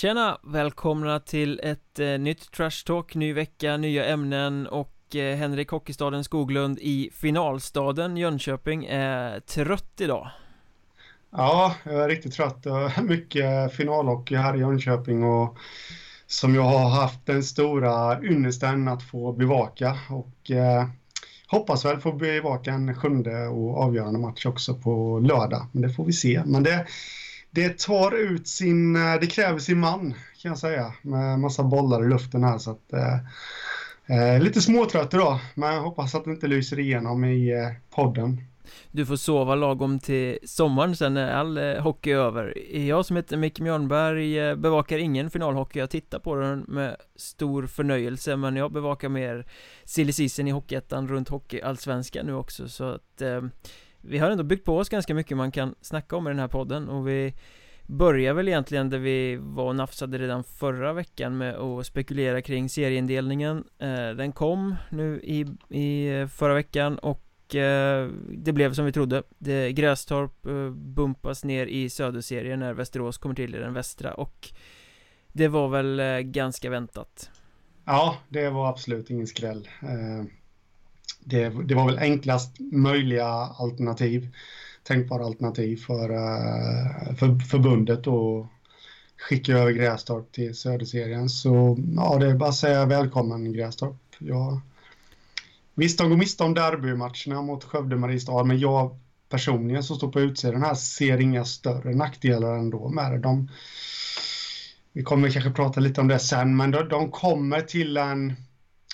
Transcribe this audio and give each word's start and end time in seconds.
Tjena! 0.00 0.38
Välkomna 0.42 1.20
till 1.20 1.60
ett 1.62 1.98
eh, 1.98 2.06
nytt 2.06 2.52
Trash 2.52 2.84
Talk, 2.86 3.14
ny 3.14 3.32
vecka, 3.32 3.76
nya 3.76 4.04
ämnen 4.04 4.66
och 4.66 5.16
eh, 5.16 5.36
Henrik 5.36 5.70
Hockeystaden 5.70 6.24
Skoglund 6.24 6.78
i 6.78 7.10
finalstaden 7.14 8.16
Jönköping 8.16 8.84
är 8.84 9.40
trött 9.40 10.00
idag. 10.00 10.30
Ja, 11.30 11.74
jag 11.84 12.04
är 12.04 12.08
riktigt 12.08 12.32
trött. 12.32 12.66
Mycket 13.02 13.72
finalhockey 13.72 14.36
här 14.36 14.56
i 14.56 14.58
Jönköping 14.58 15.24
och 15.24 15.58
som 16.26 16.54
jag 16.54 16.62
har 16.62 16.88
haft 16.88 17.26
den 17.26 17.42
stora 17.42 18.22
ynnesten 18.22 18.88
att 18.88 19.02
få 19.02 19.32
bevaka 19.32 19.98
och 20.10 20.50
eh, 20.50 20.86
hoppas 21.46 21.84
väl 21.84 22.00
få 22.00 22.12
bevaka 22.12 22.70
en 22.70 22.94
sjunde 22.94 23.46
och 23.46 23.82
avgörande 23.82 24.18
match 24.18 24.46
också 24.46 24.74
på 24.74 25.18
lördag. 25.18 25.66
Men 25.72 25.82
det 25.82 25.90
får 25.90 26.04
vi 26.04 26.12
se. 26.12 26.42
Men 26.46 26.62
det, 26.62 26.86
det 27.50 27.78
tar 27.78 28.14
ut 28.14 28.48
sin, 28.48 28.96
eh, 28.96 29.20
det 29.20 29.26
kräver 29.26 29.58
sin 29.58 29.80
man 29.80 30.14
kan 30.42 30.48
jag 30.48 30.58
säga 30.58 30.92
med 31.02 31.40
massa 31.40 31.62
bollar 31.62 32.04
i 32.04 32.08
luften 32.08 32.44
här 32.44 32.58
så 32.58 32.70
att 32.70 32.92
eh, 32.92 34.34
eh, 34.34 34.42
lite 34.42 34.60
småtrött 34.60 35.14
idag 35.14 35.38
men 35.54 35.74
jag 35.74 35.82
hoppas 35.82 36.14
att 36.14 36.24
det 36.24 36.30
inte 36.30 36.46
lyser 36.46 36.78
igenom 36.78 37.24
i 37.24 37.52
eh, 37.52 37.70
podden. 37.90 38.40
Du 38.90 39.06
får 39.06 39.16
sova 39.16 39.54
lagom 39.54 39.98
till 39.98 40.38
sommaren 40.44 40.96
sen 40.96 41.14
när 41.14 41.32
all 41.32 41.58
eh, 41.58 41.82
hockey 41.82 42.10
är 42.10 42.16
över 42.16 42.74
Jag 42.76 43.06
som 43.06 43.16
heter 43.16 43.36
Micke 43.36 43.60
Mjörnberg 43.60 44.38
eh, 44.38 44.56
bevakar 44.56 44.98
ingen 44.98 45.30
finalhockey 45.30 45.78
Jag 45.78 45.90
tittar 45.90 46.18
på 46.18 46.34
den 46.34 46.64
med 46.68 46.96
stor 47.16 47.66
förnöjelse 47.66 48.36
Men 48.36 48.56
jag 48.56 48.72
bevakar 48.72 49.08
mer 49.08 49.46
silly 49.84 50.12
season 50.12 50.48
i 50.48 50.50
Hockeyettan 50.50 51.08
runt 51.08 51.28
Hockeyallsvenskan 51.28 52.26
nu 52.26 52.34
också 52.34 52.68
så 52.68 52.84
att 52.84 53.22
eh, 53.22 53.42
vi 54.00 54.18
har 54.18 54.30
ändå 54.30 54.44
byggt 54.44 54.64
på 54.64 54.78
oss 54.78 54.88
ganska 54.88 55.14
mycket 55.14 55.36
man 55.36 55.52
kan 55.52 55.74
snacka 55.80 56.16
om 56.16 56.26
i 56.26 56.30
den 56.30 56.38
här 56.38 56.48
podden 56.48 56.88
och 56.88 57.08
vi 57.08 57.34
Börjar 57.90 58.34
väl 58.34 58.48
egentligen 58.48 58.90
där 58.90 58.98
vi 58.98 59.36
var 59.36 59.64
och 59.64 59.76
nafsade 59.76 60.18
redan 60.18 60.44
förra 60.44 60.92
veckan 60.92 61.38
med 61.38 61.56
att 61.56 61.86
spekulera 61.86 62.42
kring 62.42 62.68
serieindelningen. 62.68 63.64
Eh, 63.78 64.10
den 64.10 64.32
kom 64.32 64.74
nu 64.90 65.20
i, 65.22 65.46
i 65.68 66.08
eh, 66.08 66.26
förra 66.26 66.54
veckan 66.54 66.98
och 66.98 67.54
eh, 67.54 68.10
det 68.32 68.52
blev 68.52 68.72
som 68.72 68.84
vi 68.84 68.92
trodde. 68.92 69.22
Det, 69.38 69.72
Grästorp 69.72 70.42
bumpas 70.72 71.44
ner 71.44 71.66
i 71.66 71.90
söderserien 71.90 72.60
när 72.60 72.74
Västerås 72.74 73.18
kommer 73.18 73.34
till 73.34 73.54
i 73.54 73.58
den 73.58 73.74
västra 73.74 74.14
och 74.14 74.48
det 75.32 75.48
var 75.48 75.68
väl 75.68 76.22
ganska 76.22 76.70
väntat. 76.70 77.30
Ja, 77.84 78.16
det 78.28 78.50
var 78.50 78.68
absolut 78.68 79.10
ingen 79.10 79.26
skräll 79.26 79.68
det, 81.28 81.48
det 81.48 81.74
var 81.74 81.86
väl 81.86 81.98
enklast 81.98 82.56
möjliga 82.72 83.26
alternativ 83.58 84.28
tänkbara 84.88 85.24
alternativ 85.24 85.76
för, 85.76 86.10
eh, 86.10 87.14
för 87.14 87.38
förbundet 87.38 88.06
och 88.06 88.46
skicka 89.28 89.52
över 89.52 89.72
Grästorp 89.72 90.32
till 90.32 90.54
Söderserien. 90.54 91.28
Så 91.28 91.78
ja, 91.96 92.18
det 92.18 92.26
är 92.26 92.34
bara 92.34 92.48
att 92.48 92.54
säga 92.54 92.86
välkommen 92.86 93.52
Grästorp. 93.52 93.96
Jag 94.18 94.60
Visst, 95.74 95.98
de 95.98 96.10
går 96.10 96.16
miste 96.16 96.44
om 96.44 96.54
derbymatcherna 96.54 97.42
mot 97.42 97.64
Skövde 97.64 97.96
Mariestad, 97.96 98.44
men 98.44 98.58
jag 98.58 98.98
personligen 99.28 99.82
som 99.82 99.96
står 99.96 100.12
på 100.12 100.20
utsidan 100.20 100.62
här 100.62 100.74
ser 100.74 101.20
inga 101.20 101.44
större 101.44 101.94
nackdelar 101.94 102.56
ändå 102.56 102.88
med 102.88 103.12
det. 103.12 103.18
De, 103.18 103.48
vi 104.92 105.02
kommer 105.02 105.30
kanske 105.30 105.50
prata 105.50 105.80
lite 105.80 106.00
om 106.00 106.08
det 106.08 106.18
sen, 106.18 106.56
men 106.56 106.70
de, 106.70 106.88
de 106.88 107.10
kommer 107.10 107.60
till 107.60 107.96
en 107.96 108.34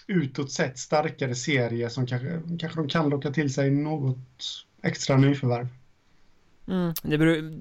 utåt 0.07 0.53
sett 0.53 0.79
starkare 0.79 1.35
serie 1.35 1.91
som 1.91 2.07
kanske, 2.07 2.43
kanske 2.59 2.81
de 2.81 2.89
kan 2.89 3.09
locka 3.09 3.31
till 3.31 3.55
sig 3.55 3.71
något 3.71 4.19
extra 4.83 5.17
nyförvärv. 5.17 5.69
Mm, 6.69 6.95
det 7.03 7.19
beror, 7.19 7.53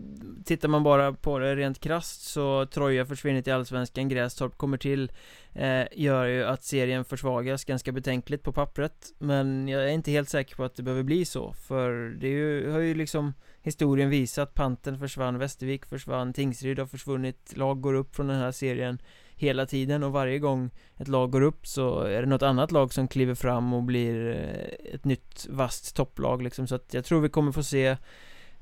tittar 0.44 0.68
man 0.68 0.84
bara 0.84 1.14
på 1.14 1.40
det 1.40 1.56
rent 1.56 1.80
krast 1.80 2.22
så 2.22 2.66
Troja 2.66 3.06
försvinner 3.06 3.42
till 3.42 3.54
Allsvenskan, 3.54 4.10
Grästorp 4.10 4.58
kommer 4.58 4.78
till 4.78 5.12
eh, 5.54 5.84
Gör 5.92 6.26
ju 6.26 6.44
att 6.44 6.64
serien 6.64 7.06
försvagas 7.06 7.66
ganska 7.66 7.92
betänkligt 7.92 8.44
på 8.44 8.54
pappret. 8.54 9.14
Men 9.18 9.68
jag 9.68 9.84
är 9.84 9.88
inte 9.88 10.12
helt 10.12 10.30
säker 10.30 10.56
på 10.56 10.64
att 10.64 10.76
det 10.76 10.84
behöver 10.84 11.04
bli 11.04 11.26
så 11.26 11.54
För 11.54 12.18
det 12.20 12.28
ju, 12.28 12.72
har 12.72 12.80
ju 12.80 12.96
liksom 12.96 13.34
historien 13.62 14.10
visat. 14.10 14.54
Panten 14.54 15.00
försvann, 15.00 15.38
Västervik 15.38 15.86
försvann, 15.86 16.34
Tingsryd 16.34 16.80
har 16.80 16.86
försvunnit 16.86 17.54
Lag 17.56 17.82
går 17.82 17.94
upp 17.94 18.16
från 18.16 18.28
den 18.28 18.40
här 18.40 18.52
serien 18.52 19.00
hela 19.36 19.66
tiden 19.66 20.04
och 20.04 20.12
varje 20.12 20.40
gång 20.40 20.70
ett 20.98 21.08
lag 21.08 21.32
går 21.32 21.42
upp 21.42 21.68
så 21.68 22.00
är 22.00 22.22
det 22.22 22.28
något 22.28 22.42
annat 22.42 22.72
lag 22.72 22.94
som 22.94 23.08
kliver 23.08 23.36
fram 23.36 23.74
och 23.74 23.84
blir 23.84 24.30
eh, 24.30 24.94
ett 24.94 25.06
nytt 25.06 25.48
vasst 25.50 25.96
topplag 25.96 26.42
liksom. 26.42 26.68
Så 26.68 26.76
att 26.76 26.94
jag 26.94 27.06
tror 27.06 27.22
vi 27.22 27.30
kommer 27.30 27.52
få 27.52 27.64
se 27.64 27.98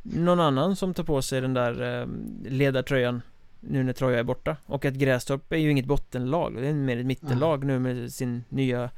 någon 0.02 0.40
annan 0.40 0.76
som 0.76 0.94
tar 0.94 1.04
på 1.04 1.22
sig 1.22 1.42
den 1.42 1.54
där 1.54 2.02
eh, 2.02 2.08
ledartröjan 2.52 3.22
nu 3.60 3.84
när 3.84 3.94
Troja 3.94 4.20
är 4.20 4.24
borta. 4.24 4.58
Och 4.66 4.86
att 4.86 4.94
Grästorp 4.94 5.52
är 5.54 5.58
ju 5.58 5.72
inget 5.72 5.86
bottenlag 5.86 6.56
det 6.56 6.68
är 6.68 6.74
mer 6.74 6.98
ett 6.98 7.06
mittenlag 7.06 7.64
nu 7.64 7.80
med 7.80 8.14
sin 8.14 8.44
nya 8.50 8.90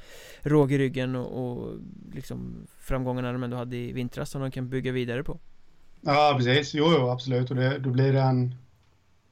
råg 0.42 0.72
i 0.72 0.78
ryggen 0.78 1.16
och, 1.16 1.46
och 1.46 1.74
liksom 2.14 2.68
framgångarna 2.80 3.32
de 3.32 3.44
ändå 3.44 3.58
hade 3.58 3.76
i 3.76 3.92
vintras 3.92 4.30
som 4.30 4.42
de 4.42 4.52
kan 4.52 4.70
bygga 4.70 4.92
vidare 4.92 5.24
på. 5.24 5.40
Ja 6.02 6.34
precis, 6.38 6.74
jo, 6.74 6.86
jo 6.98 7.10
absolut. 7.10 7.50
Och 7.50 7.56
det, 7.56 7.78
då 7.78 7.90
blir 7.90 8.14
det 8.14 8.22
en 8.22 8.56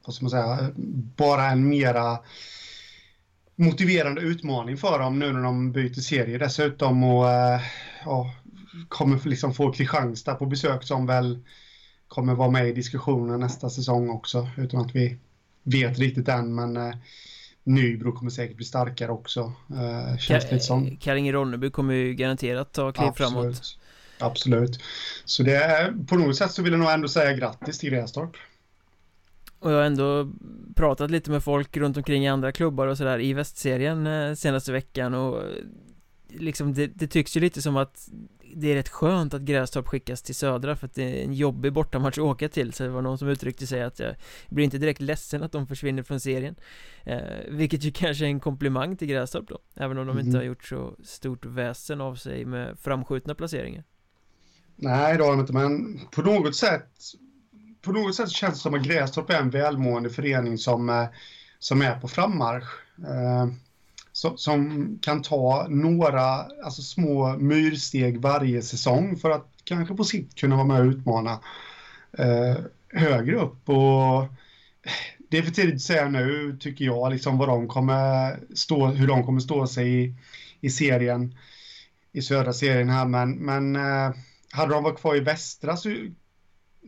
vad 0.04 0.14
ska 0.14 0.24
man 0.24 0.30
säga, 0.30 0.72
bara 1.16 1.46
en 1.46 1.68
mera 1.68 2.18
motiverande 3.56 4.20
utmaning 4.20 4.76
för 4.76 4.98
dem 4.98 5.18
nu 5.18 5.32
när 5.32 5.42
de 5.42 5.72
byter 5.72 6.00
serie 6.00 6.38
dessutom 6.38 7.04
och 7.04 7.30
äh, 7.30 7.60
ja, 8.04 8.34
kommer 8.88 9.28
liksom 9.28 9.54
få 9.54 9.72
Kristianstad 9.72 10.34
på 10.34 10.46
besök 10.46 10.82
som 10.82 11.06
väl 11.06 11.38
kommer 12.08 12.34
vara 12.34 12.50
med 12.50 12.68
i 12.68 12.72
diskussionen 12.72 13.40
nästa 13.40 13.70
säsong 13.70 14.10
också 14.10 14.48
utan 14.56 14.80
att 14.80 14.94
vi 14.94 15.16
vet 15.62 15.98
riktigt 15.98 16.28
än 16.28 16.54
men 16.54 16.76
eh, 16.76 16.94
Nybro 17.64 18.12
kommer 18.12 18.30
säkert 18.30 18.56
bli 18.56 18.64
starkare 18.64 19.10
också 19.10 19.52
eh, 19.70 20.18
känns 20.18 20.50
det 20.50 20.60
som. 20.60 20.96
Kallinge-Ronneby 20.96 21.70
kommer 21.70 21.94
ju 21.94 22.14
garanterat 22.14 22.72
ta 22.72 22.92
kliv 22.92 23.08
Absolut. 23.08 23.32
framåt. 23.32 23.78
Absolut. 24.18 24.80
Så 25.24 25.42
det 25.42 25.56
är 25.56 25.94
på 26.06 26.16
något 26.16 26.36
sätt 26.36 26.52
så 26.52 26.62
vill 26.62 26.72
jag 26.72 26.80
nog 26.80 26.90
ändå 26.90 27.08
säga 27.08 27.32
grattis 27.32 27.78
till 27.78 27.90
Grästorp 27.90 28.36
och 29.62 29.72
jag 29.72 29.76
har 29.76 29.84
ändå 29.84 30.32
pratat 30.74 31.10
lite 31.10 31.30
med 31.30 31.44
folk 31.44 31.76
runt 31.76 31.96
omkring 31.96 32.24
i 32.24 32.28
andra 32.28 32.52
klubbar 32.52 32.86
och 32.86 32.98
sådär 32.98 33.20
i 33.20 33.32
västserien 33.32 34.06
eh, 34.06 34.34
senaste 34.34 34.72
veckan 34.72 35.14
och 35.14 35.42
liksom 36.28 36.74
det, 36.74 36.86
det, 36.86 37.06
tycks 37.06 37.36
ju 37.36 37.40
lite 37.40 37.62
som 37.62 37.76
att 37.76 38.08
det 38.54 38.70
är 38.70 38.74
rätt 38.74 38.88
skönt 38.88 39.34
att 39.34 39.42
Grästorp 39.42 39.86
skickas 39.86 40.22
till 40.22 40.34
Södra 40.34 40.76
för 40.76 40.86
att 40.86 40.94
det 40.94 41.20
är 41.20 41.24
en 41.24 41.34
jobbig 41.34 41.72
bortamatch 41.72 42.18
att 42.18 42.24
åka 42.24 42.48
till. 42.48 42.72
Så 42.72 42.82
det 42.82 42.88
var 42.88 43.02
någon 43.02 43.18
som 43.18 43.28
uttryckte 43.28 43.66
sig 43.66 43.82
att 43.82 43.98
jag 43.98 44.14
blir 44.48 44.64
inte 44.64 44.78
direkt 44.78 45.00
ledsen 45.00 45.42
att 45.42 45.52
de 45.52 45.66
försvinner 45.66 46.02
från 46.02 46.20
serien. 46.20 46.54
Eh, 47.04 47.20
Vilket 47.48 47.84
ju 47.84 47.90
kanske 47.94 48.24
är 48.24 48.28
en 48.28 48.40
komplimang 48.40 48.96
till 48.96 49.08
Grästorp 49.08 49.48
då 49.48 49.58
Även 49.74 49.98
om 49.98 50.06
de 50.06 50.12
mm. 50.12 50.26
inte 50.26 50.38
har 50.38 50.44
gjort 50.44 50.64
så 50.64 50.96
stort 51.04 51.44
väsen 51.46 52.00
av 52.00 52.14
sig 52.14 52.44
med 52.44 52.78
framskjutna 52.78 53.34
placeringar. 53.34 53.84
Nej 54.76 55.16
det 55.16 55.24
har 55.24 55.30
de 55.30 55.40
inte 55.40 55.52
men 55.52 56.00
på 56.10 56.22
något 56.22 56.56
sätt 56.56 56.90
på 57.82 57.92
något 57.92 58.14
sätt 58.14 58.30
känns 58.30 58.54
det 58.54 58.60
som 58.60 58.74
att 58.74 58.82
Grästorp 58.82 59.30
är 59.30 59.38
en 59.38 59.50
välmående 59.50 60.10
förening 60.10 60.58
som, 60.58 60.88
eh, 60.88 61.06
som 61.58 61.82
är 61.82 62.00
på 62.00 62.08
frammarsch 62.08 62.68
eh, 62.98 63.46
som, 64.12 64.38
som 64.38 64.98
kan 65.02 65.22
ta 65.22 65.66
några 65.68 66.22
alltså 66.64 66.82
små 66.82 67.36
myrsteg 67.36 68.20
varje 68.20 68.62
säsong 68.62 69.16
för 69.16 69.30
att 69.30 69.48
kanske 69.64 69.94
på 69.94 70.04
sikt 70.04 70.38
kunna 70.38 70.56
vara 70.56 70.66
med 70.66 70.80
och 70.80 70.86
utmana 70.86 71.40
eh, 72.18 72.56
högre 72.88 73.36
upp. 73.36 73.68
Och 73.68 74.28
det 75.30 75.38
är 75.38 75.42
för 75.42 75.50
tidigt 75.50 75.74
att 75.74 75.80
säga 75.80 76.08
nu, 76.08 76.56
tycker 76.60 76.84
jag, 76.84 77.12
liksom 77.12 77.38
vad 77.38 77.48
de 77.48 77.68
kommer 77.68 78.40
stå, 78.54 78.86
hur 78.86 79.06
de 79.06 79.26
kommer 79.26 79.40
stå 79.40 79.66
sig 79.66 80.04
i, 80.04 80.14
i 80.60 80.70
serien, 80.70 81.34
i 82.12 82.22
södra 82.22 82.52
serien 82.52 82.90
här. 82.90 83.06
Men, 83.06 83.32
men 83.32 83.76
eh, 83.76 84.14
hade 84.52 84.74
de 84.74 84.82
varit 84.82 85.00
kvar 85.00 85.16
i 85.16 85.20
västra 85.20 85.76
så 85.76 85.88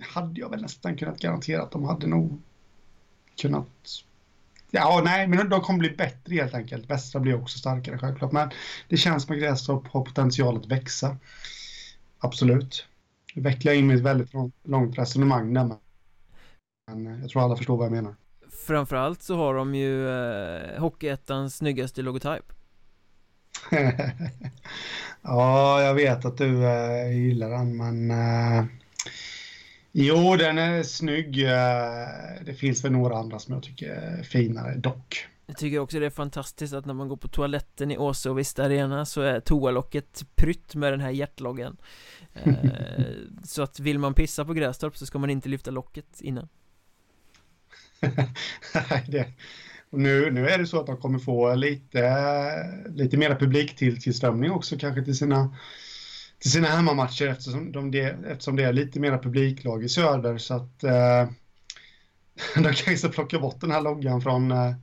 hade 0.00 0.41
jag 0.41 0.50
väl 0.50 0.62
nästan 0.62 0.96
kunnat 0.96 1.20
garantera 1.20 1.62
att 1.62 1.70
de 1.70 1.85
hade 1.85 2.06
nog 2.06 2.43
kunnat 3.37 4.05
Ja, 4.76 5.02
nej, 5.05 5.26
men 5.26 5.49
de 5.49 5.61
kommer 5.61 5.79
bli 5.79 5.91
bättre 5.91 6.35
helt 6.35 6.55
enkelt. 6.55 6.91
Västra 6.91 7.20
blir 7.20 7.43
också 7.43 7.58
starkare 7.58 7.99
självklart, 7.99 8.32
men 8.32 8.50
det 8.88 8.96
känns 8.96 9.25
som 9.25 9.35
att 9.35 9.41
Grästorp 9.41 9.88
har 9.88 10.05
potential 10.05 10.56
att 10.56 10.67
växa. 10.67 11.17
Absolut. 12.19 12.87
Nu 13.35 13.43
vecklar 13.43 13.73
jag 13.73 13.79
in 13.79 13.87
mig 13.87 13.96
i 13.96 13.99
ett 13.99 14.05
väldigt 14.05 14.32
långt 14.62 14.99
resonemang 14.99 15.55
där, 15.55 15.64
men 16.93 17.20
jag 17.20 17.31
tror 17.31 17.43
alla 17.43 17.56
förstår 17.56 17.76
vad 17.76 17.87
jag 17.87 17.93
menar. 17.93 18.14
Framförallt 18.67 19.23
så 19.23 19.37
har 19.37 19.55
de 19.55 19.75
ju 19.75 20.08
eh, 20.08 20.81
Hockeyettans 20.81 21.56
snyggaste 21.56 22.02
logotyp. 22.02 22.52
ja, 25.23 25.82
jag 25.82 25.94
vet 25.94 26.25
att 26.25 26.38
du 26.38 26.67
eh, 26.67 27.12
gillar 27.12 27.50
den, 27.50 27.76
men 27.76 28.11
eh, 28.11 28.64
Jo, 29.96 30.37
den 30.37 30.58
är 30.58 30.82
snygg. 30.82 31.44
Eh, 31.44 31.50
det 32.44 32.55
finns 32.55 32.85
väl 32.85 32.93
några 32.93 33.17
andra 33.17 33.38
som 33.38 33.55
jag 33.55 33.62
tycker 33.62 33.91
är 33.91 34.23
finare 34.23 34.76
dock. 34.76 35.26
Jag 35.46 35.56
tycker 35.56 35.79
också 35.79 36.00
det 36.00 36.06
är 36.06 36.11
fantastiskt 36.11 36.75
att 36.75 36.87
när 36.87 36.94
man 36.94 37.08
går 37.08 37.17
på 37.17 37.29
toaletten 37.29 37.91
i 37.91 37.99
Åse 37.99 38.31
och 38.31 38.38
Vista 38.38 38.64
Arena 38.64 39.06
så 39.06 39.20
är 39.20 39.41
toalocket 39.41 40.26
prytt 40.35 40.75
med 40.75 40.93
den 40.93 41.00
här 41.00 41.11
hjärtloggen. 41.11 41.76
Eh, 42.35 42.55
så 43.44 43.62
att 43.62 43.81
vill 43.81 43.99
man 43.99 44.14
pissa 44.14 44.44
på 44.44 44.52
Grästorp 44.52 44.96
så 44.96 45.06
ska 45.06 45.19
man 45.19 45.31
inte 45.31 45.49
lyfta 45.49 45.70
locket 45.70 46.20
innan. 46.20 46.49
det, 49.06 49.26
nu, 49.91 50.31
nu 50.31 50.49
är 50.49 50.58
det 50.58 50.67
så 50.67 50.81
att 50.81 50.87
de 50.87 50.96
kommer 50.96 51.19
få 51.19 51.55
lite, 51.55 52.00
lite 52.88 53.17
mera 53.17 53.37
publiktillströmning 53.37 54.50
också 54.50 54.79
kanske 54.79 55.05
till 55.05 55.17
sina, 55.17 55.56
till 56.44 56.52
sina 56.52 56.69
hemmamatcher 56.69 57.29
eftersom, 57.29 57.73
de 57.73 57.91
det, 57.91 58.17
eftersom 58.26 58.56
det 58.56 58.64
är 58.64 58.73
lite 58.73 59.00
mera 59.00 59.19
publiklag 59.19 59.85
i 59.85 59.88
söder. 59.88 60.38
Så 60.38 60.55
att 60.55 60.85
eh, 60.85 61.29
de 62.62 62.75
kanske 62.75 63.08
plocka 63.08 63.38
bort 63.38 63.61
den 63.61 63.70
här 63.70 63.81
loggan 63.81 64.20
från 64.20 64.52
eh, 64.52 64.75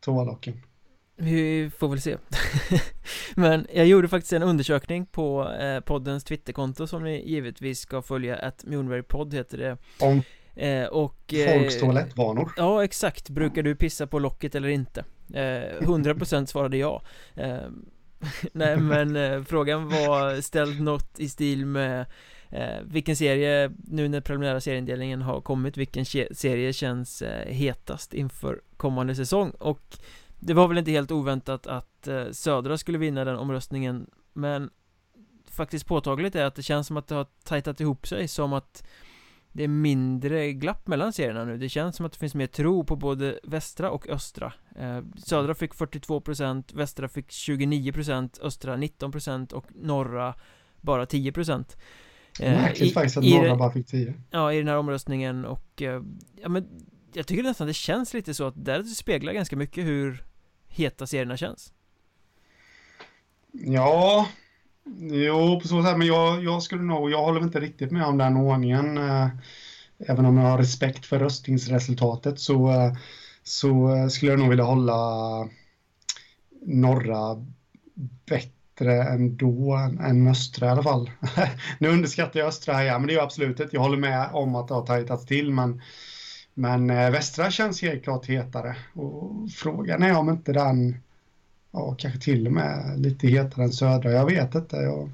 toalocken. 0.00 0.62
Vi 1.16 1.70
får 1.78 1.88
väl 1.88 2.00
se. 2.00 2.16
Men 3.34 3.66
jag 3.74 3.86
gjorde 3.86 4.08
faktiskt 4.08 4.32
en 4.32 4.42
undersökning 4.42 5.06
på 5.06 5.52
eh, 5.52 5.80
poddens 5.80 6.24
Twitterkonto 6.24 6.86
som 6.86 7.04
ni 7.04 7.30
givetvis 7.30 7.80
ska 7.80 8.02
följa 8.02 8.36
att 8.36 8.64
Moonberry-podd 8.64 9.34
heter 9.34 9.58
det. 9.58 9.76
Om 10.00 10.22
eh, 10.56 10.84
och, 10.84 11.34
eh, 11.34 11.58
Folks 11.58 11.80
toalettvanor. 11.80 12.52
Ja 12.56 12.84
exakt, 12.84 13.30
brukar 13.30 13.62
du 13.62 13.76
pissa 13.76 14.06
på 14.06 14.18
locket 14.18 14.54
eller 14.54 14.68
inte? 14.68 15.04
Eh, 15.32 15.80
100% 15.80 16.46
svarade 16.46 16.76
ja. 16.76 17.02
Eh, 17.34 17.58
Nej 18.52 18.76
men 18.76 19.16
eh, 19.16 19.42
frågan 19.42 19.88
var 19.88 20.40
ställd 20.40 20.80
något 20.80 21.20
i 21.20 21.28
stil 21.28 21.66
med 21.66 22.06
eh, 22.50 22.80
vilken 22.84 23.16
serie, 23.16 23.72
nu 23.88 24.08
när 24.08 24.20
preliminära 24.20 24.60
serieindelningen 24.60 25.22
har 25.22 25.40
kommit, 25.40 25.76
vilken 25.76 26.04
serie 26.30 26.72
känns 26.72 27.22
eh, 27.22 27.52
hetast 27.52 28.14
inför 28.14 28.60
kommande 28.76 29.14
säsong? 29.14 29.50
Och 29.50 29.98
det 30.40 30.54
var 30.54 30.68
väl 30.68 30.78
inte 30.78 30.90
helt 30.90 31.10
oväntat 31.10 31.66
att 31.66 32.08
eh, 32.08 32.24
Södra 32.30 32.78
skulle 32.78 32.98
vinna 32.98 33.24
den 33.24 33.36
omröstningen 33.36 34.06
Men 34.32 34.70
Faktiskt 35.54 35.86
påtagligt 35.86 36.34
är 36.34 36.44
att 36.44 36.54
det 36.54 36.62
känns 36.62 36.86
som 36.86 36.96
att 36.96 37.08
det 37.08 37.14
har 37.14 37.26
tajtat 37.44 37.80
ihop 37.80 38.06
sig 38.06 38.28
som 38.28 38.52
att 38.52 38.84
det 39.56 39.64
är 39.64 39.68
mindre 39.68 40.52
glapp 40.52 40.86
mellan 40.86 41.12
serierna 41.12 41.44
nu. 41.44 41.58
Det 41.58 41.68
känns 41.68 41.96
som 41.96 42.06
att 42.06 42.12
det 42.12 42.18
finns 42.18 42.34
mer 42.34 42.46
tro 42.46 42.84
på 42.84 42.96
både 42.96 43.38
västra 43.42 43.90
och 43.90 44.08
östra. 44.08 44.52
Eh, 44.76 45.00
Södra 45.16 45.54
fick 45.54 45.72
42% 45.72 46.76
Västra 46.76 47.08
fick 47.08 47.28
29% 47.28 48.38
Östra 48.42 48.76
19% 48.76 49.52
och 49.52 49.66
norra 49.74 50.34
bara 50.80 51.04
10% 51.04 51.76
eh, 52.40 52.52
Märkligt 52.52 52.94
faktiskt 52.94 53.16
att 53.16 53.24
norra 53.24 53.56
bara 53.56 53.72
fick 53.72 53.86
10 53.86 54.14
Ja, 54.30 54.52
i 54.52 54.58
den 54.58 54.68
här 54.68 54.76
omröstningen 54.76 55.44
och 55.44 55.82
eh, 55.82 56.02
Ja 56.42 56.48
men 56.48 56.68
Jag 57.12 57.26
tycker 57.26 57.42
nästan 57.42 57.66
det 57.66 57.74
känns 57.74 58.14
lite 58.14 58.34
så 58.34 58.46
att 58.46 58.64
där 58.64 58.82
speglar 58.82 59.32
ganska 59.32 59.56
mycket 59.56 59.84
hur 59.84 60.24
heta 60.66 61.06
serierna 61.06 61.36
känns? 61.36 61.72
Ja, 63.52 64.28
jo 65.10 65.60
på 65.60 65.68
så 65.68 65.82
sätt, 65.82 65.98
men 65.98 66.06
jag, 66.06 66.44
jag 66.44 66.62
skulle 66.62 66.82
nog, 66.82 67.10
jag 67.10 67.22
håller 67.22 67.40
inte 67.40 67.60
riktigt 67.60 67.90
med 67.90 68.04
om 68.04 68.18
den 68.18 68.36
ordningen. 68.36 68.98
Eh, 68.98 69.28
även 69.98 70.26
om 70.26 70.36
jag 70.36 70.44
har 70.44 70.58
respekt 70.58 71.06
för 71.06 71.18
röstningsresultatet 71.18 72.40
så, 72.40 72.70
eh, 72.70 72.92
så 73.42 73.96
eh, 73.96 74.08
skulle 74.08 74.32
jag 74.32 74.38
nog 74.38 74.48
vilja 74.48 74.64
hålla 74.64 74.98
norra 76.62 77.46
bättre 78.26 79.02
ändå 79.02 79.74
än, 79.74 79.98
än 79.98 80.26
östra 80.28 80.66
i 80.66 80.70
alla 80.70 80.82
fall. 80.82 81.10
nu 81.78 81.88
underskattar 81.88 82.40
jag 82.40 82.48
östra 82.48 82.74
här, 82.74 82.84
ja, 82.84 82.98
men 82.98 83.08
det 83.08 83.14
är 83.14 83.22
absolut 83.22 83.60
ett. 83.60 83.72
Jag 83.72 83.80
håller 83.80 83.98
med 83.98 84.28
om 84.32 84.54
att 84.54 84.68
det 84.68 84.74
har 84.74 84.86
tajtats 84.86 85.26
till, 85.26 85.50
men 85.50 85.82
men 86.56 86.86
västra 86.86 87.50
känns 87.50 87.82
helt 87.82 88.04
klart 88.04 88.26
hetare 88.26 88.76
och 88.92 89.50
frågan 89.50 90.02
är 90.02 90.16
om 90.16 90.30
inte 90.30 90.52
den, 90.52 90.96
ja 91.74 91.94
kanske 91.98 92.20
till 92.20 92.46
och 92.46 92.52
med 92.52 93.00
lite 93.00 93.26
hetare 93.26 93.64
än 93.64 93.72
södra. 93.72 94.10
Jag 94.10 94.26
vet 94.26 94.54
inte. 94.54 94.76
Jag, 94.76 95.10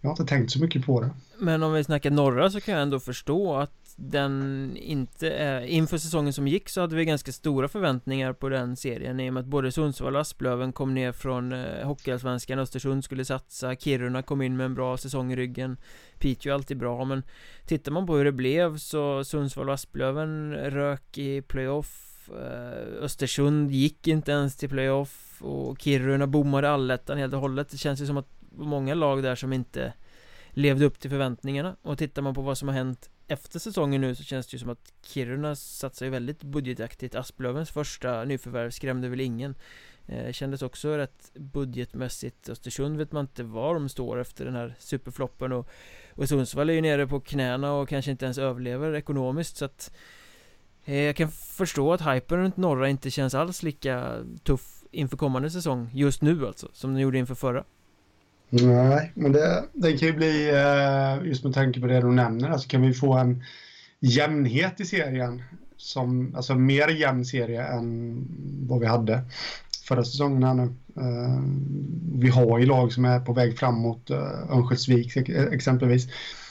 jag 0.00 0.08
har 0.08 0.12
inte 0.12 0.24
tänkt 0.24 0.52
så 0.52 0.60
mycket 0.60 0.86
på 0.86 1.00
det. 1.00 1.10
Men 1.38 1.62
om 1.62 1.72
vi 1.72 1.84
snackar 1.84 2.10
norra 2.10 2.50
så 2.50 2.60
kan 2.60 2.74
jag 2.74 2.82
ändå 2.82 3.00
förstå 3.00 3.56
att 3.56 3.72
den 4.00 4.72
inte 4.76 5.30
är 5.30 5.60
Inför 5.60 5.98
säsongen 5.98 6.32
som 6.32 6.48
gick 6.48 6.68
så 6.68 6.80
hade 6.80 6.96
vi 6.96 7.04
ganska 7.04 7.32
stora 7.32 7.68
förväntningar 7.68 8.32
på 8.32 8.48
den 8.48 8.76
serien 8.76 9.20
i 9.20 9.30
och 9.30 9.34
med 9.34 9.40
att 9.40 9.46
både 9.46 9.72
Sundsvall 9.72 10.14
och 10.14 10.20
Asplöven 10.20 10.72
kom 10.72 10.94
ner 10.94 11.12
från 11.12 11.52
eh, 11.52 11.86
Hockeyallsvenskan 11.86 12.58
Östersund 12.58 13.04
skulle 13.04 13.24
satsa 13.24 13.74
Kiruna 13.74 14.22
kom 14.22 14.42
in 14.42 14.56
med 14.56 14.64
en 14.64 14.74
bra 14.74 14.96
säsong 14.96 15.32
i 15.32 15.36
ryggen 15.36 15.76
Piteå 16.18 16.50
är 16.50 16.54
alltid 16.54 16.76
bra 16.76 17.04
men 17.04 17.22
Tittar 17.66 17.92
man 17.92 18.06
på 18.06 18.16
hur 18.16 18.24
det 18.24 18.32
blev 18.32 18.76
så 18.76 19.24
Sundsvall 19.24 19.68
och 19.68 19.74
Asplöven 19.74 20.54
rök 20.54 21.18
i 21.18 21.42
playoff 21.42 22.04
eh, 22.04 22.07
Eh, 22.30 23.04
Östersund 23.04 23.70
gick 23.70 24.06
inte 24.06 24.32
ens 24.32 24.56
till 24.56 24.68
playoff 24.68 25.42
och 25.42 25.80
Kiruna 25.80 26.26
bommade 26.26 26.70
allettan 26.70 27.18
helt 27.18 27.34
och 27.34 27.40
hållet. 27.40 27.68
Det 27.70 27.78
känns 27.78 28.00
ju 28.00 28.06
som 28.06 28.16
att 28.16 28.28
många 28.50 28.94
lag 28.94 29.22
där 29.22 29.34
som 29.34 29.52
inte 29.52 29.92
levde 30.50 30.84
upp 30.84 30.98
till 30.98 31.10
förväntningarna. 31.10 31.76
Och 31.82 31.98
tittar 31.98 32.22
man 32.22 32.34
på 32.34 32.42
vad 32.42 32.58
som 32.58 32.68
har 32.68 32.74
hänt 32.74 33.10
efter 33.28 33.58
säsongen 33.58 34.00
nu 34.00 34.14
så 34.14 34.24
känns 34.24 34.46
det 34.46 34.54
ju 34.54 34.58
som 34.58 34.70
att 34.70 34.92
Kiruna 35.02 35.56
satsar 35.56 36.06
ju 36.06 36.12
väldigt 36.12 36.42
budgetaktigt. 36.42 37.14
Asplövens 37.14 37.70
första 37.70 38.24
nyförvärv 38.24 38.70
skrämde 38.70 39.08
väl 39.08 39.20
ingen. 39.20 39.54
Eh, 40.06 40.32
Kändes 40.32 40.62
också 40.62 40.96
rätt 40.96 41.30
budgetmässigt. 41.34 42.48
Östersund 42.48 42.98
vet 42.98 43.12
man 43.12 43.24
inte 43.24 43.42
var 43.42 43.74
de 43.74 43.88
står 43.88 44.20
efter 44.20 44.44
den 44.44 44.54
här 44.54 44.74
superfloppen 44.78 45.52
och, 45.52 45.68
och 46.14 46.28
Sundsvall 46.28 46.70
är 46.70 46.74
ju 46.74 46.80
nere 46.80 47.06
på 47.06 47.20
knäna 47.20 47.72
och 47.72 47.88
kanske 47.88 48.10
inte 48.10 48.24
ens 48.24 48.38
överlever 48.38 48.94
ekonomiskt. 48.94 49.56
Så 49.56 49.64
att 49.64 49.92
Eh, 50.88 50.96
jag 50.96 51.16
kan 51.16 51.28
förstå 51.30 51.92
att 51.92 52.00
hypen 52.00 52.38
runt 52.38 52.56
norra 52.56 52.88
inte 52.88 53.10
känns 53.10 53.34
alls 53.34 53.62
lika 53.62 54.14
tuff 54.42 54.62
inför 54.90 55.16
kommande 55.16 55.50
säsong 55.50 55.90
just 55.92 56.22
nu 56.22 56.46
alltså 56.46 56.68
som 56.72 56.92
den 56.92 57.02
gjorde 57.02 57.18
inför 57.18 57.34
förra 57.34 57.64
Nej, 58.50 59.12
men 59.14 59.32
det, 59.32 59.64
det 59.72 59.98
kan 59.98 60.08
ju 60.08 60.14
bli, 60.14 60.48
eh, 60.48 61.28
just 61.28 61.44
med 61.44 61.54
tanke 61.54 61.80
på 61.80 61.86
det 61.86 62.00
du 62.00 62.12
nämner, 62.12 62.50
alltså 62.50 62.68
kan 62.68 62.82
vi 62.82 62.94
få 62.94 63.12
en 63.12 63.44
jämnhet 64.00 64.80
i 64.80 64.84
serien. 64.84 65.42
Som, 65.76 66.34
alltså 66.36 66.54
mer 66.54 66.88
jämn 66.88 67.24
serie 67.24 67.66
än 67.66 68.24
vad 68.68 68.80
vi 68.80 68.86
hade 68.86 69.20
förra 69.84 70.04
säsongen 70.04 70.42
här 70.42 70.54
nu. 70.54 70.62
Eh, 70.96 71.42
vi 72.14 72.28
har 72.28 72.58
ju 72.58 72.66
lag 72.66 72.92
som 72.92 73.04
är 73.04 73.20
på 73.20 73.32
väg 73.32 73.58
framåt, 73.58 74.10
Örnsköldsvik 74.50 75.16
exempelvis. 75.52 76.08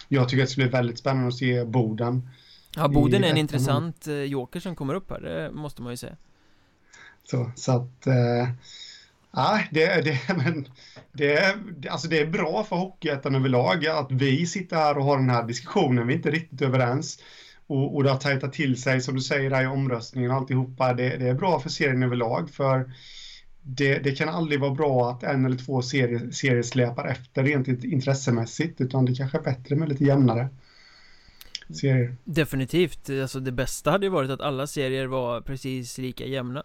Jag 0.07 0.29
tycker 0.29 0.43
att 0.43 0.49
det 0.49 0.51
ska 0.51 0.61
bli 0.61 0.71
väldigt 0.71 0.99
spännande 0.99 1.27
att 1.27 1.35
se 1.35 1.65
Boden. 1.65 2.29
Ja, 2.77 2.87
Boden 2.87 3.23
är 3.23 3.29
en 3.29 3.37
intressant 3.37 4.07
joker 4.27 4.59
som 4.59 4.75
kommer 4.75 4.93
upp 4.93 5.09
här, 5.09 5.21
det 5.21 5.51
måste 5.51 5.81
man 5.81 5.93
ju 5.93 5.97
säga. 5.97 6.15
Så, 7.23 7.51
så 7.55 7.71
att, 7.71 8.07
uh, 8.07 8.49
Ja, 9.37 9.59
det, 9.71 10.01
det, 10.01 10.19
men 10.37 10.67
det, 11.11 11.55
alltså 11.89 12.07
det 12.07 12.19
är 12.19 12.27
bra 12.27 12.63
för 12.63 12.75
Hockeyettan 12.75 13.35
överlag 13.35 13.87
att 13.87 14.11
vi 14.11 14.45
sitter 14.45 14.75
här 14.75 14.97
och 14.97 15.03
har 15.03 15.17
den 15.17 15.29
här 15.29 15.43
diskussionen. 15.43 16.07
Vi 16.07 16.13
är 16.13 16.17
inte 16.17 16.31
riktigt 16.31 16.61
överens. 16.61 17.19
Och, 17.67 17.95
och 17.95 18.03
det 18.03 18.09
har 18.09 18.17
tajtat 18.17 18.53
till 18.53 18.81
sig, 18.81 19.01
som 19.01 19.15
du 19.15 19.21
säger 19.21 19.49
där 19.49 19.63
i 19.63 19.67
omröstningen 19.67 20.31
och 20.31 20.37
alltihopa. 20.37 20.93
Det, 20.93 21.17
det 21.17 21.27
är 21.27 21.33
bra 21.33 21.59
för 21.59 21.69
serien 21.69 22.03
överlag. 22.03 22.49
För 22.49 22.91
det, 23.61 23.99
det, 23.99 24.11
kan 24.11 24.29
aldrig 24.29 24.59
vara 24.59 24.71
bra 24.71 25.09
att 25.09 25.23
en 25.23 25.45
eller 25.45 25.57
två 25.57 25.81
serier, 25.81 26.31
serier 26.31 26.63
släpar 26.63 27.07
efter 27.07 27.43
rent 27.43 27.67
intressemässigt. 27.67 28.81
Utan 28.81 29.05
det 29.05 29.15
kanske 29.15 29.37
är 29.37 29.41
bättre 29.41 29.75
med 29.75 29.89
lite 29.89 30.03
jämnare 30.03 30.49
serier. 31.75 32.15
Definitivt. 32.23 33.09
Alltså 33.09 33.39
det 33.39 33.51
bästa 33.51 33.91
hade 33.91 34.05
ju 34.05 34.09
varit 34.09 34.29
att 34.31 34.41
alla 34.41 34.67
serier 34.67 35.07
var 35.07 35.41
precis 35.41 35.97
lika 35.97 36.25
jämna. 36.25 36.63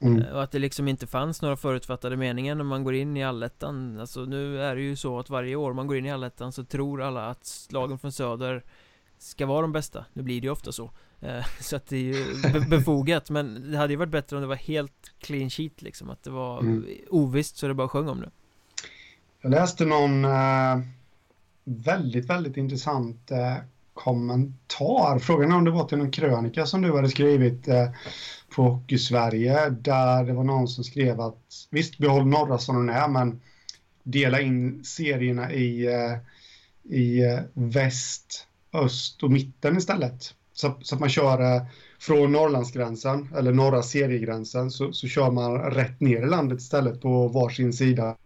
Mm. 0.00 0.22
Eh, 0.22 0.32
och 0.32 0.42
att 0.42 0.50
det 0.50 0.58
liksom 0.58 0.88
inte 0.88 1.06
fanns 1.06 1.42
några 1.42 1.56
förutfattade 1.56 2.16
meningar 2.16 2.54
när 2.54 2.64
man 2.64 2.84
går 2.84 2.94
in 2.94 3.16
i 3.16 3.24
allettan 3.24 4.00
Alltså 4.00 4.24
nu 4.24 4.62
är 4.62 4.76
det 4.76 4.82
ju 4.82 4.96
så 4.96 5.18
att 5.18 5.30
varje 5.30 5.56
år 5.56 5.72
man 5.72 5.86
går 5.86 5.96
in 5.96 6.06
i 6.06 6.12
allettan 6.12 6.52
så 6.52 6.64
tror 6.64 7.02
alla 7.02 7.26
att 7.26 7.68
lagen 7.70 7.98
från 7.98 8.12
söder 8.12 8.64
Ska 9.18 9.46
vara 9.46 9.62
de 9.62 9.72
bästa, 9.72 10.04
nu 10.12 10.22
blir 10.22 10.40
det 10.40 10.44
ju 10.44 10.50
ofta 10.50 10.72
så 10.72 10.90
eh, 11.20 11.44
Så 11.60 11.76
att 11.76 11.86
det 11.86 11.96
är 11.96 12.00
ju 12.00 12.24
befogat 12.68 13.30
men 13.30 13.70
det 13.70 13.78
hade 13.78 13.92
ju 13.92 13.96
varit 13.96 14.10
bättre 14.10 14.36
om 14.36 14.42
det 14.42 14.48
var 14.48 14.56
helt 14.56 15.12
clean 15.18 15.50
sheet 15.50 15.82
liksom 15.82 16.10
Att 16.10 16.22
det 16.22 16.30
var 16.30 16.60
mm. 16.60 16.86
ovisst 17.10 17.56
så 17.56 17.68
det 17.68 17.74
bara 17.74 17.88
sjöng 17.88 18.08
om 18.08 18.20
det 18.20 18.30
Jag 19.40 19.50
läste 19.50 19.84
någon 19.84 20.24
äh, 20.24 20.80
väldigt, 21.64 22.30
väldigt 22.30 22.56
intressant 22.56 23.30
äh, 23.30 23.56
kommentar 23.96 25.18
Frågan 25.18 25.52
är 25.52 25.56
om 25.56 25.64
det 25.64 25.70
var 25.70 25.84
till 25.84 25.98
någon 25.98 26.10
krönika 26.10 26.66
som 26.66 26.82
du 26.82 26.96
hade 26.96 27.08
skrivit 27.08 27.68
eh, 27.68 27.88
på 28.54 28.62
Hockey-Sverige 28.62 29.70
där 29.70 30.24
det 30.24 30.32
var 30.32 30.44
någon 30.44 30.68
som 30.68 30.84
skrev 30.84 31.20
att 31.20 31.42
visst, 31.70 31.98
behåll 31.98 32.26
norra 32.26 32.58
som 32.58 32.86
den 32.86 32.96
är, 32.96 33.08
men 33.08 33.40
dela 34.02 34.40
in 34.40 34.84
serierna 34.84 35.52
i, 35.52 35.86
eh, 35.86 36.16
i 36.96 37.24
eh, 37.24 37.40
väst, 37.52 38.46
öst 38.72 39.22
och 39.22 39.30
mitten 39.30 39.76
istället. 39.76 40.34
Så, 40.52 40.78
så 40.82 40.94
att 40.94 41.00
man 41.00 41.08
kör 41.08 41.56
eh, 41.56 41.62
från 41.98 42.32
Norrlandsgränsen, 42.32 43.28
eller 43.36 43.52
norra 43.52 43.82
seriegränsen, 43.82 44.70
så, 44.70 44.92
så 44.92 45.08
kör 45.08 45.30
man 45.30 45.58
rätt 45.58 46.00
ner 46.00 46.22
i 46.22 46.26
landet 46.26 46.60
istället 46.60 47.02
på 47.02 47.28
varsin 47.28 47.72
sida. 47.72 48.16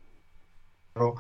Och, 0.95 1.19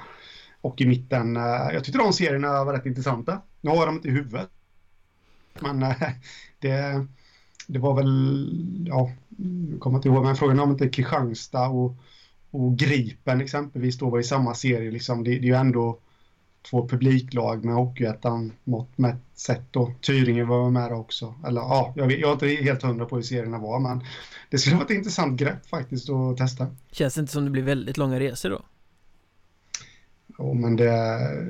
och 0.61 0.81
i 0.81 0.87
mitten, 0.87 1.37
eh, 1.37 1.73
jag 1.73 1.85
tyckte 1.85 1.99
de 1.99 2.13
serierna 2.13 2.65
var 2.65 2.73
rätt 2.73 2.87
intressanta. 2.87 3.41
Nu 3.61 3.71
har 3.71 3.77
jag 3.77 3.89
dem 3.89 3.95
inte 3.97 4.09
i 4.09 4.13
huvudet. 4.13 4.51
Men 5.61 5.83
eh, 5.83 5.97
det, 6.61 7.07
det 7.67 7.79
var 7.79 7.95
väl, 7.95 8.87
ja, 8.87 9.11
jag 9.71 9.81
kommer 9.81 9.97
inte 9.97 10.09
ihåg, 10.09 10.25
men 10.25 10.37
frågan 10.37 10.59
är 10.59 10.63
om 10.63 10.71
inte 10.71 10.89
Kristianstad 10.89 11.69
och, 11.69 11.97
och 12.51 12.77
Gripen 12.77 13.41
exempelvis 13.41 13.99
då 13.99 14.11
var 14.11 14.19
i 14.19 14.25
samma 14.25 14.55
serie. 14.55 14.91
Liksom. 14.91 15.25
Det, 15.25 15.31
det 15.31 15.37
är 15.37 15.51
ju 15.51 15.55
ändå 15.55 15.99
två 16.71 16.89
publiklag 16.89 17.65
med 17.65 17.75
Hockeyettan 17.75 18.53
mått 18.65 18.99
mätt 18.99 19.23
sett 19.35 19.73
då. 19.73 19.93
Tyringe 20.01 20.45
var 20.45 20.71
med 20.71 20.93
också. 20.93 21.35
Eller 21.47 21.61
ja, 21.61 21.93
jag, 21.97 22.07
vet, 22.07 22.19
jag 22.19 22.29
är 22.29 22.33
inte 22.33 22.65
helt 22.65 22.83
hundra 22.83 23.05
på 23.05 23.17
hur 23.17 23.23
serierna 23.23 23.59
var 23.59 23.81
men 23.81 24.05
det 24.51 24.59
skulle 24.59 24.77
vara 24.77 24.85
ett 24.85 24.91
intressant 24.91 25.41
grepp 25.41 25.67
faktiskt 25.67 26.11
att 26.11 26.37
testa. 26.37 26.67
Känns 26.91 27.15
det 27.15 27.21
inte 27.21 27.33
som 27.33 27.45
det 27.45 27.51
blir 27.51 27.63
väldigt 27.63 27.97
långa 27.97 28.21
resor 28.21 28.51
då? 28.51 28.63
Men 30.55 30.77
det, 30.77 30.87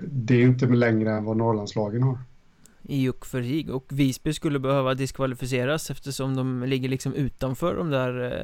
det 0.02 0.34
är 0.34 0.42
inte 0.42 0.66
längre 0.66 1.12
än 1.12 1.24
vad 1.24 1.36
Norrlandslagen 1.36 2.02
har. 2.02 2.18
I 2.82 3.08
och 3.08 3.26
för 3.26 3.42
sig. 3.42 3.70
Och 3.70 3.86
Visby 3.88 4.32
skulle 4.32 4.58
behöva 4.58 4.94
diskvalificeras 4.94 5.90
eftersom 5.90 6.36
de 6.36 6.64
ligger 6.64 6.88
liksom 6.88 7.14
utanför 7.14 7.76
de 7.76 7.90
där 7.90 8.42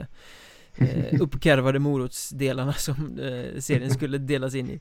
eh, 0.79 0.89
eh 0.89 1.21
uppkarvade 1.21 1.79
morotsdelarna 1.79 2.73
som 2.73 3.19
eh, 3.19 3.61
serien 3.61 3.91
skulle 3.91 4.19
delas 4.19 4.55
in 4.55 4.71
i. 4.71 4.81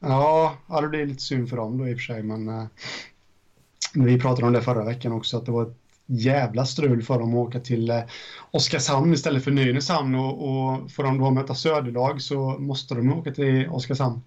Ja, 0.00 0.56
ja, 0.68 0.80
det 0.80 0.88
blir 0.88 1.06
lite 1.06 1.22
synd 1.22 1.48
för 1.48 1.56
dem 1.56 1.78
då 1.78 1.88
i 1.88 1.94
och 1.94 1.98
för 1.98 2.02
sig, 2.02 2.22
men 2.22 2.48
eh, 2.48 2.64
vi 3.94 4.20
pratade 4.20 4.46
om 4.46 4.52
det 4.52 4.62
förra 4.62 4.84
veckan 4.84 5.12
också, 5.12 5.36
att 5.36 5.46
det 5.46 5.52
var 5.52 5.62
ett 5.62 5.76
jävla 6.06 6.66
strul 6.66 7.02
för 7.02 7.18
dem 7.18 7.30
att 7.30 7.48
åka 7.48 7.60
till 7.60 7.90
eh, 7.90 8.00
Oskarshamn 8.50 9.12
istället 9.12 9.44
för 9.44 9.50
Nynäshamn 9.50 10.14
och, 10.14 10.32
och 10.32 10.90
får 10.90 11.02
de 11.02 11.18
då 11.18 11.30
möta 11.30 11.54
Söderlag 11.54 12.22
så 12.22 12.58
måste 12.58 12.94
de 12.94 13.12
åka 13.12 13.32
till 13.32 13.68
Oskarshamn. 13.68 14.20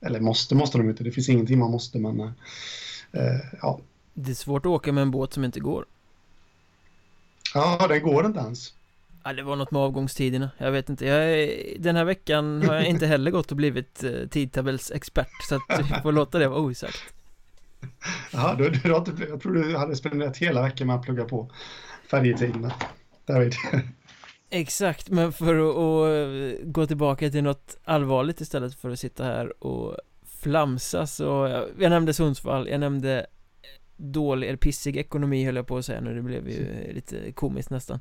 Eller 0.00 0.20
måste, 0.20 0.54
måste 0.54 0.78
de 0.78 0.90
inte, 0.90 1.04
det 1.04 1.12
finns 1.12 1.28
ingenting 1.28 1.58
man 1.58 1.70
måste, 1.70 1.98
men 1.98 2.20
eh, 2.20 2.30
eh, 3.12 3.40
ja. 3.62 3.80
Det 4.14 4.30
är 4.30 4.34
svårt 4.34 4.66
att 4.66 4.70
åka 4.70 4.92
med 4.92 5.02
en 5.02 5.10
båt 5.10 5.32
som 5.32 5.44
inte 5.44 5.60
går. 5.60 5.84
Ja, 7.54 7.86
den 7.88 8.02
går 8.02 8.26
inte 8.26 8.40
ens. 8.40 8.74
Ja, 9.24 9.32
det 9.32 9.42
var 9.42 9.56
något 9.56 9.70
med 9.70 9.82
avgångstiderna, 9.82 10.50
jag 10.58 10.72
vet 10.72 10.88
inte 10.88 11.06
jag, 11.06 11.48
Den 11.78 11.96
här 11.96 12.04
veckan 12.04 12.62
har 12.62 12.74
jag 12.74 12.86
inte 12.86 13.06
heller 13.06 13.30
gått 13.30 13.50
och 13.50 13.56
blivit 13.56 14.04
eh, 14.04 14.28
tidtabellsexpert 14.30 15.42
Så 15.48 15.54
att 15.54 15.62
vi 15.78 15.84
får 16.02 16.12
låta 16.12 16.38
det 16.38 16.48
vara 16.48 16.60
osagt 16.60 17.14
Ja, 18.32 18.54
du, 18.58 18.70
du, 18.70 18.88
jag 18.88 19.40
tror 19.42 19.54
du 19.54 19.76
hade 19.76 19.96
spenderat 19.96 20.36
hela 20.36 20.62
veckan 20.62 20.86
med 20.86 20.96
att 20.96 21.02
plugga 21.02 21.24
på 21.24 21.50
färjetiderna 22.10 22.72
David 23.26 23.54
Exakt, 24.50 25.10
men 25.10 25.32
för 25.32 25.54
att, 25.54 26.58
gå 26.62 26.86
tillbaka 26.86 27.30
till 27.30 27.44
något 27.44 27.76
allvarligt 27.84 28.40
istället 28.40 28.74
för 28.74 28.90
att 28.90 28.98
sitta 28.98 29.24
här 29.24 29.64
och 29.64 29.96
flamsa 30.24 31.06
så 31.06 31.62
Jag 31.78 31.90
nämnde 31.90 32.14
Sundsvall, 32.14 32.68
jag 32.68 32.80
nämnde 32.80 33.26
dålig, 33.96 34.48
eller 34.48 34.56
pissig 34.56 34.96
ekonomi 34.96 35.44
höll 35.44 35.56
jag 35.56 35.66
på 35.66 35.76
att 35.76 35.84
säga 35.84 36.00
nu, 36.00 36.14
det 36.14 36.22
blev 36.22 36.48
ju 36.48 36.92
lite 36.92 37.32
komiskt 37.32 37.70
nästan. 37.70 38.00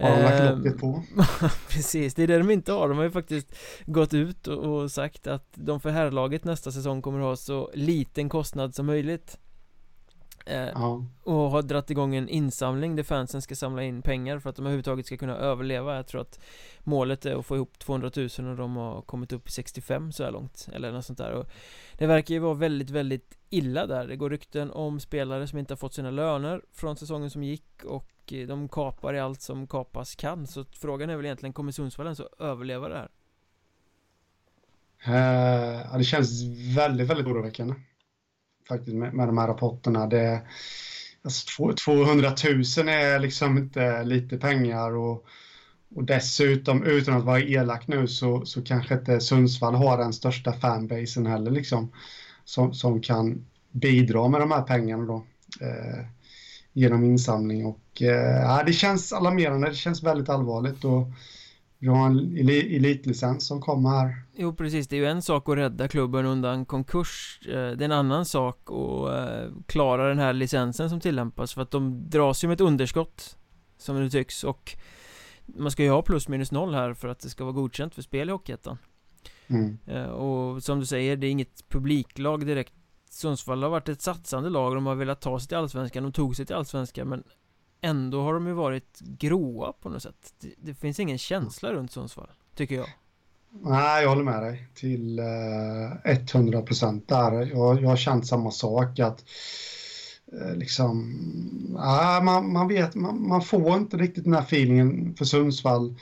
Har 0.00 0.10
de 0.10 0.22
lagt 0.22 0.56
locket 0.56 0.80
på? 0.80 1.02
Precis, 1.68 2.14
det 2.14 2.22
är 2.22 2.26
det 2.26 2.38
de 2.38 2.50
inte 2.50 2.72
har, 2.72 2.88
de 2.88 2.98
har 2.98 3.04
ju 3.04 3.10
faktiskt 3.10 3.54
gått 3.86 4.14
ut 4.14 4.46
och 4.46 4.90
sagt 4.90 5.26
att 5.26 5.48
de 5.54 5.80
för 5.80 5.90
herrlaget 5.90 6.44
nästa 6.44 6.72
säsong 6.72 7.02
kommer 7.02 7.18
att 7.18 7.24
ha 7.24 7.36
så 7.36 7.70
liten 7.74 8.28
kostnad 8.28 8.74
som 8.74 8.86
möjligt 8.86 9.38
Eh, 10.46 10.68
ja. 10.74 11.04
Och 11.22 11.34
har 11.34 11.62
dragit 11.62 11.90
igång 11.90 12.14
en 12.14 12.28
insamling 12.28 12.96
där 12.96 13.02
fansen 13.02 13.42
ska 13.42 13.54
samla 13.54 13.82
in 13.82 14.02
pengar 14.02 14.38
för 14.38 14.50
att 14.50 14.56
de 14.56 14.62
överhuvudtaget 14.62 15.06
ska 15.06 15.16
kunna 15.16 15.36
överleva. 15.36 15.96
Jag 15.96 16.06
tror 16.06 16.20
att 16.20 16.40
målet 16.80 17.26
är 17.26 17.38
att 17.38 17.46
få 17.46 17.56
ihop 17.56 17.78
200 17.78 18.10
000 18.16 18.26
och 18.50 18.56
de 18.56 18.76
har 18.76 19.02
kommit 19.02 19.32
upp 19.32 19.48
i 19.48 19.50
65 19.50 20.12
så 20.12 20.24
här 20.24 20.30
långt 20.30 20.68
Eller 20.72 20.92
något 20.92 21.04
sånt 21.04 21.18
där. 21.18 21.32
Och 21.32 21.46
Det 21.98 22.06
verkar 22.06 22.34
ju 22.34 22.40
vara 22.40 22.54
väldigt, 22.54 22.90
väldigt 22.90 23.38
illa 23.50 23.86
där. 23.86 24.06
Det 24.06 24.16
går 24.16 24.30
rykten 24.30 24.70
om 24.70 25.00
spelare 25.00 25.46
som 25.46 25.58
inte 25.58 25.72
har 25.72 25.78
fått 25.78 25.94
sina 25.94 26.10
löner 26.10 26.62
från 26.72 26.96
säsongen 26.96 27.30
som 27.30 27.42
gick 27.42 27.84
och 27.84 28.10
de 28.26 28.68
kapar 28.68 29.14
i 29.14 29.20
allt 29.20 29.40
som 29.40 29.66
kapas 29.66 30.14
kan. 30.14 30.46
Så 30.46 30.64
frågan 30.64 31.10
är 31.10 31.16
väl 31.16 31.24
egentligen, 31.24 31.52
kommer 31.52 31.72
Sundsvall 31.72 32.06
ens 32.06 32.20
att 32.20 32.40
överleva 32.40 32.88
det 32.88 32.96
här? 32.96 33.10
Uh, 35.06 35.98
det 35.98 36.04
känns 36.04 36.42
väldigt, 36.76 37.10
väldigt 37.10 37.26
oroväckande 37.26 37.74
faktiskt 38.68 38.96
med, 38.96 39.14
med 39.14 39.28
de 39.28 39.38
här 39.38 39.48
rapporterna. 39.48 40.06
Det, 40.06 40.40
alltså, 41.24 41.72
200 41.84 42.28
000 42.76 42.88
är 42.88 43.18
liksom 43.18 43.58
inte 43.58 44.04
lite 44.04 44.36
pengar 44.36 44.96
och, 44.96 45.24
och 45.94 46.04
dessutom 46.04 46.84
utan 46.84 47.14
att 47.14 47.24
vara 47.24 47.40
elak 47.40 47.88
nu 47.88 48.08
så, 48.08 48.46
så 48.46 48.62
kanske 48.62 48.94
inte 48.94 49.20
Sundsvall 49.20 49.74
har 49.74 49.98
den 49.98 50.12
största 50.12 50.52
fanbasen 50.52 51.26
heller 51.26 51.50
liksom 51.50 51.92
som, 52.44 52.74
som 52.74 53.00
kan 53.00 53.46
bidra 53.70 54.28
med 54.28 54.40
de 54.40 54.50
här 54.50 54.62
pengarna 54.62 55.04
då 55.04 55.26
eh, 55.60 56.06
genom 56.72 57.04
insamling 57.04 57.66
och 57.66 58.02
eh, 58.02 58.64
det 58.66 58.72
känns 58.72 59.12
alarmerande, 59.12 59.68
det 59.68 59.74
känns 59.74 60.02
väldigt 60.02 60.28
allvarligt 60.28 60.84
och 60.84 61.06
vi 61.84 61.90
har 61.90 62.06
en 62.06 62.48
elitlicens 62.48 63.46
som 63.46 63.60
kommer. 63.60 63.90
Här 63.90 64.22
Jo 64.36 64.54
precis, 64.54 64.88
det 64.88 64.96
är 64.96 65.00
ju 65.00 65.06
en 65.06 65.22
sak 65.22 65.48
att 65.48 65.56
rädda 65.56 65.88
klubben 65.88 66.26
undan 66.26 66.64
konkurs. 66.64 67.40
Eh, 67.46 67.52
Det 67.52 67.56
är 67.56 67.82
en 67.82 67.92
annan 67.92 68.24
sak 68.24 68.58
att 68.70 69.12
eh, 69.12 69.50
klara 69.66 70.08
den 70.08 70.18
här 70.18 70.32
licensen 70.32 70.90
som 70.90 71.00
tillämpas 71.00 71.54
för 71.54 71.62
att 71.62 71.70
de 71.70 72.10
dras 72.10 72.44
ju 72.44 72.48
med 72.48 72.54
ett 72.54 72.60
underskott 72.60 73.36
Som 73.78 73.96
det 73.96 74.10
tycks 74.10 74.44
och 74.44 74.76
Man 75.46 75.70
ska 75.70 75.82
ju 75.82 75.90
ha 75.90 76.02
plus 76.02 76.28
minus 76.28 76.52
noll 76.52 76.74
här 76.74 76.94
för 76.94 77.08
att 77.08 77.20
det 77.20 77.28
ska 77.28 77.44
vara 77.44 77.52
godkänt 77.52 77.94
för 77.94 78.02
spel 78.02 78.28
i 78.28 78.32
Hockeyettan. 78.32 78.78
Mm. 79.46 79.78
Eh, 79.86 80.04
och 80.04 80.62
som 80.62 80.80
du 80.80 80.86
säger, 80.86 81.16
det 81.16 81.26
är 81.26 81.30
inget 81.30 81.68
publiklag 81.68 82.46
direkt. 82.46 82.72
Sundsvall 83.10 83.62
har 83.62 83.70
varit 83.70 83.88
ett 83.88 84.02
satsande 84.02 84.50
lag, 84.50 84.74
de 84.74 84.86
har 84.86 84.94
velat 84.94 85.20
ta 85.20 85.40
sig 85.40 85.48
till 85.48 85.56
Allsvenskan, 85.56 86.02
de 86.02 86.12
tog 86.12 86.36
sig 86.36 86.46
till 86.46 86.54
Allsvenskan 86.56 87.08
men 87.08 87.22
Ändå 87.84 88.22
har 88.22 88.34
de 88.34 88.46
ju 88.46 88.52
varit 88.52 89.00
gråa 89.00 89.72
på 89.72 89.88
något 89.88 90.02
sätt 90.02 90.34
Det, 90.40 90.54
det 90.56 90.74
finns 90.74 91.00
ingen 91.00 91.18
känsla 91.18 91.72
runt 91.72 91.92
Sundsvall, 91.92 92.30
tycker 92.54 92.74
jag 92.74 92.86
Nej, 93.62 94.02
jag 94.02 94.08
håller 94.08 94.24
med 94.24 94.42
dig 94.42 94.68
till 94.74 95.18
eh, 95.18 96.34
100 96.34 96.62
procent 96.62 97.08
där. 97.08 97.32
Jag, 97.32 97.82
jag 97.82 97.88
har 97.88 97.96
känt 97.96 98.26
samma 98.26 98.50
sak 98.50 98.98
att 98.98 99.24
eh, 100.32 100.56
liksom, 100.56 101.18
ja, 101.76 102.20
man, 102.24 102.52
man 102.52 102.68
vet, 102.68 102.94
man, 102.94 103.28
man, 103.28 103.42
får 103.42 103.76
inte 103.76 103.96
riktigt 103.96 104.24
den 104.24 104.34
här 104.34 104.42
feelingen 104.42 105.14
för 105.18 105.24
Sundsvall. 105.24 105.94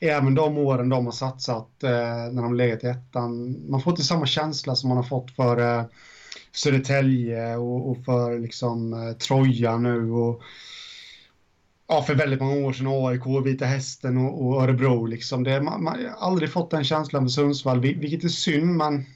Även 0.00 0.34
de 0.34 0.58
åren 0.58 0.88
de 0.88 1.04
har 1.04 1.12
satsat 1.12 1.82
eh, 1.82 2.32
när 2.32 2.42
de 2.42 2.54
legat 2.54 2.84
i 2.84 2.86
ettan. 2.86 3.56
Man 3.70 3.80
får 3.80 3.90
inte 3.90 4.02
samma 4.02 4.26
känsla 4.26 4.74
som 4.74 4.88
man 4.88 4.96
har 4.96 5.04
fått 5.04 5.30
för 5.30 5.78
eh, 5.78 5.84
Södertälje 6.52 7.56
och, 7.56 7.90
och 7.90 8.04
för 8.04 8.38
liksom 8.38 8.92
eh, 8.92 9.12
Troja 9.12 9.78
nu. 9.78 10.10
Och, 10.10 10.42
ja, 11.86 12.02
för 12.02 12.14
väldigt 12.14 12.40
många 12.40 12.66
år 12.66 12.72
sedan, 12.72 12.86
AIK, 12.88 13.46
Vita 13.46 13.64
Hästen 13.64 14.16
och, 14.16 14.46
och 14.46 14.62
Örebro. 14.62 15.06
Liksom. 15.06 15.44
Det, 15.44 15.60
man, 15.60 15.84
man 15.84 16.04
har 16.04 16.26
aldrig 16.26 16.52
fått 16.52 16.70
den 16.70 16.84
känslan 16.84 17.22
med 17.22 17.32
Sundsvall, 17.32 17.80
vilket 17.80 18.24
är 18.24 18.28
synd, 18.28 18.76
men 18.76 19.06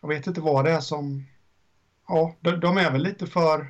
jag 0.00 0.08
vet 0.08 0.26
inte 0.26 0.40
vad 0.40 0.64
det 0.64 0.70
är 0.70 0.80
som... 0.80 1.26
Ja, 2.08 2.34
de, 2.40 2.60
de 2.60 2.76
är 2.76 2.90
väl 2.92 3.02
lite 3.02 3.26
för 3.26 3.66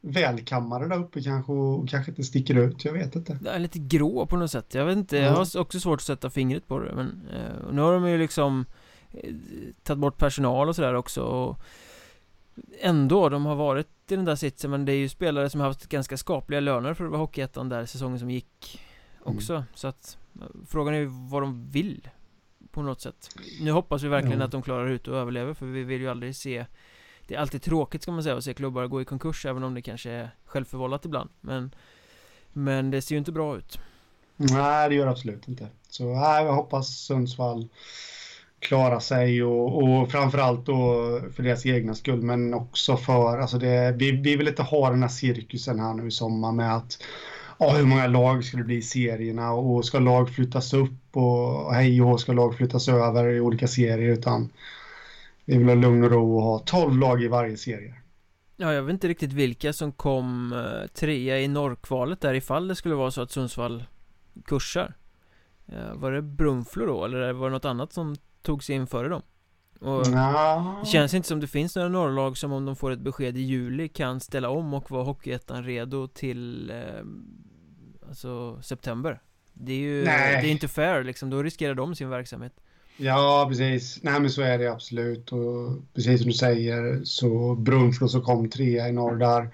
välkammade 0.00 0.88
där 0.88 0.98
uppe 0.98 1.22
kanske 1.22 1.52
och 1.52 1.88
kanske 1.88 2.10
inte 2.10 2.24
sticker 2.24 2.54
ut, 2.54 2.84
jag 2.84 2.92
vet 2.92 3.16
inte. 3.16 3.38
Det 3.40 3.50
är 3.50 3.58
lite 3.58 3.78
grå 3.78 4.26
på 4.26 4.36
något 4.36 4.50
sätt, 4.50 4.74
jag 4.74 4.84
vet 4.84 4.96
inte, 4.96 5.16
jag 5.16 5.32
har 5.32 5.58
också 5.60 5.80
svårt 5.80 6.00
att 6.00 6.04
sätta 6.04 6.30
fingret 6.30 6.68
på 6.68 6.78
det, 6.78 6.94
men 6.94 7.28
eh, 7.32 7.72
nu 7.72 7.80
har 7.80 7.92
de 7.92 8.08
ju 8.08 8.18
liksom 8.18 8.64
eh, 9.12 9.34
tagit 9.82 10.00
bort 10.00 10.18
personal 10.18 10.68
och 10.68 10.76
sådär 10.76 10.94
också 10.94 11.22
och 11.22 11.60
ändå, 12.80 13.28
de 13.28 13.46
har 13.46 13.56
varit 13.56 13.86
i 14.12 14.16
den 14.16 14.24
där 14.24 14.34
sitsen 14.34 14.70
men 14.70 14.84
det 14.84 14.92
är 14.92 14.96
ju 14.96 15.08
spelare 15.08 15.50
som 15.50 15.60
har 15.60 15.68
haft 15.68 15.86
ganska 15.86 16.16
skapliga 16.16 16.60
löner 16.60 16.94
för 16.94 17.04
att 17.04 17.10
vara 17.10 17.20
Hockeyettan 17.20 17.68
där 17.68 17.86
säsongen 17.86 18.18
som 18.18 18.30
gick 18.30 18.80
också. 19.22 19.52
Mm. 19.54 19.64
så 19.74 19.88
att 19.88 20.18
frågan 20.66 20.94
är 20.94 20.98
ju 20.98 21.06
vad 21.06 21.42
de 21.42 21.70
vill 21.70 22.08
på 22.70 22.82
något 22.82 23.00
sätt. 23.00 23.28
Nu 23.60 23.70
hoppas 23.70 24.02
vi 24.02 24.08
verkligen 24.08 24.34
mm. 24.34 24.44
att 24.44 24.52
de 24.52 24.62
klarar 24.62 24.88
ut 24.88 25.08
och 25.08 25.16
överlever 25.16 25.54
för 25.54 25.66
vi 25.66 25.82
vill 25.82 26.00
ju 26.00 26.08
aldrig 26.08 26.36
se 26.36 26.66
Det 27.26 27.34
är 27.34 27.38
alltid 27.38 27.62
tråkigt 27.62 28.02
ska 28.02 28.12
man 28.12 28.22
säga 28.22 28.36
att 28.36 28.44
se 28.44 28.54
klubbar 28.54 28.86
gå 28.86 29.02
i 29.02 29.04
konkurs 29.04 29.46
även 29.46 29.62
om 29.62 29.74
det 29.74 29.82
kanske 29.82 30.10
är 30.10 30.30
självförvållat 30.44 31.04
ibland. 31.04 31.30
Men 31.40 31.74
Men 32.52 32.90
det 32.90 33.02
ser 33.02 33.14
ju 33.14 33.18
inte 33.18 33.32
bra 33.32 33.56
ut. 33.56 33.78
Nej 34.36 34.88
det 34.88 34.94
gör 34.94 35.04
det 35.04 35.10
absolut 35.10 35.48
inte. 35.48 35.68
Så 35.88 36.04
nej, 36.04 36.44
jag 36.44 36.52
hoppas 36.52 36.88
Sundsvall 36.88 37.68
klara 38.60 39.00
sig 39.00 39.42
och, 39.42 39.82
och 39.82 40.10
framförallt 40.10 40.66
då 40.66 40.74
för 41.36 41.42
deras 41.42 41.66
egna 41.66 41.94
skull 41.94 42.22
men 42.22 42.54
också 42.54 42.96
för, 42.96 43.38
alltså 43.38 43.58
det, 43.58 43.94
vi, 43.98 44.12
vi 44.12 44.36
vill 44.36 44.48
inte 44.48 44.62
ha 44.62 44.90
den 44.90 45.02
här 45.02 45.08
cirkusen 45.08 45.80
här 45.80 45.94
nu 45.94 46.06
i 46.06 46.10
sommar 46.10 46.52
med 46.52 46.76
att 46.76 46.98
ja, 47.58 47.70
hur 47.70 47.86
många 47.86 48.06
lag 48.06 48.44
ska 48.44 48.56
det 48.56 48.64
bli 48.64 48.76
i 48.76 48.82
serierna 48.82 49.52
och 49.52 49.84
ska 49.84 49.98
lag 49.98 50.30
flyttas 50.30 50.74
upp 50.74 51.16
och 51.16 51.74
hej 51.74 52.02
och 52.02 52.20
ska 52.20 52.32
lag 52.32 52.56
flyttas 52.56 52.88
över 52.88 53.28
i 53.28 53.40
olika 53.40 53.68
serier 53.68 54.12
utan 54.12 54.50
vi 55.44 55.58
vill 55.58 55.68
ha 55.68 55.74
lugn 55.74 56.04
och 56.04 56.10
ro 56.10 56.36
och 56.36 56.42
ha 56.42 56.58
12 56.58 56.98
lag 56.98 57.22
i 57.22 57.28
varje 57.28 57.56
serie. 57.56 57.94
Ja, 58.56 58.72
jag 58.72 58.82
vet 58.82 58.92
inte 58.92 59.08
riktigt 59.08 59.32
vilka 59.32 59.72
som 59.72 59.92
kom 59.92 60.52
eh, 60.52 60.88
trea 60.88 61.40
i 61.40 61.48
norrkvalet 61.48 62.20
där 62.20 62.34
ifall 62.34 62.68
det 62.68 62.74
skulle 62.74 62.94
vara 62.94 63.10
så 63.10 63.22
att 63.22 63.30
Sundsvall 63.30 63.84
kursar. 64.44 64.94
Eh, 65.66 65.94
var 65.94 66.12
det 66.12 66.22
Brunflo 66.22 66.86
då 66.86 67.04
eller 67.04 67.32
var 67.32 67.46
det 67.46 67.52
något 67.52 67.64
annat 67.64 67.92
som 67.92 68.16
tog 68.42 68.64
sig 68.64 68.74
in 68.74 68.86
före 68.86 69.08
dem 69.08 69.22
och 69.80 70.04
Det 70.80 70.86
känns 70.86 71.14
inte 71.14 71.28
som 71.28 71.40
det 71.40 71.46
finns 71.46 71.76
några 71.76 71.88
norrlag 71.88 72.36
som 72.38 72.52
om 72.52 72.64
de 72.64 72.76
får 72.76 72.90
ett 72.90 73.00
besked 73.00 73.36
i 73.36 73.40
juli 73.40 73.88
kan 73.88 74.20
ställa 74.20 74.48
om 74.50 74.74
och 74.74 74.90
vara 74.90 75.04
Hockeyettan 75.04 75.64
redo 75.64 76.08
till 76.08 76.70
eh, 76.70 76.76
Alltså 78.08 78.62
september 78.62 79.20
Det 79.52 79.72
är 79.72 79.76
ju, 79.76 80.04
Nej. 80.04 80.42
det 80.42 80.48
är 80.48 80.52
inte 80.52 80.68
fair 80.68 81.04
liksom, 81.04 81.30
då 81.30 81.42
riskerar 81.42 81.74
de 81.74 81.94
sin 81.94 82.08
verksamhet 82.10 82.52
Ja, 82.96 83.46
precis. 83.48 83.98
Nej, 84.02 84.20
men 84.20 84.30
så 84.30 84.42
är 84.42 84.58
det 84.58 84.72
absolut. 84.72 85.32
Och 85.32 85.76
precis 85.94 86.20
som 86.20 86.30
du 86.30 86.36
säger 86.36 87.00
så 87.04 87.54
Brunflo 87.54 88.08
som 88.08 88.22
kom 88.22 88.50
trea 88.50 88.88
i 88.88 88.92
norr 88.92 89.16
där 89.16 89.50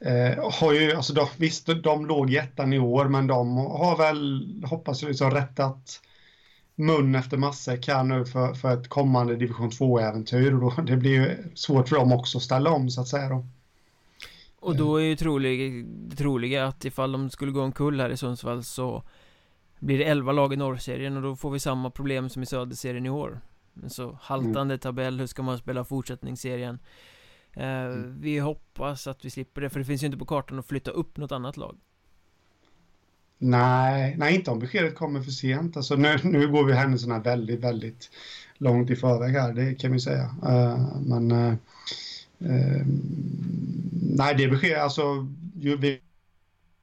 eh, 0.00 0.50
har 0.52 0.72
ju, 0.72 0.92
alltså 0.92 1.12
de, 1.12 1.28
visst, 1.36 1.66
de 1.82 2.06
låg 2.06 2.32
i 2.32 2.36
ettan 2.36 2.72
i 2.72 2.78
år, 2.78 3.08
men 3.08 3.26
de 3.26 3.56
har 3.56 3.96
väl, 3.96 4.62
hoppas 4.66 5.02
jag, 5.02 5.08
liksom 5.08 5.30
rättat 5.30 6.00
mun 6.80 7.14
efter 7.14 7.36
matsäck 7.36 7.88
här 7.88 8.04
nu 8.04 8.24
för, 8.24 8.54
för 8.54 8.74
ett 8.74 8.88
kommande 8.88 9.36
division 9.36 9.70
2-äventyr. 9.70 10.54
Och 10.54 10.60
då, 10.60 10.82
det 10.82 10.96
blir 10.96 11.10
ju 11.10 11.36
svårt 11.54 11.88
för 11.88 11.96
dem 11.96 12.12
också 12.12 12.38
att 12.38 12.44
ställa 12.44 12.70
om 12.70 12.90
så 12.90 13.00
att 13.00 13.08
säga 13.08 13.28
då. 13.28 13.46
Och 14.60 14.76
då 14.76 14.96
är 14.96 15.04
ju 15.04 15.16
trolig, 15.16 15.86
det 15.86 16.16
troliga 16.16 16.66
att 16.66 16.84
ifall 16.84 17.12
de 17.12 17.30
skulle 17.30 17.52
gå 17.52 17.62
omkull 17.62 18.00
här 18.00 18.10
i 18.10 18.16
Sundsvall 18.16 18.64
så 18.64 19.02
blir 19.78 19.98
det 19.98 20.04
11 20.04 20.32
lag 20.32 20.52
i 20.52 20.56
norrserien 20.56 21.16
och 21.16 21.22
då 21.22 21.36
får 21.36 21.50
vi 21.50 21.60
samma 21.60 21.90
problem 21.90 22.28
som 22.28 22.42
i 22.42 22.46
söderserien 22.46 23.06
i 23.06 23.10
år. 23.10 23.40
Så 23.88 24.18
haltande 24.22 24.74
mm. 24.74 24.78
tabell, 24.78 25.20
hur 25.20 25.26
ska 25.26 25.42
man 25.42 25.58
spela 25.58 25.84
fortsättningsserien? 25.84 26.78
Eh, 27.52 27.64
mm. 27.64 28.20
Vi 28.20 28.38
hoppas 28.38 29.06
att 29.06 29.24
vi 29.24 29.30
slipper 29.30 29.60
det, 29.60 29.70
för 29.70 29.78
det 29.78 29.84
finns 29.84 30.02
ju 30.02 30.06
inte 30.06 30.18
på 30.18 30.26
kartan 30.26 30.58
att 30.58 30.66
flytta 30.66 30.90
upp 30.90 31.16
något 31.16 31.32
annat 31.32 31.56
lag. 31.56 31.78
Nej, 33.42 34.14
nej 34.18 34.34
inte 34.34 34.50
om 34.50 34.58
beskedet 34.58 34.94
kommer 34.94 35.20
för 35.20 35.30
sent. 35.30 35.76
Alltså 35.76 35.96
nu, 35.96 36.16
nu 36.24 36.48
går 36.48 36.64
vi 36.64 36.72
händelserna 36.72 37.18
väldigt, 37.18 37.60
väldigt 37.60 38.10
långt 38.58 38.90
i 38.90 38.96
förväg 38.96 39.32
här, 39.32 39.52
det 39.52 39.74
kan 39.74 39.92
vi 39.92 40.00
säga. 40.00 40.34
Uh, 40.44 41.00
men 41.00 41.32
uh, 41.32 41.54
uh, 42.42 42.86
nej, 43.92 44.34
det 44.34 44.48
beskedet, 44.48 44.82
alltså 44.82 45.26
vi 45.54 46.00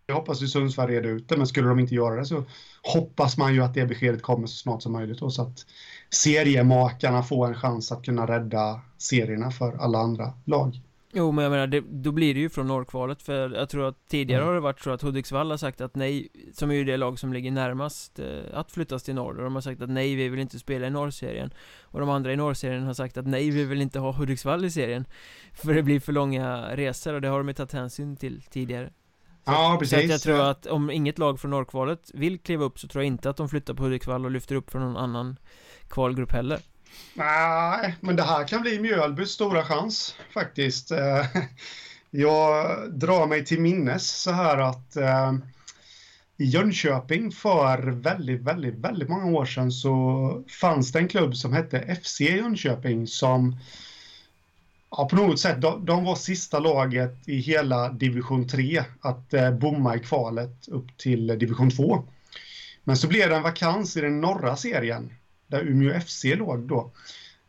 jag 0.08 0.16
hoppas 0.16 0.42
ju 0.42 0.48
Sundsvall 0.48 0.88
reder 0.88 1.10
ut 1.10 1.30
det, 1.30 1.38
men 1.38 1.48
skulle 1.48 1.68
de 1.68 1.80
inte 1.80 1.96
göra 1.96 2.16
det 2.16 2.26
så 2.26 2.44
hoppas 2.82 3.38
man 3.38 3.54
ju 3.54 3.64
att 3.64 3.74
det 3.74 3.86
beskedet 3.86 4.22
kommer 4.22 4.48
så 4.48 4.56
snart 4.56 4.84
som 4.84 4.92
möjligt 4.92 5.20
då, 5.20 5.30
så 5.30 5.42
att 5.42 5.66
seriemakarna 6.10 7.24
får 7.24 7.48
en 7.48 7.56
chans 7.56 7.92
att 7.92 8.06
kunna 8.06 8.28
rädda 8.28 8.82
serierna 8.98 9.52
för 9.52 9.78
alla 9.78 10.00
andra 10.00 10.34
lag. 10.46 10.82
Jo, 11.18 11.32
men 11.32 11.44
jag 11.44 11.52
menar, 11.52 11.68
det, 11.68 11.84
då 11.90 12.12
blir 12.12 12.34
det 12.34 12.40
ju 12.40 12.50
från 12.50 12.68
norrkvalet, 12.68 13.22
för 13.22 13.50
jag 13.50 13.70
tror 13.70 13.88
att 13.88 14.08
tidigare 14.08 14.42
mm. 14.42 14.48
har 14.48 14.54
det 14.54 14.60
varit 14.60 14.82
så 14.82 14.92
att 14.92 15.02
Hudiksvall 15.02 15.50
har 15.50 15.58
sagt 15.58 15.82
att 15.82 15.96
nej, 15.96 16.30
som 16.54 16.72
är 16.72 16.76
ju 16.76 16.84
det 16.84 16.98
lag 16.98 17.20
som 17.20 17.34
ligger 17.34 17.52
närmast 17.52 18.20
eh, 18.20 18.26
att 18.54 18.72
flyttas 18.72 19.04
till 19.04 19.16
norr, 19.16 19.38
och 19.38 19.44
de 19.44 19.56
har 19.56 19.62
sagt 19.62 19.82
att 19.82 19.90
nej, 19.90 20.16
vi 20.16 20.30
vill 20.30 20.40
inte 20.40 20.60
spela 20.60 20.88
i 20.88 20.90
norrserien. 20.90 21.54
Och 21.82 22.00
de 22.00 22.10
andra 22.10 22.34
i 22.34 22.36
norrserien 22.36 22.84
har 22.84 22.94
sagt 22.94 23.18
att 23.18 23.28
nej, 23.28 23.50
vi 23.50 23.64
vill 23.64 23.82
inte 23.82 24.00
ha 24.00 24.12
Hudiksvall 24.12 24.66
i 24.66 24.72
serien, 24.72 25.06
för 25.54 25.74
det 25.74 25.84
blir 25.84 26.00
för 26.00 26.14
långa 26.14 26.76
resor, 26.76 27.14
och 27.14 27.22
det 27.22 27.28
har 27.28 27.38
de 27.38 27.48
ju 27.48 27.54
tagit 27.54 27.74
hänsyn 27.74 28.18
till 28.18 28.42
tidigare. 28.42 28.90
Ja, 29.46 29.78
precis. 29.80 30.06
Så 30.06 30.12
jag 30.12 30.22
tror 30.22 30.50
att 30.50 30.66
om 30.66 30.92
inget 30.92 31.18
lag 31.18 31.40
från 31.40 31.52
norrkvalet 31.52 32.12
vill 32.14 32.40
kliva 32.40 32.66
upp 32.66 32.80
så 32.80 32.88
tror 32.88 33.04
jag 33.04 33.08
inte 33.08 33.30
att 33.30 33.38
de 33.38 33.50
flyttar 33.50 33.74
på 33.74 33.84
Hudiksvall 33.84 34.26
och 34.26 34.32
lyfter 34.32 34.56
upp 34.56 34.72
från 34.72 34.82
någon 34.82 34.98
annan 34.98 35.38
kvalgrupp 35.90 36.32
heller. 36.32 36.60
Nej, 37.13 37.96
men 38.01 38.16
det 38.16 38.24
här 38.24 38.48
kan 38.48 38.62
bli 38.62 38.80
Mjölbys 38.80 39.32
stora 39.32 39.63
chans 39.63 40.16
faktiskt. 40.34 40.92
Eh, 40.92 41.25
jag 42.10 42.77
drar 42.92 43.27
mig 43.27 43.46
till 43.46 43.62
minnes 43.62 44.22
så 44.22 44.32
här 44.32 44.58
att 44.58 44.96
eh, 44.96 45.34
i 46.38 46.46
Jönköping 46.46 47.32
för 47.32 47.77
väldigt, 47.92 48.42
väldigt, 48.42 48.75
väldigt 48.75 49.10
många 49.10 49.25
år 49.25 49.46
sedan 49.46 49.72
så 49.72 50.44
fanns 50.62 50.92
det 50.92 51.00
en 51.00 51.08
klubb 51.08 51.36
som 51.36 51.54
hette 51.54 51.96
FC 51.96 52.22
Jönköping 52.22 53.07
som 53.07 53.55
Ja, 54.90 55.07
på 55.10 55.16
något 55.16 55.40
sätt. 55.40 55.62
De, 55.62 55.86
de, 55.86 56.03
var 56.03 56.16
sista 56.16 56.60
laget 56.60 57.27
i 57.27 57.38
hela 57.38 57.90
division 57.90 58.48
3 58.48 58.83
att 59.01 59.33
eh, 59.33 59.51
bomma 59.51 59.96
i 59.96 60.00
kvalet 60.00 60.68
upp 60.68 60.98
till 60.98 61.29
eh, 61.29 61.36
division 61.36 61.70
2. 61.70 62.03
Men 62.83 62.98
så 62.98 63.07
blev 63.07 63.29
det 63.29 63.36
en 63.36 63.44
vakans 63.44 63.98
i 63.98 64.01
den 64.01 64.22
norra 64.22 64.55
serien 64.55 65.14
där 65.48 65.62
Umeå 65.62 66.00
FC 66.00 66.24
låg 66.25 66.60
då. 66.60 66.92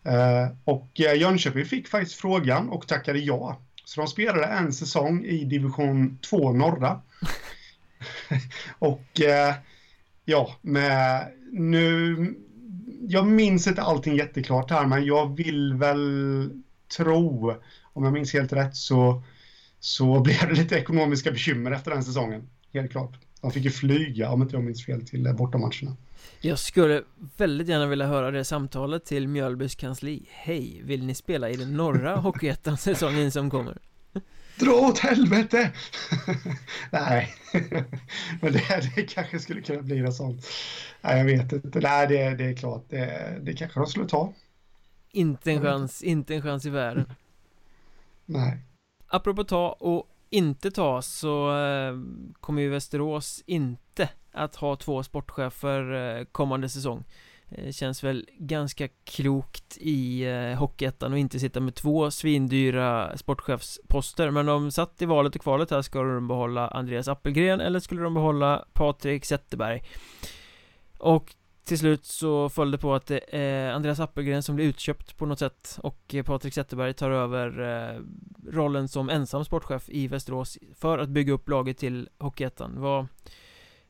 Eh, 0.04 0.48
och 0.64 1.00
eh, 1.00 1.20
Jönköping 1.20 1.64
fick 1.64 1.88
faktiskt 1.88 2.20
frågan 2.20 2.68
och 2.68 2.88
tackade 2.88 3.18
ja. 3.18 3.60
Så 3.84 4.00
de 4.00 4.06
spelade 4.06 4.46
en 4.46 4.72
säsong 4.72 5.24
i 5.24 5.44
division 5.44 6.18
2 6.30 6.52
norra. 6.52 7.00
och 8.78 9.20
eh, 9.20 9.54
ja, 10.24 10.54
med 10.62 11.28
nu... 11.52 12.34
Jag 13.00 13.26
minns 13.26 13.66
inte 13.66 13.82
allting 13.82 14.16
jätteklart 14.16 14.70
här, 14.70 14.86
men 14.86 15.04
jag 15.04 15.36
vill 15.36 15.74
väl 15.74 16.50
tro, 16.96 17.54
om 17.92 18.04
jag 18.04 18.12
minns 18.12 18.32
helt 18.32 18.52
rätt, 18.52 18.76
så, 18.76 19.22
så 19.80 20.20
blev 20.24 20.48
det 20.48 20.54
lite 20.54 20.76
ekonomiska 20.76 21.30
bekymmer 21.30 21.70
efter 21.70 21.90
den 21.90 22.04
säsongen. 22.04 22.48
Helt 22.72 22.90
klart. 22.90 23.12
De 23.40 23.50
fick 23.50 23.64
ju 23.64 23.70
flyga, 23.70 24.30
om 24.30 24.42
inte 24.42 24.56
jag 24.56 24.64
minns 24.64 24.86
fel, 24.86 25.06
till 25.06 25.34
bortamatcherna. 25.34 25.96
Jag 26.40 26.58
skulle 26.58 27.02
väldigt 27.36 27.68
gärna 27.68 27.86
vilja 27.86 28.06
höra 28.06 28.30
det 28.30 28.44
samtalet 28.44 29.04
till 29.04 29.28
Mjölbys 29.28 29.74
kansli. 29.74 30.28
Hej, 30.30 30.80
vill 30.84 31.06
ni 31.06 31.14
spela 31.14 31.50
i 31.50 31.56
den 31.56 31.76
norra 31.76 32.16
Hockeyettan 32.20 32.76
säsongen 32.76 33.30
som 33.32 33.50
kommer? 33.50 33.78
Dra 34.58 34.72
åt 34.72 34.98
helvete! 34.98 35.72
Nej, 36.92 37.34
men 38.40 38.52
det, 38.52 38.90
det 38.96 39.02
kanske 39.02 39.38
skulle 39.38 39.62
kunna 39.62 39.82
bli 39.82 40.00
något 40.00 40.14
sånt. 40.14 40.46
Nej, 41.00 41.18
jag 41.18 41.24
vet 41.24 41.52
inte. 41.52 41.80
Nej, 41.80 42.06
det, 42.06 42.34
det 42.34 42.44
är 42.44 42.54
klart, 42.54 42.84
det, 42.88 43.38
det 43.42 43.52
kanske 43.52 43.80
de 43.80 43.86
skulle 43.86 44.06
ta. 44.06 44.32
Inte 45.12 45.52
en 45.52 45.62
chans, 45.62 46.02
inte 46.02 46.34
en 46.34 46.42
chans 46.42 46.66
i 46.66 46.70
världen. 46.70 47.12
Nej. 48.26 48.58
Apropå 49.06 49.44
ta 49.44 49.68
och 49.72 50.08
inte 50.30 50.70
ta 50.70 51.02
så 51.02 51.58
eh, 51.58 51.94
kommer 52.40 52.62
ju 52.62 52.68
Västerås 52.68 53.42
inte 53.46 54.08
att 54.32 54.56
ha 54.56 54.76
två 54.76 55.02
sportchefer 55.02 55.92
eh, 56.18 56.24
kommande 56.24 56.68
säsong 56.68 57.04
eh, 57.50 57.72
Känns 57.72 58.04
väl 58.04 58.28
ganska 58.38 58.88
klokt 59.04 59.76
i 59.80 60.22
eh, 60.22 60.58
Hockeyettan 60.58 61.12
och 61.12 61.18
inte 61.18 61.40
sitta 61.40 61.60
med 61.60 61.74
två 61.74 62.10
svindyra 62.10 63.16
sportchefsposter 63.16 64.30
Men 64.30 64.46
de 64.46 64.70
satt 64.70 65.02
i 65.02 65.06
valet 65.06 65.36
och 65.36 65.42
kvalet 65.42 65.70
här, 65.70 65.82
ska 65.82 66.02
de 66.02 66.28
behålla 66.28 66.68
Andreas 66.68 67.08
Appelgren 67.08 67.60
eller 67.60 67.80
skulle 67.80 68.02
de 68.02 68.14
behålla 68.14 68.64
Patrik 68.72 69.24
Zetterberg? 69.24 69.82
Och 70.98 71.34
till 71.64 71.78
slut 71.78 72.04
så 72.04 72.48
följde 72.48 72.76
det 72.76 72.80
på 72.80 72.94
att 72.94 73.06
det 73.06 73.20
är 73.28 73.72
Andreas 73.72 74.00
Appelgren 74.00 74.42
som 74.42 74.56
blir 74.56 74.66
utköpt 74.66 75.16
på 75.16 75.26
något 75.26 75.38
sätt 75.38 75.78
och 75.82 76.14
Patrik 76.24 76.54
Zetterberg 76.54 76.94
tar 76.94 77.10
över 77.10 78.02
rollen 78.50 78.88
som 78.88 79.10
ensam 79.10 79.44
sportchef 79.44 79.88
i 79.88 80.08
Västerås 80.08 80.58
för 80.74 80.98
att 80.98 81.08
bygga 81.08 81.32
upp 81.32 81.48
laget 81.48 81.78
till 81.78 82.08
Hockeyettan. 82.18 82.80
Vad, 82.80 83.06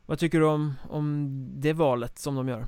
vad 0.09 0.19
tycker 0.19 0.41
du 0.41 0.47
om, 0.47 0.75
om 0.89 1.29
det 1.55 1.73
valet 1.73 2.19
som 2.19 2.35
de 2.35 2.49
gör? 2.49 2.67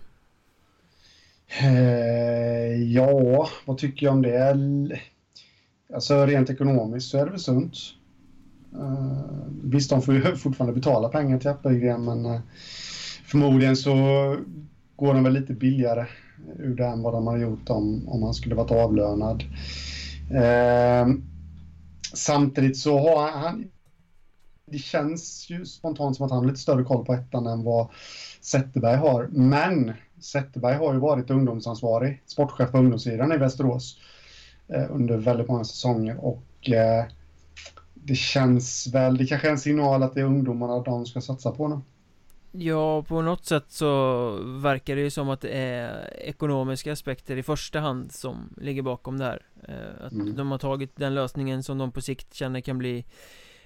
Eh, 1.61 2.83
ja, 2.83 3.49
vad 3.65 3.79
tycker 3.79 4.07
jag 4.07 4.15
om 4.15 4.23
det? 4.23 5.01
Alltså 5.95 6.27
rent 6.27 6.51
ekonomiskt 6.51 7.11
så 7.11 7.19
är 7.19 7.25
det 7.25 7.31
väl 7.31 7.41
sunt. 7.41 7.75
Eh, 8.75 9.47
visst, 9.63 9.91
de 9.91 10.03
får 10.03 10.15
ju 10.15 10.37
fortfarande 10.37 10.75
betala 10.75 11.09
pengar 11.09 11.39
till 11.39 11.51
Appelgren, 11.51 12.05
men 12.05 12.27
eh, 12.27 12.41
förmodligen 13.25 13.77
så 13.77 13.95
går 14.97 15.15
de 15.15 15.25
väl 15.25 15.33
lite 15.33 15.53
billigare 15.53 16.07
ur 16.59 16.75
det 16.75 16.87
än 16.87 17.03
vad 17.03 17.15
de 17.15 17.27
har 17.27 17.39
gjort 17.39 17.71
om, 17.71 18.09
om 18.09 18.23
han 18.23 18.35
skulle 18.35 18.55
varit 18.55 18.71
avlönad. 18.71 19.45
Eh, 20.31 21.09
samtidigt 22.15 22.77
så 22.77 22.99
har 22.99 23.31
han, 23.31 23.65
det 24.71 24.79
känns 24.79 25.51
ju 25.51 25.67
spontant 25.67 26.17
som 26.17 26.27
att 26.27 26.33
han 26.33 26.39
har 26.39 26.47
lite 26.47 26.61
större 26.61 26.85
koll 26.85 27.05
på 27.05 27.15
ettan 27.15 27.47
än 27.47 27.65
vad 27.65 27.89
Zetterberg 28.41 28.97
har. 28.97 29.29
Men 29.33 29.93
Zetterberg 30.21 30.77
har 30.77 30.95
ju 30.95 31.01
varit 31.01 31.31
ungdomsansvarig, 31.31 32.23
sportchef 32.27 32.71
på 32.71 32.79
ungdomssidan 32.79 33.33
i 33.33 33.37
Västerås 33.37 33.99
eh, 34.69 34.87
under 34.91 35.17
väldigt 35.17 35.49
många 35.49 35.65
säsonger 35.65 36.25
och 36.25 36.71
eh, 36.71 37.05
det 37.95 38.15
känns 38.15 38.87
väl, 38.87 39.17
det 39.17 39.27
kanske 39.27 39.49
är 39.49 39.53
en 39.53 39.59
signal 39.59 40.03
att 40.03 40.15
det 40.15 40.21
är 40.21 40.25
ungdomarna 40.25 40.81
de 40.81 41.07
ska 41.07 41.21
satsa 41.21 41.51
på 41.51 41.69
nu. 41.69 41.81
Ja, 42.53 43.03
på 43.03 43.23
något 43.23 43.45
sätt 43.45 43.65
så 43.69 44.31
verkar 44.43 44.97
det 44.97 45.03
ju 45.03 45.11
som 45.11 45.29
att 45.29 45.41
det 45.41 45.49
är 45.49 46.15
ekonomiska 46.19 46.93
aspekter 46.93 47.37
i 47.37 47.43
första 47.43 47.81
hand 47.81 48.13
som 48.13 48.55
ligger 48.57 48.83
bakom 48.83 49.19
det 49.19 49.25
här 49.25 49.43
eh, 49.69 50.07
Att 50.07 50.13
mm. 50.13 50.37
de 50.37 50.51
har 50.51 50.59
tagit 50.59 50.97
den 50.97 51.15
lösningen 51.15 51.63
som 51.63 51.79
de 51.79 51.93
på 51.93 52.01
sikt 52.01 52.35
känner 52.35 52.61
kan 52.61 52.79
bli 52.79 53.05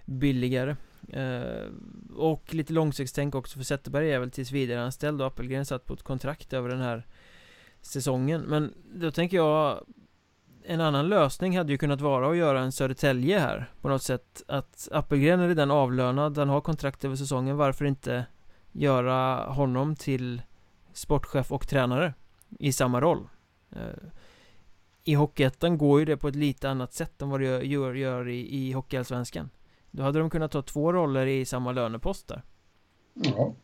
billigare. 0.04 0.76
Eh, 1.12 1.68
Och 2.16 2.54
lite 2.54 2.72
långsiktstänk 2.72 3.34
också 3.34 3.56
för 3.58 3.64
Zetterberg 3.64 4.12
är 4.12 4.18
väl 4.18 4.30
tills 4.30 4.52
vidare 4.52 4.84
anställd 4.84 5.20
och 5.20 5.26
Appelgren 5.26 5.66
satt 5.66 5.84
på 5.84 5.94
ett 5.94 6.02
kontrakt 6.02 6.52
över 6.52 6.68
den 6.68 6.80
här 6.80 7.06
säsongen. 7.80 8.40
Men 8.40 8.74
då 8.94 9.10
tänker 9.10 9.36
jag 9.36 9.84
en 10.66 10.80
annan 10.80 11.08
lösning 11.08 11.56
hade 11.58 11.72
ju 11.72 11.78
kunnat 11.78 12.00
vara 12.00 12.30
att 12.30 12.36
göra 12.36 12.60
en 12.60 12.72
Södertälje 12.72 13.38
här 13.38 13.70
på 13.80 13.88
något 13.88 14.02
sätt. 14.02 14.42
Att 14.48 14.88
Appelgren 14.92 15.40
är 15.40 15.48
redan 15.48 15.70
avlönad, 15.70 16.38
han 16.38 16.48
har 16.48 16.60
kontrakt 16.60 17.04
över 17.04 17.16
säsongen, 17.16 17.56
varför 17.56 17.84
inte 17.84 18.26
göra 18.72 19.46
honom 19.46 19.96
till 19.96 20.42
sportchef 20.92 21.52
och 21.52 21.68
tränare 21.68 22.14
i 22.58 22.72
samma 22.72 23.00
roll? 23.00 23.28
Eh, 23.70 24.08
I 25.04 25.14
Hockeyettan 25.14 25.78
går 25.78 26.00
ju 26.00 26.06
det 26.06 26.16
på 26.16 26.28
ett 26.28 26.36
lite 26.36 26.70
annat 26.70 26.92
sätt 26.92 27.22
än 27.22 27.30
vad 27.30 27.40
det 27.40 27.64
gör, 27.64 27.94
gör 27.94 28.28
i, 28.28 28.56
i 28.56 28.72
Hockeyallsvenskan. 28.72 29.50
Då 29.96 30.02
hade 30.02 30.18
de 30.18 30.30
kunnat 30.30 30.52
ta 30.52 30.62
två 30.62 30.92
roller 30.92 31.26
i 31.26 31.44
samma 31.44 31.72
lönepost 31.72 32.28
där 32.28 32.42
Ja 33.14 33.54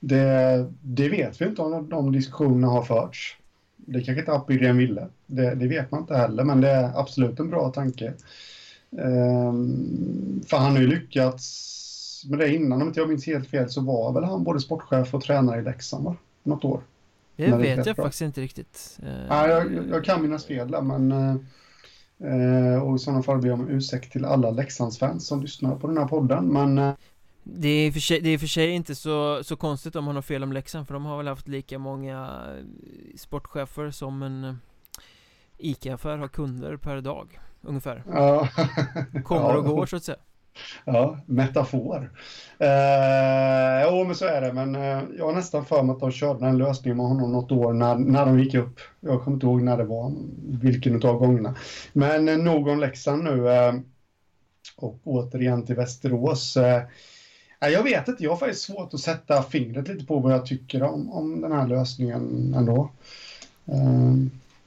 Det, 0.00 0.72
det 0.82 1.08
vet 1.08 1.40
vi 1.40 1.44
inte 1.44 1.62
om 1.62 1.88
de 1.88 2.12
diskussionerna 2.12 2.66
har 2.66 2.82
förts 2.82 3.38
Det 3.76 4.00
kanske 4.00 4.20
inte 4.20 4.32
Appelgren 4.32 4.76
ville. 4.76 5.08
Det, 5.26 5.54
det, 5.54 5.68
vet 5.68 5.90
man 5.90 6.00
inte 6.00 6.16
heller, 6.16 6.44
men 6.44 6.60
det 6.60 6.70
är 6.70 7.00
absolut 7.00 7.40
en 7.40 7.50
bra 7.50 7.70
tanke. 7.70 8.12
Um, 8.90 10.42
för 10.46 10.56
han 10.56 10.72
har 10.72 10.80
ju 10.80 10.86
lyckats 10.86 12.24
med 12.28 12.38
det 12.38 12.54
innan, 12.54 12.82
om 12.82 12.88
inte 12.88 13.00
jag 13.00 13.08
minns 13.08 13.26
helt 13.26 13.50
fel, 13.50 13.70
så 13.70 13.80
var 13.80 14.12
väl 14.12 14.24
han 14.24 14.44
både 14.44 14.60
sportchef 14.60 15.14
och 15.14 15.22
tränare 15.22 15.60
i 15.60 15.62
Leksand, 15.64 16.04
va? 16.04 16.16
Något 16.42 16.64
år. 16.64 16.80
Det 17.36 17.56
vet 17.56 17.86
jag 17.86 17.96
bra. 17.96 18.04
faktiskt 18.04 18.22
inte 18.22 18.40
riktigt. 18.40 18.98
Uh, 19.02 19.26
ja, 19.28 19.48
jag, 19.48 19.88
jag, 19.88 20.04
kan 20.04 20.22
minnas 20.22 20.44
fel 20.46 20.70
där, 20.70 20.82
men 20.82 21.12
uh, 21.12 21.36
och 22.82 22.96
i 22.96 22.98
sådana 22.98 23.22
fall 23.22 23.40
ber 23.40 23.48
jag 23.48 23.60
om 23.60 23.68
ursäkt 23.68 24.12
till 24.12 24.24
alla 24.24 24.50
Leksandsfans 24.50 25.26
som 25.26 25.42
lyssnar 25.42 25.76
på 25.76 25.86
den 25.86 25.98
här 25.98 26.08
podden, 26.08 26.46
men 26.46 26.78
uh, 26.78 26.94
det 27.42 27.68
är, 27.68 27.92
för 27.92 28.00
sig, 28.00 28.20
det 28.20 28.30
är 28.30 28.38
för 28.38 28.46
sig 28.46 28.70
inte 28.70 28.94
så, 28.94 29.44
så 29.44 29.56
konstigt 29.56 29.96
om 29.96 30.06
han 30.06 30.14
har 30.14 30.22
fel 30.22 30.42
om 30.42 30.52
Leksand 30.52 30.86
för 30.86 30.94
de 30.94 31.04
har 31.04 31.16
väl 31.16 31.28
haft 31.28 31.48
lika 31.48 31.78
många 31.78 32.42
sportchefer 33.16 33.90
som 33.90 34.22
en 34.22 34.58
ICA-affär 35.58 36.18
har 36.18 36.28
kunder 36.28 36.76
per 36.76 37.00
dag 37.00 37.40
ungefär. 37.62 38.04
Ja. 38.06 38.48
Kommer 39.24 39.56
och 39.56 39.64
går 39.64 39.86
så 39.86 39.96
att 39.96 40.04
säga. 40.04 40.18
Ja, 40.84 41.18
metafor. 41.26 42.10
Eh, 42.58 43.82
jo, 43.84 44.04
men 44.04 44.14
så 44.14 44.26
är 44.26 44.40
det. 44.40 44.52
Men 44.52 44.74
eh, 44.74 45.02
jag 45.18 45.26
har 45.26 45.32
nästan 45.32 45.64
för 45.64 45.82
mig 45.82 45.92
att 45.92 46.00
de 46.00 46.12
körde 46.12 46.46
den 46.46 46.58
lösningen 46.58 46.96
med 46.96 47.06
honom 47.06 47.32
något 47.32 47.52
år 47.52 47.72
när, 47.72 47.94
när 47.94 48.26
de 48.26 48.40
gick 48.40 48.54
upp. 48.54 48.80
Jag 49.00 49.24
kommer 49.24 49.34
inte 49.34 49.46
ihåg 49.46 49.62
när 49.62 49.76
det 49.76 49.84
var, 49.84 50.12
vilken 50.62 50.94
av 50.94 51.18
gångerna. 51.18 51.54
Men 51.92 52.28
eh, 52.28 52.36
nog 52.36 52.68
om 52.68 52.80
Leksand 52.80 53.24
nu. 53.24 53.48
Eh, 53.48 53.74
och 54.76 55.00
återigen 55.04 55.66
till 55.66 55.76
Västerås. 55.76 56.56
Eh, 56.56 56.82
jag 57.60 57.82
vet 57.82 58.08
inte, 58.08 58.24
jag 58.24 58.30
har 58.30 58.36
faktiskt 58.36 58.64
svårt 58.64 58.94
att 58.94 59.00
sätta 59.00 59.42
fingret 59.42 59.88
lite 59.88 60.04
på 60.04 60.18
vad 60.18 60.32
jag 60.32 60.46
tycker 60.46 60.82
om, 60.82 61.12
om 61.12 61.40
den 61.40 61.52
här 61.52 61.66
lösningen 61.66 62.54
ändå. 62.54 62.90
Eh, 63.66 64.14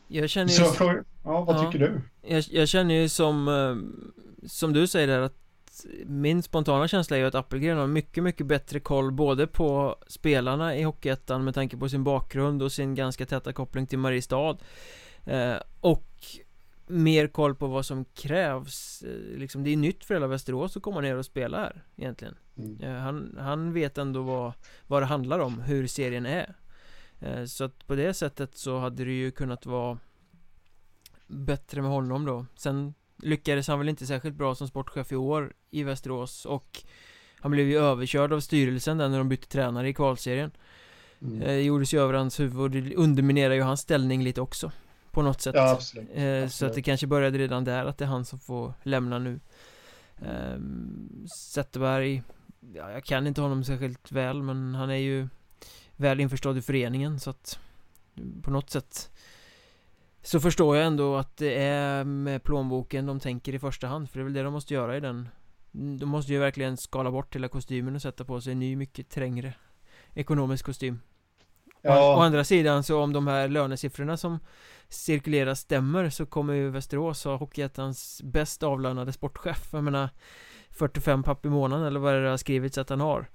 jag 0.08 0.30
känner 0.30 0.49
ju... 0.49 0.56
Så 0.56 0.63
jag 0.63 0.75
frågar, 0.75 1.04
ja, 1.23 1.43
vad 1.43 1.56
ja, 1.56 1.71
tycker 1.71 1.86
du? 1.86 2.02
Jag, 2.21 2.43
jag, 2.52 2.67
känner 2.67 2.95
ju 2.95 3.10
som, 3.10 3.47
eh, 3.47 4.47
som 4.47 4.73
du 4.73 4.88
säger 4.88 5.08
där 5.08 5.19
att 5.19 5.36
min 6.05 6.43
spontana 6.43 6.87
känsla 6.87 7.17
är 7.17 7.21
ju 7.21 7.27
att 7.27 7.35
Appelgren 7.35 7.77
har 7.77 7.87
mycket, 7.87 8.23
mycket 8.23 8.45
bättre 8.45 8.79
koll 8.79 9.11
både 9.11 9.47
på 9.47 9.95
spelarna 10.07 10.75
i 10.77 10.83
Hockeyettan 10.83 11.43
med 11.43 11.53
tanke 11.53 11.77
på 11.77 11.89
sin 11.89 12.03
bakgrund 12.03 12.63
och 12.63 12.71
sin 12.71 12.95
ganska 12.95 13.25
täta 13.25 13.53
koppling 13.53 13.87
till 13.87 13.99
Mariestad 13.99 14.57
eh, 15.25 15.55
och 15.79 16.05
mer 16.87 17.27
koll 17.27 17.55
på 17.55 17.67
vad 17.67 17.85
som 17.85 18.05
krävs 18.05 19.01
eh, 19.01 19.37
liksom 19.37 19.63
det 19.63 19.69
är 19.69 19.77
nytt 19.77 20.05
för 20.05 20.13
hela 20.13 20.27
Västerås 20.27 20.77
att 20.77 20.83
komma 20.83 21.01
ner 21.01 21.15
och 21.15 21.25
spela 21.25 21.57
här 21.57 21.83
egentligen. 21.95 22.35
Mm. 22.57 22.95
han, 22.95 23.37
han 23.39 23.73
vet 23.73 23.97
ändå 23.97 24.21
vad, 24.21 24.53
vad 24.87 25.01
det 25.01 25.05
handlar 25.05 25.39
om, 25.39 25.61
hur 25.61 25.87
serien 25.87 26.25
är. 26.25 26.55
Så 27.47 27.63
att 27.63 27.87
på 27.87 27.95
det 27.95 28.13
sättet 28.13 28.57
så 28.57 28.79
hade 28.79 29.05
det 29.05 29.11
ju 29.11 29.31
kunnat 29.31 29.65
vara 29.65 29.97
bättre 31.27 31.81
med 31.81 31.91
honom 31.91 32.25
då. 32.25 32.45
Sen 32.55 32.93
lyckades 33.21 33.67
han 33.67 33.79
väl 33.79 33.89
inte 33.89 34.05
särskilt 34.05 34.36
bra 34.36 34.55
som 34.55 34.67
sportchef 34.67 35.12
i 35.12 35.15
år 35.15 35.53
i 35.71 35.84
Västerås 35.84 36.45
och 36.45 36.84
han 37.39 37.51
blev 37.51 37.67
ju 37.67 37.77
överkörd 37.77 38.34
av 38.34 38.39
styrelsen 38.39 38.97
där 38.97 39.10
när 39.10 39.17
de 39.17 39.29
bytte 39.29 39.47
tränare 39.47 39.89
i 39.89 39.93
kvalserien 39.93 40.51
mm. 41.21 41.41
eh, 41.41 41.55
gjordes 41.55 41.93
ju 41.93 41.99
över 41.99 42.13
hans 42.13 42.39
huvud 42.39 42.62
och 42.62 42.71
det 42.71 42.95
underminerar 42.95 43.53
ju 43.53 43.62
hans 43.62 43.82
ställning 43.82 44.23
lite 44.23 44.41
också 44.41 44.71
På 45.12 45.21
något 45.21 45.41
sätt 45.41 45.55
ja, 45.55 45.71
absolut. 45.71 46.10
Eh, 46.13 46.23
absolut. 46.23 46.51
Så 46.51 46.65
att 46.65 46.73
det 46.73 46.82
kanske 46.82 47.08
började 47.08 47.38
redan 47.38 47.63
där 47.63 47.86
att 47.86 47.97
det 47.97 48.05
är 48.05 48.10
han 48.10 48.25
som 48.25 48.39
får 48.39 48.73
lämna 48.84 49.19
nu 49.19 49.39
eh, 50.17 50.60
Zetterberg 51.53 52.23
ja, 52.75 52.91
Jag 52.91 53.03
kan 53.03 53.27
inte 53.27 53.41
honom 53.41 53.63
särskilt 53.63 54.12
väl 54.12 54.41
men 54.41 54.75
han 54.75 54.89
är 54.89 54.95
ju 54.95 55.27
Väl 55.95 56.19
införstådd 56.19 56.58
i 56.58 56.62
föreningen 56.62 57.19
så 57.19 57.29
att 57.29 57.60
På 58.41 58.51
något 58.51 58.69
sätt 58.69 59.12
så 60.21 60.39
förstår 60.39 60.77
jag 60.77 60.86
ändå 60.86 61.15
att 61.15 61.38
det 61.38 61.63
är 61.63 62.03
med 62.03 62.43
plånboken 62.43 63.05
de 63.05 63.19
tänker 63.19 63.53
i 63.53 63.60
första 63.60 63.88
hand 63.88 64.10
För 64.10 64.19
det 64.19 64.21
är 64.21 64.23
väl 64.23 64.34
det 64.34 64.43
de 64.43 64.53
måste 64.53 64.73
göra 64.73 64.97
i 64.97 64.99
den. 64.99 65.29
De 65.71 66.10
måste 66.10 66.32
ju 66.32 66.39
verkligen 66.39 66.77
skala 66.77 67.12
bort 67.12 67.36
hela 67.36 67.47
kostymen 67.47 67.95
och 67.95 68.01
sätta 68.01 68.25
på 68.25 68.41
sig 68.41 68.51
en 68.51 68.60
ny 68.60 68.75
mycket 68.75 69.10
trängre 69.10 69.53
Ekonomisk 70.13 70.65
kostym. 70.65 70.99
Ja. 71.82 72.15
Å, 72.15 72.19
andra 72.19 72.43
sidan 72.43 72.84
så 72.84 73.01
om 73.01 73.13
de 73.13 73.27
här 73.27 73.47
lönesiffrorna 73.47 74.17
som 74.17 74.39
cirkulerar 74.89 75.55
stämmer 75.55 76.10
så 76.10 76.25
kommer 76.25 76.53
ju 76.53 76.69
Västerås 76.69 77.23
ha 77.23 77.36
Hockeyettans 77.36 78.21
bäst 78.23 78.63
avlönade 78.63 79.13
sportchef. 79.13 79.69
Jag 79.71 79.84
menar 79.84 80.10
45 80.69 81.23
papp 81.23 81.45
i 81.45 81.49
månaden 81.49 81.86
eller 81.86 81.99
vad 81.99 82.13
det 82.13 82.29
har 82.29 82.38
skrivits 82.38 82.77
att 82.77 82.89
han 82.89 83.01
har 83.01 83.29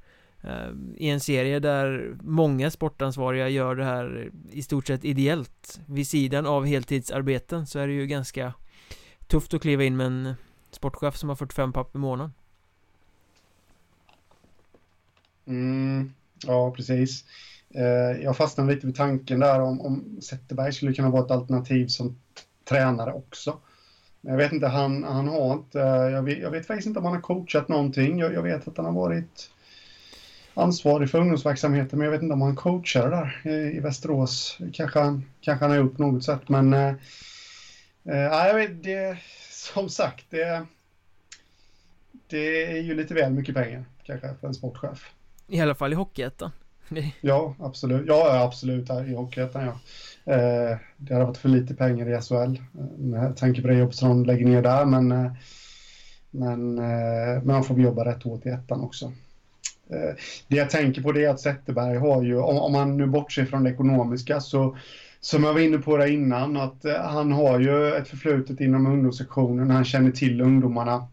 Ehm, 0.46 0.94
i 0.96 1.08
en 1.08 1.20
serie 1.20 1.58
där 1.58 2.16
många 2.22 2.70
sportansvariga 2.70 3.48
gör 3.48 3.76
det 3.76 3.84
här 3.84 4.30
i 4.50 4.62
stort 4.62 4.86
sett 4.86 5.04
ideellt 5.04 5.80
vid 5.86 6.06
sidan 6.06 6.46
av 6.46 6.66
heltidsarbeten 6.66 7.66
så 7.66 7.78
är 7.78 7.86
det 7.86 7.92
ju 7.92 8.06
ganska 8.06 8.54
tufft 9.26 9.54
att 9.54 9.62
kliva 9.62 9.84
in 9.84 9.96
med 9.96 10.06
en 10.06 10.34
sportchef 10.70 11.16
som 11.16 11.28
har 11.28 11.36
45 11.36 11.72
papp 11.72 11.94
i 11.94 11.98
månaden. 11.98 12.32
Mm, 15.46 16.12
ja, 16.46 16.70
precis. 16.70 17.24
Ehm, 17.74 18.22
jag 18.22 18.36
fastnade 18.36 18.74
lite 18.74 18.86
vid 18.86 18.96
tanken 18.96 19.40
där 19.40 19.60
om, 19.60 19.80
om 19.80 20.18
Zetterberg 20.22 20.72
skulle 20.72 20.92
kunna 20.92 21.10
vara 21.10 21.24
ett 21.24 21.30
alternativ 21.30 21.86
som 21.86 22.16
tränare 22.64 23.12
också. 23.12 23.58
Jag 24.20 24.36
vet 24.36 24.52
inte, 24.52 24.66
han, 24.66 25.04
han 25.04 25.28
har 25.28 25.52
inte, 25.52 25.80
eh, 25.80 25.86
jag 25.86 26.22
vet, 26.22 26.38
jag 26.38 26.50
vet 26.50 26.66
faktiskt 26.66 26.86
inte 26.86 26.98
om 26.98 27.04
han 27.04 27.14
har 27.14 27.20
coachat 27.20 27.68
någonting. 27.68 28.18
Jag, 28.18 28.34
jag 28.34 28.42
vet 28.42 28.68
att 28.68 28.76
han 28.76 28.86
har 28.86 28.92
varit 28.92 29.50
ansvarig 30.54 31.10
för 31.10 31.18
ungdomsverksamheten, 31.18 31.98
men 31.98 32.04
jag 32.04 32.12
vet 32.12 32.22
inte 32.22 32.34
om 32.34 32.42
han 32.42 32.56
coachar 32.56 33.10
där 33.10 33.52
i, 33.52 33.76
i 33.76 33.80
Västerås. 33.80 34.58
Kanske 34.72 34.98
han, 35.00 35.24
kanske 35.40 35.64
han 35.64 35.70
har 35.70 35.78
gjort 35.78 35.96
på 35.96 36.02
något 36.02 36.24
sätt, 36.24 36.48
men 36.48 36.74
eh, 36.74 36.94
eh, 38.04 38.18
jag 38.18 38.54
vet, 38.54 38.82
det, 38.82 39.18
som 39.50 39.88
sagt, 39.88 40.24
det, 40.30 40.66
det 42.26 42.72
är 42.72 42.82
ju 42.82 42.94
lite 42.94 43.14
väl 43.14 43.32
mycket 43.32 43.54
pengar 43.54 43.84
kanske 44.04 44.34
för 44.40 44.48
en 44.48 44.54
sportchef. 44.54 45.10
I 45.48 45.60
alla 45.60 45.74
fall 45.74 45.92
i 45.92 45.96
Hockeyettan. 45.96 46.50
ja, 47.20 47.54
absolut. 47.60 48.04
Ja, 48.06 48.42
absolut, 48.44 48.90
i 48.90 49.14
Hockeyettan, 49.14 49.64
ja. 49.64 49.80
Eh, 50.32 50.78
det 50.96 51.14
hade 51.14 51.26
varit 51.26 51.36
för 51.36 51.48
lite 51.48 51.74
pengar 51.74 52.18
i 52.18 52.22
SHL 52.22 52.34
eh, 52.34 52.98
med 52.98 53.36
tanke 53.36 53.62
på 53.62 53.68
det 53.68 53.74
jobb 53.74 53.94
som 53.94 54.08
de 54.08 54.24
lägger 54.24 54.46
ner 54.46 54.62
där, 54.62 54.84
men, 54.84 55.12
eh, 55.12 55.32
men, 56.30 56.74
men 56.74 57.46
man 57.46 57.64
får 57.64 57.80
jobba 57.80 58.04
rätt 58.04 58.22
hårt 58.22 58.46
i 58.46 58.48
ettan 58.48 58.80
också. 58.80 59.12
Eh, 59.90 60.14
det 60.48 60.56
jag 60.56 60.70
tänker 60.70 61.02
på 61.02 61.12
det 61.12 61.24
är 61.24 61.28
att 61.28 61.40
Zetterberg 61.40 61.96
har 61.96 62.22
ju, 62.22 62.38
om, 62.38 62.58
om 62.58 62.72
man 62.72 62.96
nu 62.96 63.06
bortser 63.06 63.44
från 63.44 63.64
det 63.64 63.70
ekonomiska, 63.70 64.40
så 64.40 64.76
som 65.20 65.44
jag 65.44 65.52
var 65.52 65.60
inne 65.60 65.78
på 65.78 65.96
det 65.96 66.10
innan, 66.10 66.56
att 66.56 66.84
eh, 66.84 67.00
han 67.00 67.32
har 67.32 67.60
ju 67.60 67.94
ett 67.94 68.08
förflutet 68.08 68.60
inom 68.60 68.86
ungdomssektionen, 68.86 69.70
han 69.70 69.84
känner 69.84 70.10
till 70.10 70.40
ungdomarna. 70.40 71.08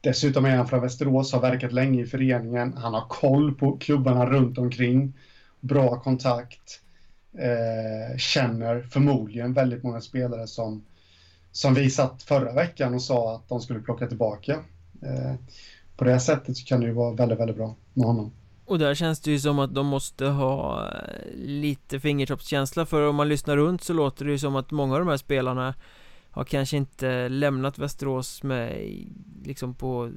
Dessutom 0.00 0.44
är 0.44 0.56
han 0.56 0.68
från 0.68 0.80
Västerås, 0.80 1.32
har 1.32 1.40
verkat 1.40 1.72
länge 1.72 2.02
i 2.02 2.06
föreningen, 2.06 2.72
han 2.76 2.94
har 2.94 3.08
koll 3.08 3.54
på 3.54 3.76
klubbarna 3.76 4.26
runt 4.26 4.58
omkring, 4.58 5.12
bra 5.60 6.00
kontakt, 6.00 6.80
eh, 7.38 8.16
känner 8.16 8.82
förmodligen 8.82 9.52
väldigt 9.52 9.82
många 9.82 10.00
spelare 10.00 10.46
som, 10.46 10.84
som 11.52 11.74
vi 11.74 11.90
satt 11.90 12.22
förra 12.22 12.52
veckan 12.52 12.94
och 12.94 13.02
sa 13.02 13.34
att 13.34 13.48
de 13.48 13.60
skulle 13.60 13.80
plocka 13.80 14.06
tillbaka. 14.06 14.52
Eh, 15.02 15.34
på 15.96 16.04
det 16.04 16.20
sättet 16.20 16.56
så 16.56 16.64
kan 16.64 16.80
det 16.80 16.86
ju 16.86 16.92
vara 16.92 17.14
väldigt, 17.14 17.38
väldigt 17.38 17.56
bra 17.56 17.74
med 17.92 18.06
honom. 18.06 18.32
Och 18.64 18.78
där 18.78 18.94
känns 18.94 19.20
det 19.20 19.30
ju 19.30 19.38
som 19.38 19.58
att 19.58 19.74
de 19.74 19.86
måste 19.86 20.26
ha 20.26 20.86
eh, 20.86 21.36
lite 21.36 22.00
fingertoppskänsla 22.00 22.86
för 22.86 23.08
om 23.08 23.16
man 23.16 23.28
lyssnar 23.28 23.56
runt 23.56 23.82
så 23.82 23.92
låter 23.92 24.24
det 24.24 24.30
ju 24.30 24.38
som 24.38 24.56
att 24.56 24.70
många 24.70 24.94
av 24.94 25.00
de 25.00 25.08
här 25.08 25.16
spelarna 25.16 25.74
har 26.30 26.44
kanske 26.44 26.76
inte 26.76 27.28
lämnat 27.28 27.78
Västerås 27.78 28.42
med 28.42 28.90
liksom 29.44 29.74
på 29.74 30.10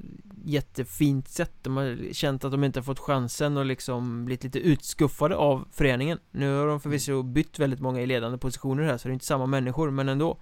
jättefint 0.46 1.28
sätt 1.28 1.52
De 1.62 1.78
har 1.78 2.13
känt 2.13 2.44
att 2.44 2.52
de 2.52 2.63
inte 2.63 2.80
har 2.80 2.84
fått 2.84 3.00
chansen 3.00 3.58
och 3.58 3.66
liksom 3.66 4.26
blivit 4.26 4.44
lite 4.44 4.60
utskuffade 4.60 5.36
av 5.36 5.68
föreningen 5.72 6.20
Nu 6.32 6.56
har 6.56 6.68
de 6.68 6.80
förvisso 6.80 7.24
bytt 7.24 7.60
väldigt 7.60 7.80
många 7.80 8.02
i 8.02 8.06
ledande 8.06 8.38
positioner 8.38 8.84
här 8.84 8.98
så 8.98 9.08
det 9.08 9.12
är 9.12 9.13
inte 9.13 9.26
samma 9.26 9.46
människor 9.46 9.92
men 9.92 10.10
ändå 10.10 10.38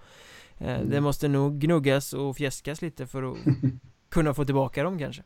eh, 0.58 0.76
mm. 0.76 0.90
Det 0.90 1.02
måste 1.02 1.28
nog 1.28 1.60
gnuggas 1.60 2.14
och 2.14 2.38
fjäskas 2.38 2.82
lite 2.82 3.08
för 3.08 3.32
att 3.32 3.38
kunna 4.16 4.34
få 4.34 4.46
tillbaka 4.46 4.84
dem 4.84 5.00
kanske. 5.00 5.24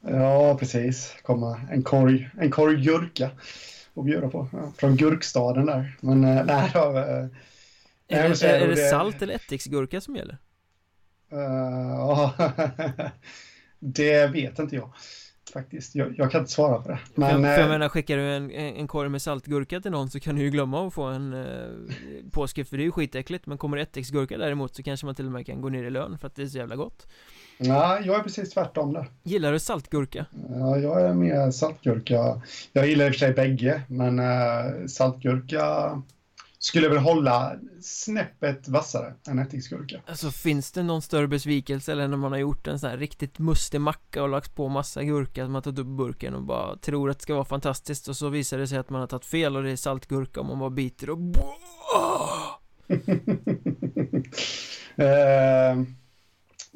Ja, 0.00 0.56
precis. 0.60 1.16
Komma 1.22 1.60
en 1.70 1.82
korg, 1.82 2.30
en 2.40 2.50
korg 2.50 2.76
gurka 2.76 3.30
och 3.94 4.04
bjuda 4.04 4.28
på. 4.28 4.48
Ja, 4.52 4.72
från 4.76 4.96
gurkstaden 4.96 5.66
där. 5.66 5.96
Men 6.00 6.24
äh, 6.38 6.44
nej, 6.44 6.70
då, 6.74 6.80
äh, 6.80 6.94
är, 6.96 7.28
det, 8.08 8.42
är, 8.42 8.44
är 8.44 8.68
det, 8.68 8.74
det 8.74 8.90
salt 8.90 9.22
eller 9.22 9.34
ättiksgurka 9.34 10.00
som 10.00 10.16
gäller? 10.16 10.38
Uh, 11.32 11.40
ja, 11.90 12.34
det 13.78 14.26
vet 14.26 14.58
inte 14.58 14.76
jag 14.76 14.90
faktiskt. 15.54 15.94
Jag, 15.94 16.18
jag, 16.18 16.30
kan 16.30 16.40
inte 16.40 16.52
svara 16.52 16.82
på 16.82 16.88
det. 16.88 16.98
Men, 17.14 17.42
för, 17.42 17.54
för 17.54 17.60
jag 17.60 17.68
menar, 17.68 17.88
skickar 17.88 18.16
du 18.16 18.32
en, 18.32 18.50
en 18.50 18.88
korg 18.88 19.08
med 19.08 19.22
saltgurka 19.22 19.80
till 19.80 19.90
någon 19.90 20.10
så 20.10 20.20
kan 20.20 20.36
du 20.36 20.42
ju 20.42 20.50
glömma 20.50 20.86
att 20.86 20.94
få 20.94 21.02
en 21.02 21.32
eh, 21.32 21.68
påskrift 22.30 22.70
för 22.70 22.76
det 22.76 22.82
är 22.82 22.84
ju 22.84 22.92
skitäckligt. 22.92 23.46
Men 23.46 23.58
kommer 23.58 23.76
det 23.76 23.82
ättiksgurka 23.82 24.38
däremot 24.38 24.74
så 24.74 24.82
kanske 24.82 25.06
man 25.06 25.14
till 25.14 25.26
och 25.26 25.32
med 25.32 25.46
kan 25.46 25.60
gå 25.60 25.68
ner 25.68 25.84
i 25.84 25.90
lön 25.90 26.18
för 26.18 26.26
att 26.26 26.34
det 26.34 26.42
är 26.42 26.46
så 26.46 26.58
jävla 26.58 26.76
gott. 26.76 27.06
Nej, 27.58 28.02
jag 28.06 28.18
är 28.18 28.22
precis 28.22 28.50
tvärtom 28.50 28.92
där. 28.92 29.10
Gillar 29.22 29.52
du 29.52 29.58
saltgurka? 29.58 30.26
Ja, 30.50 30.78
jag 30.78 31.02
är 31.02 31.14
mer 31.14 31.50
saltgurka. 31.50 32.42
Jag 32.72 32.88
gillar 32.88 33.06
i 33.06 33.08
och 33.08 33.12
för 33.12 33.18
sig 33.18 33.32
bägge, 33.32 33.82
men 33.88 34.18
äh, 34.18 34.86
saltgurka 34.88 36.02
skulle 36.64 36.88
väl 36.88 36.98
hålla 36.98 37.56
snäppet 37.80 38.68
vassare 38.68 39.14
än 39.28 39.38
ättiksgurka. 39.38 40.00
Alltså 40.06 40.30
finns 40.30 40.72
det 40.72 40.82
någon 40.82 41.02
större 41.02 41.28
besvikelse 41.28 41.92
eller 41.92 42.08
när 42.08 42.16
man 42.16 42.32
har 42.32 42.38
gjort 42.38 42.66
en 42.66 42.78
sån 42.78 42.90
här 42.90 42.96
riktigt 42.96 43.38
mustig 43.38 43.80
macka 43.80 44.22
och 44.22 44.28
lagt 44.28 44.54
på 44.54 44.68
massa 44.68 45.02
gurka, 45.02 45.42
man 45.42 45.54
har 45.54 45.62
tagit 45.62 45.78
upp 45.78 45.86
burken 45.86 46.34
och 46.34 46.42
bara 46.42 46.76
tror 46.76 47.10
att 47.10 47.18
det 47.18 47.22
ska 47.22 47.34
vara 47.34 47.44
fantastiskt 47.44 48.08
och 48.08 48.16
så 48.16 48.28
visar 48.28 48.58
det 48.58 48.66
sig 48.66 48.78
att 48.78 48.90
man 48.90 49.00
har 49.00 49.06
tagit 49.06 49.24
fel 49.24 49.56
och 49.56 49.62
det 49.62 49.70
är 49.70 49.76
saltgurka 49.76 50.40
och 50.40 50.46
man 50.46 50.58
bara 50.58 50.70
biter 50.70 51.10
och 51.10 51.18
uh, 54.98 55.82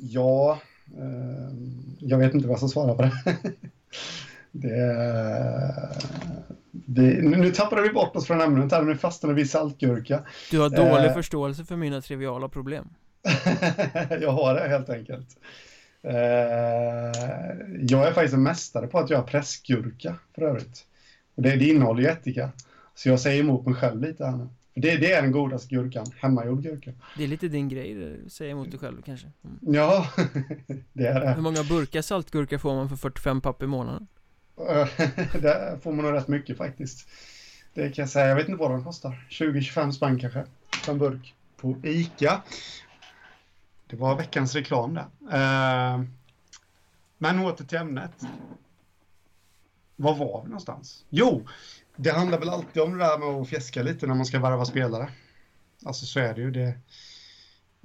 Ja, 0.00 0.60
uh, 0.98 1.48
jag 1.98 2.18
vet 2.18 2.34
inte 2.34 2.46
vad 2.46 2.52
jag 2.52 2.58
ska 2.58 2.68
svara 2.68 2.94
på 2.94 3.02
det. 3.02 3.12
det, 4.52 4.72
det 6.70 7.22
nu 7.22 7.50
tappade 7.50 7.82
vi 7.82 7.90
bort 7.90 8.16
oss 8.16 8.26
från 8.26 8.40
ämnet 8.40 8.72
här, 8.72 8.82
nu 8.82 8.96
fastnade 8.96 9.34
vi 9.34 9.42
i 9.42 9.46
saltgurka. 9.46 10.22
Du 10.50 10.60
har 10.60 10.70
dålig 10.70 11.08
uh, 11.08 11.14
förståelse 11.14 11.64
för 11.64 11.76
mina 11.76 12.00
triviala 12.00 12.48
problem. 12.48 12.88
jag 14.20 14.32
har 14.32 14.54
det 14.54 14.68
helt 14.68 14.90
enkelt. 14.90 15.28
Uh, 16.04 16.12
jag 17.80 18.08
är 18.08 18.12
faktiskt 18.12 18.34
en 18.34 18.42
mästare 18.42 18.86
på 18.86 18.98
att 18.98 19.10
göra 19.10 19.22
pressgurka 19.22 20.14
för 20.34 20.42
övrigt. 20.42 20.84
Och 21.34 21.42
det, 21.42 21.56
det 21.56 21.68
innehåller 21.68 22.02
ju 22.02 22.08
ättika. 22.08 22.50
Så 22.94 23.08
jag 23.08 23.20
säger 23.20 23.40
emot 23.40 23.66
mig 23.66 23.74
själv 23.74 24.02
lite 24.02 24.24
här 24.24 24.36
nu. 24.36 24.48
Det, 24.80 24.96
det 24.96 25.12
är 25.12 25.22
den 25.22 25.32
godaste 25.32 25.74
gurkan, 25.74 26.06
hemmagjord 26.16 26.62
gurka. 26.62 26.92
Det 27.16 27.24
är 27.24 27.28
lite 27.28 27.48
din 27.48 27.68
grej, 27.68 28.16
säga 28.30 28.50
emot 28.50 28.70
dig 28.70 28.80
själv 28.80 29.02
kanske. 29.02 29.26
Mm. 29.44 29.74
Ja, 29.74 30.10
det 30.92 31.06
är 31.06 31.20
det. 31.20 31.34
Hur 31.34 31.42
många 31.42 31.62
burkar 31.64 32.02
saltgurka 32.02 32.58
får 32.58 32.74
man 32.74 32.88
för 32.88 32.96
45 32.96 33.40
papp 33.40 33.62
i 33.62 33.66
månaden? 33.66 34.06
det 35.32 35.78
får 35.82 35.92
man 35.92 36.04
nog 36.04 36.14
rätt 36.14 36.28
mycket 36.28 36.56
faktiskt. 36.56 37.08
Det 37.74 37.90
kan 37.90 38.02
jag 38.02 38.08
säga, 38.08 38.26
jag 38.26 38.36
vet 38.36 38.48
inte 38.48 38.60
vad 38.60 38.70
de 38.70 38.84
kostar. 38.84 39.26
20-25 39.30 39.90
spänn 39.90 40.18
kanske, 40.18 40.44
för 40.70 40.92
en 40.92 40.98
burk. 40.98 41.34
På 41.56 41.76
ICA. 41.82 42.42
Det 43.86 43.96
var 43.96 44.16
veckans 44.16 44.54
reklam 44.54 44.94
där. 44.94 45.06
Uh, 45.22 46.04
men 47.18 47.38
åter 47.38 47.64
till 47.64 47.78
ämnet. 47.78 48.24
Var 49.96 50.14
var 50.14 50.42
vi 50.42 50.48
någonstans? 50.48 51.04
Jo, 51.10 51.46
det 52.00 52.10
handlar 52.10 52.38
väl 52.38 52.48
alltid 52.48 52.82
om 52.82 52.98
det 52.98 53.04
där 53.04 53.18
med 53.18 53.28
att 53.28 53.48
fjäska 53.48 53.82
lite 53.82 54.06
när 54.06 54.14
man 54.14 54.26
ska 54.26 54.38
värva 54.38 54.64
spelare. 54.64 55.08
Alltså 55.84 56.06
så 56.06 56.20
är 56.20 56.34
det 56.34 56.40
ju. 56.40 56.50
Det, 56.50 56.74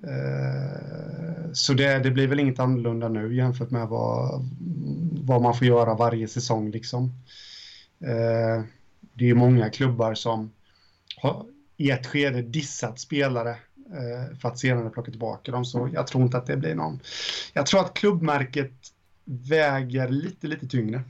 eh, 0.04 1.52
så 1.54 1.74
det, 1.74 2.00
det, 2.00 2.12
blir 2.12 2.28
väl 2.28 2.40
inget 2.40 2.60
annorlunda 2.60 3.10
nu 3.10 3.36
jämfört 3.36 3.72
med 3.72 3.88
vad, 3.88 4.50
vad 5.24 5.42
man 5.42 5.56
får 5.56 5.68
göra 5.68 5.96
varje 5.96 6.28
säsong 6.28 6.72
liksom. 6.72 7.04
Eh, 8.00 8.64
det 9.14 9.30
är 9.30 9.36
många 9.36 9.70
klubbar 9.70 10.14
som 10.14 10.52
har 11.18 11.46
i 11.78 11.92
ett 11.92 12.08
skede 12.08 12.42
dissat 12.42 13.00
spelare 13.00 13.50
eh, 13.50 14.38
för 14.42 14.50
att 14.50 14.60
senare 14.60 14.90
plocka 14.90 15.12
tillbaka 15.12 15.52
dem. 15.52 15.66
Så 15.66 15.90
jag 15.94 16.08
tror 16.08 16.24
inte 16.24 16.38
att 16.38 16.46
det 16.46 16.58
blir 16.58 16.76
någon. 16.76 17.00
Jag 17.54 17.66
tror 17.66 17.82
att 17.82 17.94
klubbmärket 17.94 18.74
väger 19.26 20.10
lite, 20.10 20.48
lite 20.48 20.68
tyngre. 20.68 21.04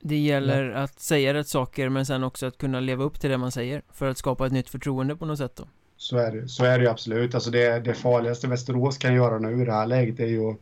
Det 0.00 0.18
gäller 0.18 0.64
ja. 0.64 0.76
att 0.78 1.00
säga 1.00 1.34
rätt 1.34 1.48
saker 1.48 1.88
men 1.88 2.06
sen 2.06 2.24
också 2.24 2.46
att 2.46 2.58
kunna 2.58 2.80
leva 2.80 3.04
upp 3.04 3.20
till 3.20 3.30
det 3.30 3.38
man 3.38 3.52
säger 3.52 3.82
för 3.92 4.10
att 4.10 4.18
skapa 4.18 4.46
ett 4.46 4.52
nytt 4.52 4.70
förtroende 4.70 5.16
på 5.16 5.26
något 5.26 5.38
sätt 5.38 5.56
då. 5.56 5.64
Så 5.96 6.16
är 6.16 6.32
det, 6.32 6.48
så 6.48 6.64
är 6.64 6.78
det 6.78 6.84
ju 6.84 6.90
absolut. 6.90 7.34
Alltså 7.34 7.50
det, 7.50 7.80
det 7.80 7.94
farligaste 7.94 8.48
Västerås 8.48 8.98
kan 8.98 9.14
göra 9.14 9.38
nu 9.38 9.62
i 9.62 9.64
det 9.64 9.72
här 9.72 9.86
läget 9.86 10.20
är 10.20 10.26
ju 10.26 10.50
att 10.50 10.56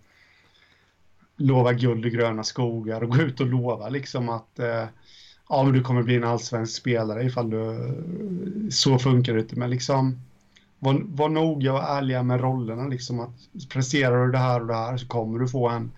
lova 1.36 1.72
guld 1.72 2.06
i 2.06 2.10
gröna 2.10 2.44
skogar 2.44 3.02
och 3.02 3.10
gå 3.10 3.22
ut 3.22 3.40
och 3.40 3.46
lova 3.46 3.88
liksom 3.88 4.28
att 4.28 4.58
eh, 4.58 4.84
ja, 5.48 5.62
men 5.62 5.72
du 5.72 5.82
kommer 5.82 6.02
bli 6.02 6.16
en 6.16 6.24
allsvensk 6.24 6.76
spelare 6.76 7.24
ifall 7.24 7.50
du 7.50 7.78
så 8.70 8.98
funkar 8.98 9.34
det 9.34 9.40
inte. 9.40 9.56
Men 9.56 9.70
liksom 9.70 10.20
var, 10.78 11.02
var 11.04 11.28
noga 11.28 11.72
och 11.72 11.82
ärliga 11.82 12.22
med 12.22 12.40
rollerna 12.40 12.88
liksom 12.88 13.20
att 13.20 13.68
presterar 13.68 14.26
du 14.26 14.32
det 14.32 14.38
här 14.38 14.60
och 14.60 14.66
det 14.66 14.74
här 14.74 14.96
så 14.96 15.06
kommer 15.06 15.38
du 15.38 15.48
få 15.48 15.68
en 15.68 15.92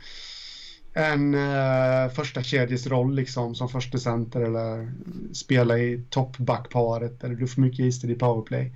en 0.98 1.34
uh, 1.34 2.10
första 2.10 2.42
kedjesroll 2.42 3.14
liksom 3.14 3.54
som 3.54 3.68
första 3.68 3.98
center 3.98 4.40
eller 4.40 4.92
spela 5.32 5.78
i 5.78 6.04
toppbackparet 6.10 7.24
eller 7.24 7.34
du 7.34 7.46
får 7.46 7.62
mycket 7.62 7.80
istid 7.80 8.10
i 8.10 8.14
powerplay. 8.14 8.72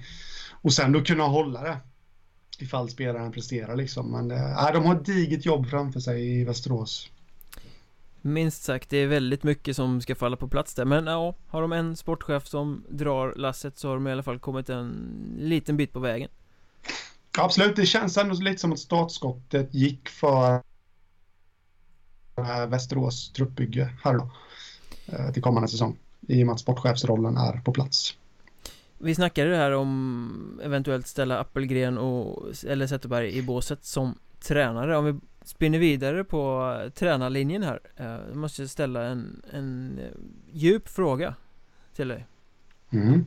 Och 0.51 0.73
sen 0.73 0.93
då 0.93 1.03
kunna 1.03 1.25
hålla 1.25 1.63
det 1.63 1.77
ifall 2.59 2.89
spelaren 2.89 3.33
presterar 3.33 3.77
liksom. 3.77 4.11
Men 4.11 4.31
uh, 4.31 4.73
de 4.73 4.85
har 4.85 4.95
ett 4.95 5.05
diget 5.05 5.47
jobb 5.47 5.71
framför 5.71 6.01
sig 6.01 6.41
i 6.41 6.45
Västerås. 6.45 7.11
Minst 8.21 8.63
sagt, 8.63 8.91
det 8.91 8.97
är 8.97 9.07
väldigt 9.07 9.43
mycket 9.43 9.77
som 9.77 10.01
ska 10.01 10.15
falla 10.15 10.37
på 10.37 10.49
plats 10.49 10.75
där 10.75 10.85
Men 10.85 11.07
ja, 11.07 11.35
har 11.47 11.63
de 11.63 11.73
en 11.73 11.97
sportchef 11.97 12.47
som 12.47 12.85
drar 12.89 13.35
lasset 13.37 13.79
så 13.79 13.89
har 13.89 13.95
de 13.95 14.07
i 14.07 14.13
alla 14.13 14.23
fall 14.23 14.39
kommit 14.39 14.69
en 14.69 14.95
liten 15.39 15.77
bit 15.77 15.93
på 15.93 16.01
vägen 16.01 16.29
Absolut, 17.39 17.77
det 17.77 17.87
känns 17.87 18.17
ändå 18.17 18.35
lite 18.35 18.59
som 18.59 18.73
att 18.73 18.79
startskottet 18.79 19.75
gick 19.75 20.09
för 20.09 20.63
Västerås 22.69 23.33
truppbygge 23.33 23.91
här 24.03 24.15
då, 24.15 24.31
eh, 25.07 25.33
till 25.33 25.43
kommande 25.43 25.69
säsong. 25.69 25.97
I 26.21 26.43
och 26.43 26.47
med 26.47 26.53
att 26.53 26.61
sportchefsrollen 26.61 27.37
är 27.37 27.61
på 27.61 27.73
plats. 27.73 28.17
Vi 28.99 29.15
snackade 29.15 29.57
här 29.57 29.73
om 29.73 30.61
eventuellt 30.65 31.07
ställa 31.07 31.39
Appelgren 31.39 31.99
och, 31.99 32.53
eller 32.67 32.87
Zetterberg 32.87 33.37
i 33.37 33.43
båset 33.43 33.85
som 33.85 34.19
tränare. 34.41 34.97
Om 34.97 35.05
vi 35.05 35.21
spinner 35.45 35.79
vidare 35.79 36.25
på 36.25 36.77
tränarlinjen 36.95 37.63
här. 37.63 37.81
Eh, 37.97 38.07
jag 38.07 38.37
måste 38.37 38.69
ställa 38.69 39.03
en, 39.03 39.43
en 39.53 39.99
eh, 39.99 40.11
djup 40.53 40.89
fråga 40.89 41.35
till 41.95 42.09
dig. 42.09 42.27
Mm. 42.91 43.25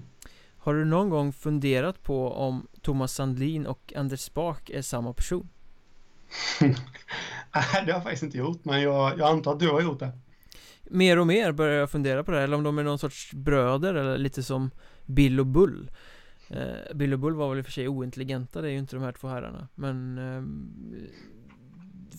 Har 0.58 0.74
du 0.74 0.86
någon 0.86 1.10
gång 1.10 1.34
funderat 1.34 2.04
på 2.04 2.32
om 2.32 2.68
Thomas 2.82 3.14
Sandlin 3.14 3.66
och 3.66 3.94
Anders 3.96 4.20
Spak 4.20 4.70
är 4.70 4.82
samma 4.82 5.14
person? 5.14 5.50
Nej, 6.62 6.76
det 7.52 7.80
har 7.80 7.88
jag 7.88 8.04
faktiskt 8.04 8.24
inte 8.24 8.38
gjort, 8.38 8.66
men 8.66 8.82
jag, 8.82 9.20
jag 9.20 9.30
antar 9.30 9.54
att 9.54 9.60
du 9.60 9.70
har 9.70 9.82
gjort 9.82 10.00
det. 10.00 10.12
Mer 10.84 11.20
och 11.20 11.28
mer 11.28 11.52
börjar 11.52 11.80
jag 11.80 11.92
fundera 11.92 12.24
på 12.24 12.32
det 12.32 12.38
här, 12.38 12.44
eller 12.44 12.58
om 12.58 12.64
de 12.64 12.78
är 12.78 12.84
någon 12.84 13.00
sorts 13.00 13.34
bröder 13.34 13.94
eller 13.96 14.18
lite 14.18 14.44
som 14.44 14.72
Bill 15.06 15.40
och 15.40 15.46
Bull 15.46 15.92
eh, 16.50 16.96
Bill 16.96 17.14
och 17.14 17.20
Bull 17.20 17.36
var 17.36 17.50
väl 17.50 17.58
i 17.58 17.62
och 17.62 17.66
för 17.66 17.72
sig 17.72 17.88
ointelligenta, 17.88 18.62
det 18.62 18.68
är 18.68 18.72
ju 18.72 18.78
inte 18.78 18.96
de 18.96 19.04
här 19.04 19.12
två 19.12 19.28
herrarna 19.28 19.68
Men 19.76 20.18
eh, 20.18 20.44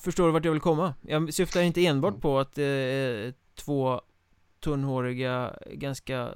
Förstår 0.03 0.27
du 0.27 0.33
vart 0.33 0.45
jag 0.45 0.53
vill 0.53 0.61
komma? 0.61 0.95
Jag 1.03 1.35
syftar 1.35 1.63
inte 1.63 1.87
enbart 1.87 2.21
på 2.21 2.39
att 2.39 2.55
det 2.55 2.65
är 2.65 3.35
två 3.55 4.01
tunnhåriga, 4.61 5.57
ganska 5.73 6.31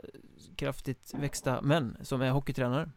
kraftigt 0.57 1.15
växta 1.15 1.63
män 1.63 1.97
som 2.03 2.23
är 2.23 2.31
hockeytränare 2.31 2.91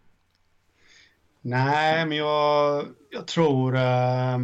Nej, 1.41 2.05
men 2.05 2.17
jag, 2.17 2.86
jag 3.09 3.27
tror 3.27 3.75
eh, 3.75 4.39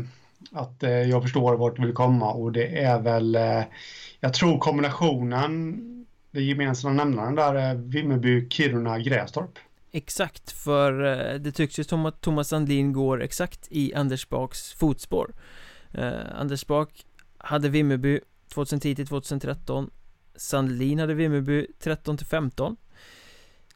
att 0.51 0.83
eh, 0.83 0.91
jag 0.91 1.21
förstår 1.21 1.57
vart 1.57 1.75
du 1.75 1.85
vill 1.85 1.95
komma 1.95 2.31
och 2.31 2.51
det 2.51 2.83
är 2.83 2.99
väl, 2.99 3.35
eh, 3.35 3.63
jag 4.19 4.33
tror 4.33 4.59
kombinationen, 4.59 5.79
det 6.31 6.41
gemensamma 6.41 6.93
nämnaren 6.93 7.35
där 7.35 7.55
är 7.55 7.75
Vimmerby, 7.75 8.49
Kiruna, 8.49 8.99
Grästorp. 8.99 9.59
Exakt, 9.91 10.51
för 10.51 11.03
eh, 11.03 11.39
det 11.39 11.51
tycks 11.51 11.79
ju 11.79 11.83
som 11.83 12.05
att 12.05 12.21
Thomas 12.21 12.47
Sandlin 12.47 12.93
går 12.93 13.21
exakt 13.21 13.67
i 13.69 13.93
Anders 13.93 14.29
Baks 14.29 14.73
fotspår. 14.73 15.33
Eh, 15.93 16.39
Anders 16.39 16.67
Bak 16.67 17.05
hade 17.37 17.69
Vimmerby 17.69 18.19
2010 18.53 18.95
till 18.95 19.07
2013 19.07 19.89
Sandlin 20.35 20.99
hade 20.99 21.13
Vimmerby 21.13 21.67
13 21.79 22.17
till 22.17 22.27
15 22.27 22.77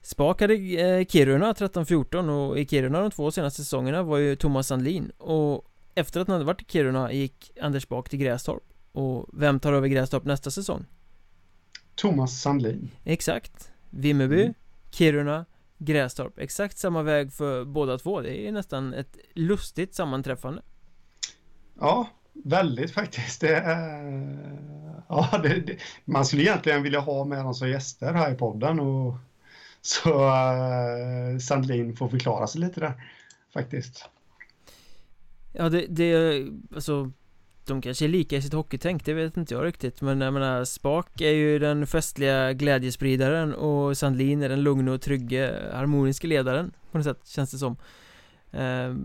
Spak 0.02 0.42
hade 0.42 0.54
eh, 0.54 1.06
Kiruna 1.06 1.54
13-14 1.54 2.30
och 2.30 2.60
i 2.60 2.66
Kiruna 2.66 3.02
de 3.02 3.12
två 3.12 3.32
senaste 3.32 3.62
säsongerna 3.62 4.04
var 4.04 4.18
ju 4.18 4.36
Thomas 4.36 4.68
Sandlin 4.68 5.12
och 5.18 5.66
efter 5.96 6.20
att 6.20 6.28
han 6.28 6.34
hade 6.34 6.46
varit 6.46 6.62
i 6.62 6.66
Kiruna 6.66 7.12
gick 7.12 7.52
Anders 7.62 7.88
Bak 7.88 8.10
till 8.10 8.20
Grästorp. 8.20 8.64
Och 8.92 9.30
vem 9.34 9.60
tar 9.60 9.74
över 9.74 9.88
Grästorp 9.88 10.26
nästa 10.26 10.52
säsong? 10.52 10.86
Thomas 11.96 12.42
Sandlin. 12.42 12.92
Exakt. 13.04 13.72
Vimmerby, 13.90 14.42
mm. 14.42 14.54
Kiruna, 14.92 15.46
Grästorp. 15.78 16.40
Exakt 16.40 16.78
samma 16.78 17.04
väg 17.04 17.34
för 17.34 17.66
båda 17.66 17.98
två. 17.98 18.22
Det 18.22 18.48
är 18.48 18.52
nästan 18.52 18.94
ett 18.94 19.18
lustigt 19.34 19.96
sammanträffande. 19.96 20.62
Ja, 21.80 22.10
väldigt 22.34 22.92
faktiskt. 22.92 23.42
Det 23.42 23.56
är... 23.56 25.04
Ja, 25.10 25.40
det, 25.44 25.60
det... 25.60 25.78
man 26.06 26.26
skulle 26.26 26.44
egentligen 26.44 26.84
vilja 26.84 27.00
ha 27.00 27.26
med 27.26 27.46
dem 27.46 27.54
som 27.54 27.70
gäster 27.70 28.14
här 28.14 28.34
i 28.34 28.36
podden 28.36 28.80
och 28.80 29.16
så 29.82 30.26
uh, 30.26 31.38
Sandlin 31.40 31.96
får 31.96 32.10
förklara 32.10 32.48
sig 32.48 32.62
lite 32.62 32.80
där 32.80 32.94
faktiskt 33.54 34.10
Ja 35.54 35.70
det, 35.70 35.86
det, 35.90 36.46
alltså 36.76 37.12
De 37.66 37.82
kanske 37.82 38.06
är 38.06 38.10
lika 38.10 38.36
i 38.36 38.42
sitt 38.42 38.54
hockeytänk, 38.54 39.06
det 39.06 39.14
vet 39.14 39.38
inte 39.38 39.54
jag 39.54 39.66
riktigt 39.66 40.02
Men 40.02 40.22
jag 40.22 40.34
menar 40.34 40.66
Spak 40.66 41.22
är 41.22 41.32
ju 41.32 41.60
den 41.60 41.88
festliga 41.88 42.54
glädjespridaren 42.54 43.54
och 43.54 43.98
Sandlin 43.98 44.42
är 44.42 44.50
den 44.50 44.64
lugna 44.64 44.92
och 44.92 45.02
trygge, 45.02 45.72
harmoniska 45.74 46.28
ledaren 46.28 46.72
På 46.92 46.98
något 46.98 47.06
sätt 47.06 47.28
känns 47.28 47.52
det 47.52 47.58
som. 47.58 47.78
Eh, 48.52 48.96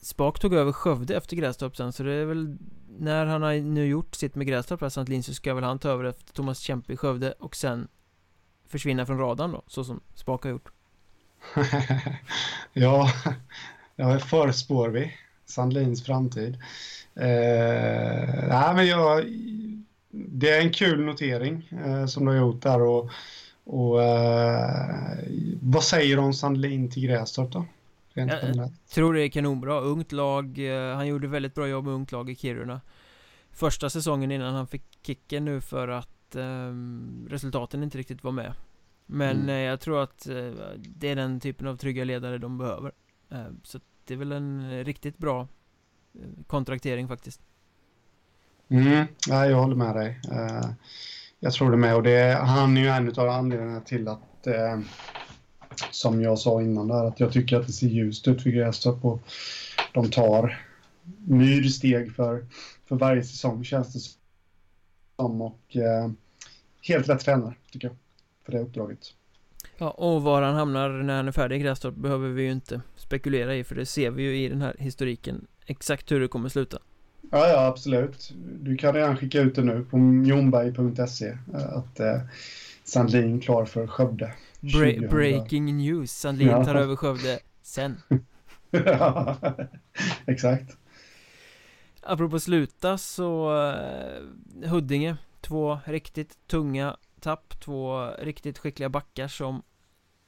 Spak 0.00 0.40
tog 0.40 0.54
över 0.54 0.72
Skövde 0.72 1.16
efter 1.16 1.36
Grästorp 1.36 1.76
sen 1.76 1.92
så 1.92 2.02
det 2.02 2.12
är 2.12 2.24
väl 2.24 2.58
När 2.98 3.26
han 3.26 3.42
har 3.42 3.54
nu 3.54 3.86
gjort 3.86 4.14
sitt 4.14 4.34
med 4.34 4.46
Grästorp, 4.46 4.92
Sandlin, 4.92 5.22
så 5.22 5.34
ska 5.34 5.54
väl 5.54 5.64
han 5.64 5.78
ta 5.78 5.88
över 5.88 6.04
efter 6.04 6.32
Thomas 6.32 6.58
Kempe 6.58 6.92
i 6.92 6.96
Skövde 6.96 7.32
och 7.32 7.56
sen 7.56 7.88
Försvinna 8.68 9.06
från 9.06 9.18
radarn 9.18 9.52
då, 9.52 9.62
så 9.66 9.84
som 9.84 10.00
Spak 10.14 10.42
har 10.42 10.50
gjort. 10.50 10.72
Ja, 12.72 13.12
ja, 13.96 14.18
förspår 14.18 14.88
vi 14.88 15.12
Sandlins 15.46 16.04
framtid. 16.04 16.54
Eh, 17.14 18.48
nej, 18.48 18.74
men 18.74 18.86
jag, 18.86 19.24
det 20.10 20.50
är 20.50 20.60
en 20.60 20.72
kul 20.72 21.04
notering 21.04 21.68
eh, 21.84 22.06
som 22.06 22.24
du 22.24 22.30
har 22.30 22.38
gjort 22.38 22.62
där 22.62 22.82
och, 22.82 23.10
och 23.64 24.02
eh, 24.02 25.18
vad 25.62 25.84
säger 25.84 26.16
du 26.16 26.22
om 26.22 26.34
Sandlin 26.34 26.90
till 26.90 27.02
Grästorp 27.02 27.52
då? 27.52 27.64
Jag 28.14 28.70
tror 28.90 29.14
det 29.14 29.22
är 29.22 29.28
kanonbra, 29.28 29.80
ungt 29.80 30.12
lag, 30.12 30.58
eh, 30.58 30.96
han 30.96 31.06
gjorde 31.06 31.28
väldigt 31.28 31.54
bra 31.54 31.68
jobb 31.68 31.84
med 31.84 31.94
ungt 31.94 32.12
lag 32.12 32.30
i 32.30 32.36
Kiruna 32.36 32.80
Första 33.50 33.90
säsongen 33.90 34.30
innan 34.30 34.54
han 34.54 34.66
fick 34.66 34.82
kicken 35.02 35.44
nu 35.44 35.60
för 35.60 35.88
att 35.88 36.36
um, 36.36 37.26
resultaten 37.30 37.82
inte 37.82 37.98
riktigt 37.98 38.24
var 38.24 38.32
med 38.32 38.52
Men 39.06 39.36
mm. 39.36 39.48
Eh, 39.48 39.54
jag 39.54 39.80
tror 39.80 40.02
att 40.02 40.26
uh, 40.30 40.52
det 40.78 41.08
är 41.08 41.16
den 41.16 41.40
typen 41.40 41.66
av 41.66 41.76
trygga 41.76 42.04
ledare 42.04 42.38
de 42.38 42.58
behöver 42.58 42.92
Eh, 43.30 43.46
så 43.62 43.80
det 44.04 44.14
är 44.14 44.18
väl 44.18 44.32
en 44.32 44.84
riktigt 44.84 45.18
bra 45.18 45.48
eh, 46.14 46.44
kontraktering 46.46 47.08
faktiskt 47.08 47.40
Mm, 48.68 49.06
ja, 49.28 49.46
jag 49.46 49.56
håller 49.56 49.76
med 49.76 49.96
dig. 49.96 50.20
Eh, 50.32 50.70
jag 51.40 51.52
tror 51.52 51.70
det 51.70 51.76
med 51.76 51.96
och 51.96 52.02
det, 52.02 52.38
han 52.42 52.76
är 52.76 52.80
ju 52.80 52.88
en 52.88 53.08
av 53.08 53.28
anledningarna 53.28 53.80
till 53.80 54.08
att 54.08 54.46
som 55.90 56.22
jag 56.22 56.38
sa 56.38 56.62
innan 56.62 56.88
där, 56.88 57.04
att 57.04 57.20
jag 57.20 57.32
tycker 57.32 57.56
att 57.56 57.66
det 57.66 57.72
ser 57.72 57.86
ljust 57.86 58.28
ut 58.28 58.42
för 58.42 58.50
Grästorp 58.50 59.04
och 59.04 59.20
de 59.94 60.10
tar 60.10 60.66
myrsteg 61.24 62.14
för, 62.14 62.46
för 62.88 62.96
varje 62.96 63.24
säsong 63.24 63.64
känns 63.64 63.92
det 63.92 64.00
som 65.16 65.42
och 65.42 65.76
helt 66.82 67.08
rätt 67.08 67.20
tränare 67.20 67.54
tycker 67.70 67.88
jag 67.88 67.96
för 68.44 68.52
det 68.52 68.60
uppdraget. 68.60 69.14
Ja, 69.78 69.90
och 69.90 70.22
var 70.22 70.42
han 70.42 70.54
hamnar 70.54 70.88
när 70.88 71.16
han 71.16 71.28
är 71.28 71.32
färdig 71.32 71.56
i 71.56 71.58
Grästorp 71.58 71.94
behöver 71.94 72.28
vi 72.28 72.42
ju 72.42 72.52
inte 72.52 72.80
spekulera 72.96 73.56
i 73.56 73.64
för 73.64 73.74
det 73.74 73.86
ser 73.86 74.10
vi 74.10 74.22
ju 74.22 74.44
i 74.44 74.48
den 74.48 74.62
här 74.62 74.76
historiken 74.78 75.46
exakt 75.66 76.12
hur 76.12 76.20
det 76.20 76.28
kommer 76.28 76.48
sluta. 76.48 76.78
Ja, 77.30 77.48
ja, 77.48 77.66
absolut. 77.66 78.32
Du 78.60 78.76
kan 78.76 78.94
redan 78.94 79.16
skicka 79.16 79.40
ut 79.40 79.54
det 79.54 79.62
nu 79.62 79.86
på 79.90 79.96
jonberg.se 80.26 81.26
eh, 81.26 81.76
att 81.76 82.00
eh, 82.00 82.20
Sandlin 82.84 83.40
klar 83.40 83.64
för 83.64 83.86
Skövde. 83.86 84.32
Bra 84.60 85.08
breaking 85.08 85.76
news, 85.76 86.12
Sandlin 86.12 86.64
tar 86.64 86.74
över 86.74 86.96
Skövde 86.96 87.38
sen. 87.62 87.96
ja, 88.70 89.36
exakt. 90.26 90.76
Apropå 92.02 92.40
sluta 92.40 92.98
så 92.98 93.50
uh, 93.50 94.68
Huddinge, 94.68 95.16
två 95.40 95.78
riktigt 95.84 96.38
tunga 96.46 96.96
tapp, 97.26 97.60
två 97.60 98.10
riktigt 98.18 98.58
skickliga 98.58 98.88
backar 98.88 99.28
som 99.28 99.62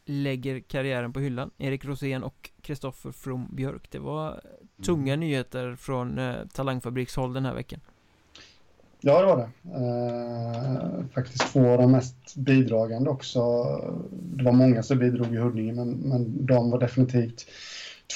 lägger 0.04 0.60
karriären 0.60 1.12
på 1.12 1.20
hyllan 1.20 1.50
Erik 1.58 1.84
Rosén 1.84 2.22
och 2.22 2.50
Kristoffer 2.62 3.12
From 3.12 3.48
Björk 3.56 3.90
Det 3.90 3.98
var 3.98 4.40
tunga 4.84 5.12
mm. 5.12 5.20
nyheter 5.20 5.76
från 5.76 6.18
eh, 6.18 6.34
Talangfabrikshåll 6.54 7.32
den 7.32 7.44
här 7.44 7.54
veckan 7.54 7.80
Ja, 9.00 9.20
det 9.20 9.26
var 9.26 9.36
det. 9.36 9.48
Eh, 9.74 11.06
faktiskt 11.14 11.52
två 11.52 11.68
av 11.68 11.78
de 11.78 11.92
mest 11.92 12.36
bidragande 12.36 13.10
också. 13.10 13.40
Det 14.12 14.44
var 14.44 14.52
många 14.52 14.82
som 14.82 14.98
bidrog 14.98 15.34
i 15.34 15.36
Huddinge, 15.36 15.72
men, 15.72 15.90
men 15.90 16.46
de 16.46 16.70
var 16.70 16.78
definitivt 16.78 17.46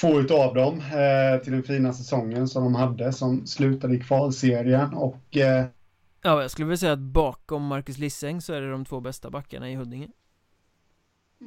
två 0.01 0.19
utav 0.19 0.53
dem 0.53 0.79
eh, 0.79 1.43
till 1.43 1.53
den 1.53 1.63
fina 1.63 1.93
säsongen 1.93 2.47
som 2.47 2.63
de 2.63 2.75
hade, 2.75 3.13
som 3.13 3.47
slutade 3.47 3.95
i 3.95 3.99
kvalserien 3.99 4.93
och... 4.93 5.37
Eh... 5.37 5.65
Ja, 6.25 6.41
jag 6.41 6.51
skulle 6.51 6.65
vilja 6.65 6.77
säga 6.77 6.91
att 6.91 6.99
bakom 6.99 7.65
Marcus 7.65 7.97
Lisseng 7.97 8.41
så 8.41 8.53
är 8.53 8.61
det 8.61 8.71
de 8.71 8.85
två 8.85 8.99
bästa 8.99 9.29
backarna 9.29 9.69
i 9.69 9.75
Huddinge. 9.75 10.07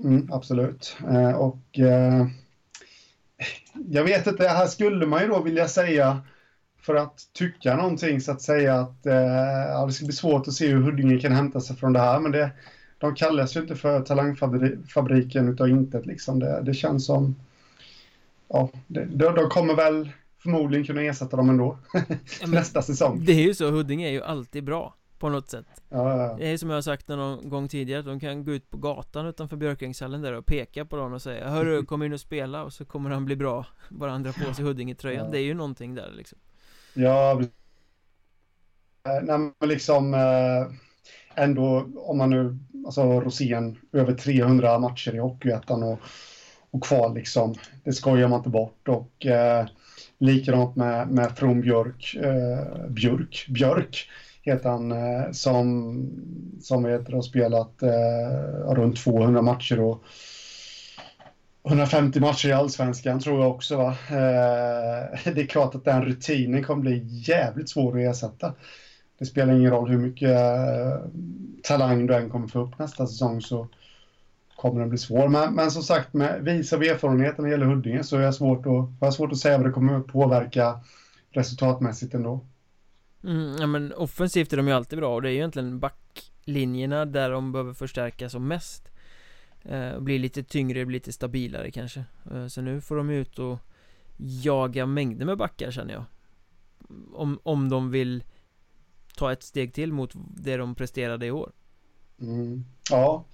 Mm, 0.04 0.32
absolut. 0.32 0.96
Eh, 1.08 1.32
och 1.32 1.78
eh, 1.78 2.26
jag 3.88 4.04
vet 4.04 4.26
inte, 4.26 4.48
här 4.48 4.66
skulle 4.66 5.06
man 5.06 5.22
ju 5.22 5.28
då 5.28 5.42
vilja 5.42 5.68
säga 5.68 6.22
för 6.80 6.94
att 6.94 7.28
tycka 7.32 7.76
någonting 7.76 8.20
så 8.20 8.32
att 8.32 8.42
säga 8.42 8.74
att 8.80 9.06
eh, 9.06 9.14
ja, 9.68 9.86
det 9.86 9.92
ska 9.92 10.06
bli 10.06 10.14
svårt 10.14 10.48
att 10.48 10.54
se 10.54 10.68
hur 10.68 10.82
Huddinge 10.82 11.18
kan 11.18 11.32
hämta 11.32 11.60
sig 11.60 11.76
från 11.76 11.92
det 11.92 12.00
här. 12.00 12.20
Men 12.20 12.32
det, 12.32 12.50
de 12.98 13.14
kallas 13.14 13.56
ju 13.56 13.60
inte 13.60 13.76
för 13.76 14.00
talangfabriken 14.00 15.48
utav 15.48 15.68
intet 15.68 16.06
liksom. 16.06 16.38
Det, 16.38 16.62
det 16.62 16.74
känns 16.74 17.06
som, 17.06 17.36
ja, 18.48 18.70
det, 18.86 19.04
de, 19.04 19.34
de 19.34 19.48
kommer 19.48 19.74
väl 19.74 20.10
förmodligen 20.46 20.86
kunna 20.86 21.02
ersätta 21.02 21.36
dem 21.36 21.50
ändå. 21.50 21.78
Ja, 22.40 22.46
Nästa 22.46 22.82
säsong. 22.82 23.24
Det 23.24 23.32
är 23.32 23.42
ju 23.42 23.54
så, 23.54 23.70
Huddinge 23.70 24.08
är 24.08 24.12
ju 24.12 24.22
alltid 24.22 24.64
bra 24.64 24.94
på 25.18 25.28
något 25.28 25.50
sätt 25.50 25.66
ja, 25.88 26.16
ja. 26.16 26.36
Det 26.38 26.48
är 26.48 26.56
som 26.56 26.70
jag 26.70 26.76
har 26.76 26.82
sagt 26.82 27.08
någon 27.08 27.48
gång 27.48 27.68
tidigare 27.68 28.00
att 28.00 28.06
de 28.06 28.20
kan 28.20 28.44
gå 28.44 28.52
ut 28.52 28.70
på 28.70 28.76
gatan 28.76 29.26
utanför 29.26 29.56
Björkängshallen 29.56 30.22
där 30.22 30.32
och 30.32 30.46
peka 30.46 30.84
på 30.84 30.96
någon 30.96 31.12
och 31.12 31.22
säga 31.22 31.48
Hörru, 31.48 31.84
kom 31.84 32.02
in 32.02 32.12
och 32.12 32.20
spela 32.20 32.62
och 32.62 32.72
så 32.72 32.84
kommer 32.84 33.10
han 33.10 33.24
bli 33.24 33.36
bra 33.36 33.66
Bara 33.88 34.10
han 34.10 34.22
drar 34.22 34.32
på 34.32 34.54
sig 34.54 34.64
Huddinge-tröjan 34.64 35.24
ja. 35.24 35.30
Det 35.30 35.38
är 35.38 35.42
ju 35.42 35.54
någonting 35.54 35.94
där 35.94 36.12
liksom 36.16 36.38
Ja 36.94 37.40
eh, 37.40 39.22
Nej 39.22 39.38
men 39.38 39.68
liksom 39.68 40.14
eh, 40.14 40.66
Ändå 41.34 41.86
om 41.96 42.18
man 42.18 42.30
nu 42.30 42.58
Alltså 42.86 43.20
Rosén 43.20 43.78
Över 43.92 44.14
300 44.14 44.78
matcher 44.78 45.14
i 45.14 45.18
Hockeyettan 45.18 45.82
och, 45.82 45.98
och 46.70 46.84
kval 46.84 47.14
liksom 47.14 47.54
Det 47.84 47.92
skojar 47.92 48.28
man 48.28 48.38
inte 48.38 48.50
bort 48.50 48.88
och 48.88 49.26
eh, 49.26 49.66
Likadant 50.18 50.76
med, 50.76 51.08
med 51.08 51.36
From 51.36 51.60
Björk 51.60 52.16
eh, 52.22 52.88
Björk 52.88 53.46
Björk 53.48 54.08
heter 54.42 54.70
han, 54.70 54.92
eh, 54.92 55.30
som, 55.32 56.10
som 56.60 56.84
heter, 56.84 57.12
har 57.12 57.22
spelat 57.22 57.82
eh, 57.82 58.74
runt 58.74 58.96
200 58.96 59.42
matcher 59.42 59.80
och 59.80 60.04
150 61.66 62.20
matcher 62.20 62.48
i 62.48 62.52
allsvenskan 62.52 63.20
tror 63.20 63.40
jag 63.40 63.50
också. 63.50 63.76
Va? 63.76 63.88
Eh, 63.88 64.14
det 65.34 65.40
är 65.40 65.46
klart 65.46 65.74
att 65.74 65.84
den 65.84 66.04
rutinen 66.04 66.64
kommer 66.64 66.82
bli 66.82 67.02
jävligt 67.06 67.68
svår 67.68 67.98
att 67.98 68.16
ersätta. 68.16 68.54
Det 69.18 69.26
spelar 69.26 69.54
ingen 69.54 69.70
roll 69.70 69.88
hur 69.88 69.98
mycket 69.98 70.30
eh, 70.30 70.98
talang 71.62 72.06
du 72.06 72.14
än 72.14 72.30
kommer 72.30 72.48
få 72.48 72.60
upp 72.60 72.78
nästa 72.78 73.06
säsong 73.06 73.40
så 73.40 73.68
kommer 74.56 74.80
den 74.80 74.88
bli 74.88 74.98
svår. 74.98 75.28
Men, 75.28 75.54
men 75.54 75.70
som 75.70 75.82
sagt, 75.82 76.14
med 76.14 76.44
vis 76.44 76.72
av 76.72 76.82
erfarenheten 76.82 77.42
när 77.42 77.50
det 77.50 77.50
gäller 77.50 77.74
Huddinge 77.74 78.04
så 78.04 78.16
är 78.16 78.20
jag 78.20 78.34
svårt 78.34 78.66
att, 78.66 78.90
jag 79.00 79.14
svårt 79.14 79.32
att 79.32 79.38
säga 79.38 79.58
vad 79.58 79.66
det 79.66 79.72
kommer 79.72 79.98
att 79.98 80.06
påverka 80.06 80.80
resultatmässigt 81.30 82.14
ändå. 82.14 82.46
Mm, 83.24 83.56
ja 83.60 83.66
men 83.66 83.92
offensivt 83.92 84.52
är 84.52 84.56
de 84.56 84.68
ju 84.68 84.74
alltid 84.74 84.98
bra 84.98 85.14
och 85.14 85.22
det 85.22 85.28
är 85.28 85.30
ju 85.30 85.36
egentligen 85.36 85.80
backlinjerna 85.80 87.04
där 87.04 87.30
de 87.30 87.52
behöver 87.52 87.72
förstärka 87.72 88.28
som 88.28 88.48
mest 88.48 88.90
eh, 89.62 90.00
Bli 90.00 90.18
lite 90.18 90.42
tyngre, 90.42 90.86
bli 90.86 90.96
lite 90.96 91.12
stabilare 91.12 91.70
kanske 91.70 92.04
eh, 92.30 92.46
Så 92.46 92.60
nu 92.60 92.80
får 92.80 92.96
de 92.96 93.10
ut 93.10 93.38
och 93.38 93.58
jaga 94.16 94.86
mängder 94.86 95.26
med 95.26 95.38
backar 95.38 95.70
känner 95.70 95.94
jag 95.94 96.04
Om, 97.12 97.40
om 97.42 97.68
de 97.68 97.90
vill 97.90 98.24
ta 99.16 99.32
ett 99.32 99.42
steg 99.42 99.74
till 99.74 99.92
mot 99.92 100.12
det 100.14 100.56
de 100.56 100.74
presterade 100.74 101.26
i 101.26 101.30
år 101.30 101.52
mm. 102.20 102.64
Ja, 102.90 103.24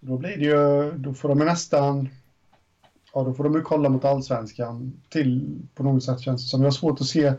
då 0.00 0.18
blir 0.18 0.36
det 0.36 0.44
ju, 0.44 0.92
då 0.92 1.14
får 1.14 1.28
de 1.28 1.38
ju 1.38 1.44
nästan 1.44 2.08
Ja, 3.14 3.24
då 3.24 3.34
får 3.34 3.44
de 3.44 3.54
ju 3.54 3.62
kolla 3.62 3.88
mot 3.88 4.04
allsvenskan 4.04 5.00
till 5.08 5.58
på 5.74 5.82
något 5.82 6.04
sätt 6.04 6.20
känns 6.20 6.42
det 6.42 6.48
som. 6.48 6.60
Jag 6.60 6.66
har 6.66 6.72
svårt 6.72 7.00
att 7.00 7.06
se 7.06 7.32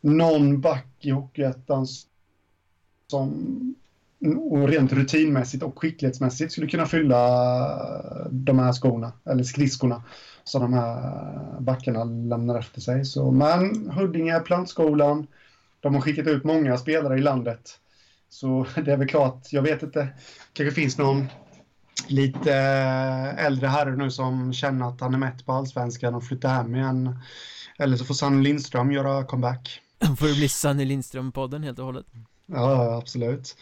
någon 0.00 0.60
back 0.60 0.86
i 1.00 1.10
Hockeyettan 1.10 1.86
som 3.10 3.74
och 4.50 4.68
rent 4.68 4.92
rutinmässigt 4.92 5.62
och 5.62 5.78
skicklighetsmässigt 5.78 6.52
skulle 6.52 6.66
kunna 6.66 6.86
fylla 6.86 8.28
de 8.30 8.58
här 8.58 8.72
skorna, 8.72 9.12
eller 9.24 9.44
skridskorna, 9.44 10.02
som 10.44 10.62
de 10.62 10.72
här 10.72 11.60
backarna 11.60 12.04
lämnar 12.04 12.58
efter 12.58 12.80
sig. 12.80 13.04
Så, 13.04 13.30
men 13.30 13.90
Huddinge, 13.90 14.40
plantskolan, 14.40 15.26
de 15.80 15.94
har 15.94 16.00
skickat 16.00 16.26
ut 16.26 16.44
många 16.44 16.78
spelare 16.78 17.18
i 17.18 17.20
landet. 17.20 17.78
Så 18.28 18.66
det 18.84 18.92
är 18.92 18.96
väl 18.96 19.08
klart, 19.08 19.52
jag 19.52 19.62
vet 19.62 19.82
inte, 19.82 20.08
kanske 20.52 20.74
finns 20.74 20.98
någon 20.98 21.26
lite 22.08 22.54
äldre 23.38 23.66
herre 23.66 23.96
nu 23.96 24.10
som 24.10 24.52
känner 24.52 24.88
att 24.88 25.00
han 25.00 25.14
är 25.14 25.18
mätt 25.18 25.46
på 25.46 25.52
allsvenskan 25.52 26.14
och 26.14 26.24
flyttar 26.24 26.48
hem 26.48 26.74
igen. 26.74 27.18
Eller 27.78 27.96
så 27.96 28.04
får 28.04 28.14
Sanne 28.14 28.42
Lindström 28.42 28.92
göra 28.92 29.24
comeback. 29.24 29.80
Får 30.18 30.26
det 30.26 30.34
bli 30.34 30.48
Sanny 30.48 30.84
Lindström-podden 30.84 31.62
helt 31.62 31.78
och 31.78 31.84
hållet? 31.84 32.06
Ja, 32.46 32.96
absolut. 32.96 33.56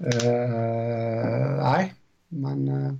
Uh, 0.00 1.62
nej, 1.62 1.94
men 2.28 2.68
uh, 2.68 2.94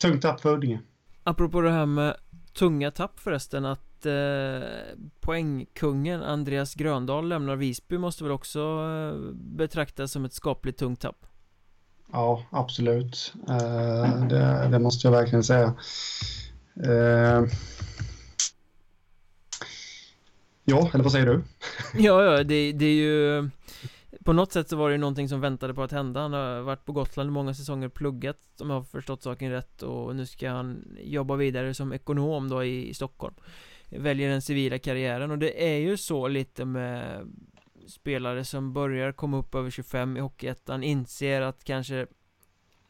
tungt 0.00 0.22
tapp 0.22 0.40
för 0.40 0.50
Huddinge. 0.50 0.80
Apropå 1.22 1.60
det 1.60 1.70
här 1.70 1.86
med 1.86 2.16
tunga 2.54 2.90
tapp 2.90 3.20
förresten 3.20 3.64
att 3.64 4.06
uh, 4.06 4.68
poängkungen 5.20 6.22
Andreas 6.22 6.74
Gröndahl 6.74 7.28
lämnar 7.28 7.56
Visby 7.56 7.98
måste 7.98 8.24
väl 8.24 8.32
också 8.32 8.60
uh, 8.60 9.32
betraktas 9.34 10.12
som 10.12 10.24
ett 10.24 10.32
skapligt 10.32 10.78
tungt 10.78 11.00
tapp? 11.00 11.26
Ja, 12.12 12.42
absolut. 12.50 13.34
Eh, 13.48 14.26
det, 14.26 14.68
det, 14.70 14.78
måste 14.78 15.06
jag 15.06 15.12
verkligen 15.12 15.44
säga. 15.44 15.74
Eh, 16.84 17.44
ja, 20.64 20.90
eller 20.94 21.02
vad 21.02 21.12
säger 21.12 21.26
du? 21.26 21.42
ja, 21.94 22.24
ja, 22.24 22.44
det, 22.44 22.72
det 22.72 22.84
är 22.84 22.94
ju 22.94 23.50
på 24.24 24.32
något 24.32 24.52
sätt 24.52 24.68
så 24.68 24.76
var 24.76 24.88
det 24.88 24.94
ju 24.94 24.98
någonting 24.98 25.28
som 25.28 25.40
väntade 25.40 25.74
på 25.74 25.82
att 25.82 25.92
hända 25.92 26.20
Han 26.20 26.32
har 26.32 26.60
varit 26.60 26.84
på 26.84 26.92
Gotland 26.92 27.28
i 27.28 27.32
många 27.32 27.54
säsonger 27.54 27.88
pluggat 27.88 28.38
Om 28.60 28.70
jag 28.70 28.76
har 28.76 28.82
förstått 28.82 29.22
saken 29.22 29.50
rätt 29.50 29.82
och 29.82 30.16
nu 30.16 30.26
ska 30.26 30.50
han 30.50 30.84
jobba 31.00 31.36
vidare 31.36 31.74
som 31.74 31.92
ekonom 31.92 32.48
då 32.48 32.64
i, 32.64 32.88
i 32.88 32.94
Stockholm 32.94 33.34
Väljer 33.90 34.30
den 34.30 34.42
civila 34.42 34.78
karriären 34.78 35.30
och 35.30 35.38
det 35.38 35.74
är 35.74 35.78
ju 35.78 35.96
så 35.96 36.28
lite 36.28 36.64
med 36.64 37.26
Spelare 37.88 38.44
som 38.44 38.72
börjar 38.72 39.12
komma 39.12 39.36
upp 39.36 39.54
över 39.54 39.70
25 39.70 40.16
i 40.16 40.20
Hockeyettan 40.20 40.82
Inser 40.82 41.40
att 41.40 41.64
kanske 41.64 42.06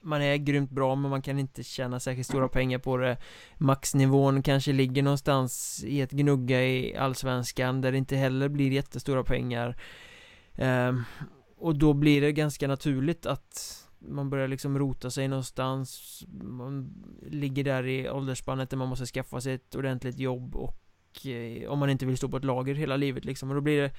man 0.03 0.23
är 0.23 0.37
grymt 0.37 0.71
bra 0.71 0.95
men 0.95 1.11
man 1.11 1.23
kan 1.23 1.39
inte 1.39 1.63
tjäna 1.63 2.01
särskilt 2.01 2.27
stora 2.27 2.49
pengar 2.49 2.79
på 2.79 2.97
det. 2.97 3.17
Maxnivån 3.57 4.43
kanske 4.43 4.73
ligger 4.73 5.03
någonstans 5.03 5.85
i 5.87 6.01
ett 6.01 6.11
gnugga 6.11 6.63
i 6.63 6.97
Allsvenskan 6.97 7.81
där 7.81 7.93
det 7.93 7.99
inte 7.99 8.17
heller 8.17 8.49
blir 8.49 8.73
jättestora 8.73 9.25
pengar. 9.25 9.77
Um, 10.59 11.05
Och 11.59 11.79
då 11.79 11.93
blir 11.93 12.21
det 12.21 12.33
ganska 12.33 12.69
naturligt 12.69 13.27
att 13.27 13.85
man 13.99 14.31
börjar 14.31 14.49
liksom 14.49 14.79
rota 14.79 15.11
sig 15.11 15.29
någonstans. 15.29 16.23
Man 16.43 16.95
ligger 17.23 17.65
där 17.65 17.87
i 17.87 18.11
åldersspannet 18.11 18.71
där 18.71 18.77
man 18.77 18.89
måste 18.89 19.07
skaffa 19.07 19.41
sig 19.41 19.55
ett 19.55 19.75
ordentligt 19.75 20.19
jobb 20.19 20.57
och 20.57 21.27
eh, 21.27 21.71
Om 21.71 21.79
man 21.79 21.91
inte 21.91 22.07
vill 22.07 22.17
stå 22.17 22.29
på 22.29 22.37
ett 22.37 22.45
lager 22.45 22.75
hela 22.75 22.97
livet 22.97 23.25
liksom. 23.25 23.49
Och 23.49 23.55
då 23.55 23.61
blir 23.61 23.83
det 23.83 23.93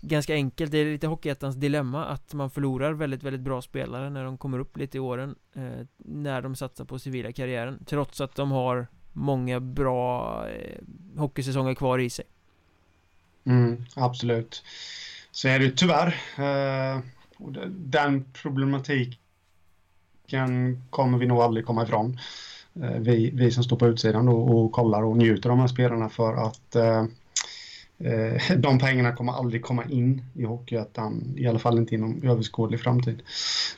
ganska 0.00 0.34
enkelt, 0.34 0.72
det 0.72 0.78
är 0.78 0.92
lite 0.92 1.06
Hockeyettans 1.06 1.56
dilemma 1.56 2.04
att 2.04 2.34
man 2.34 2.50
förlorar 2.50 2.92
väldigt, 2.92 3.22
väldigt 3.22 3.40
bra 3.40 3.62
spelare 3.62 4.10
när 4.10 4.24
de 4.24 4.38
kommer 4.38 4.58
upp 4.58 4.76
lite 4.76 4.96
i 4.96 5.00
åren 5.00 5.34
eh, 5.54 5.86
När 5.96 6.42
de 6.42 6.56
satsar 6.56 6.84
på 6.84 6.98
civila 6.98 7.32
karriären 7.32 7.84
Trots 7.86 8.20
att 8.20 8.34
de 8.34 8.50
har 8.50 8.86
många 9.12 9.60
bra 9.60 10.44
eh, 10.48 10.78
hockeysäsonger 11.16 11.74
kvar 11.74 11.98
i 11.98 12.10
sig. 12.10 12.24
Mm, 13.44 13.84
Absolut. 13.96 14.64
Så 15.30 15.48
är 15.48 15.58
det 15.58 15.70
tyvärr 15.70 16.06
eh, 16.38 17.00
Den 17.68 18.24
problematiken 18.32 19.18
kommer 20.90 21.18
vi 21.18 21.26
nog 21.26 21.38
aldrig 21.38 21.66
komma 21.66 21.82
ifrån. 21.82 22.18
Eh, 22.82 22.98
vi, 22.98 23.30
vi 23.34 23.50
som 23.50 23.64
står 23.64 23.76
på 23.76 23.86
utsidan 23.86 24.28
och, 24.28 24.58
och 24.58 24.72
kollar 24.72 25.02
och 25.02 25.16
njuter 25.16 25.50
av 25.50 25.56
de 25.56 25.60
här 25.60 25.68
spelarna 25.68 26.08
för 26.08 26.46
att 26.46 26.76
eh, 26.76 27.04
eh, 28.00 28.56
de 28.56 28.78
pengarna 28.78 29.12
kommer 29.12 29.32
aldrig 29.32 29.62
komma 29.62 29.84
in 29.84 30.24
i 30.34 30.44
Hockeyettan, 30.44 31.34
i 31.36 31.46
alla 31.46 31.58
fall 31.58 31.78
inte 31.78 31.94
inom 31.94 32.22
överskådlig 32.22 32.80
framtid. 32.80 33.22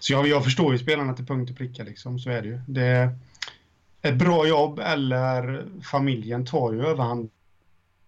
Så 0.00 0.12
jag, 0.12 0.28
jag 0.28 0.44
förstår 0.44 0.72
ju 0.72 0.78
spelarna 0.78 1.14
till 1.14 1.26
punkt 1.26 1.50
och 1.50 1.56
pricka 1.56 1.82
liksom, 1.82 2.18
så 2.18 2.30
är 2.30 2.42
det 2.42 2.48
ju. 2.48 2.60
Det 2.66 2.82
är 2.82 3.14
ett 4.02 4.18
bra 4.18 4.46
jobb 4.46 4.78
eller 4.78 5.64
familjen 5.82 6.46
tar 6.46 6.72
ju 6.72 6.86
överhanden 6.86 7.30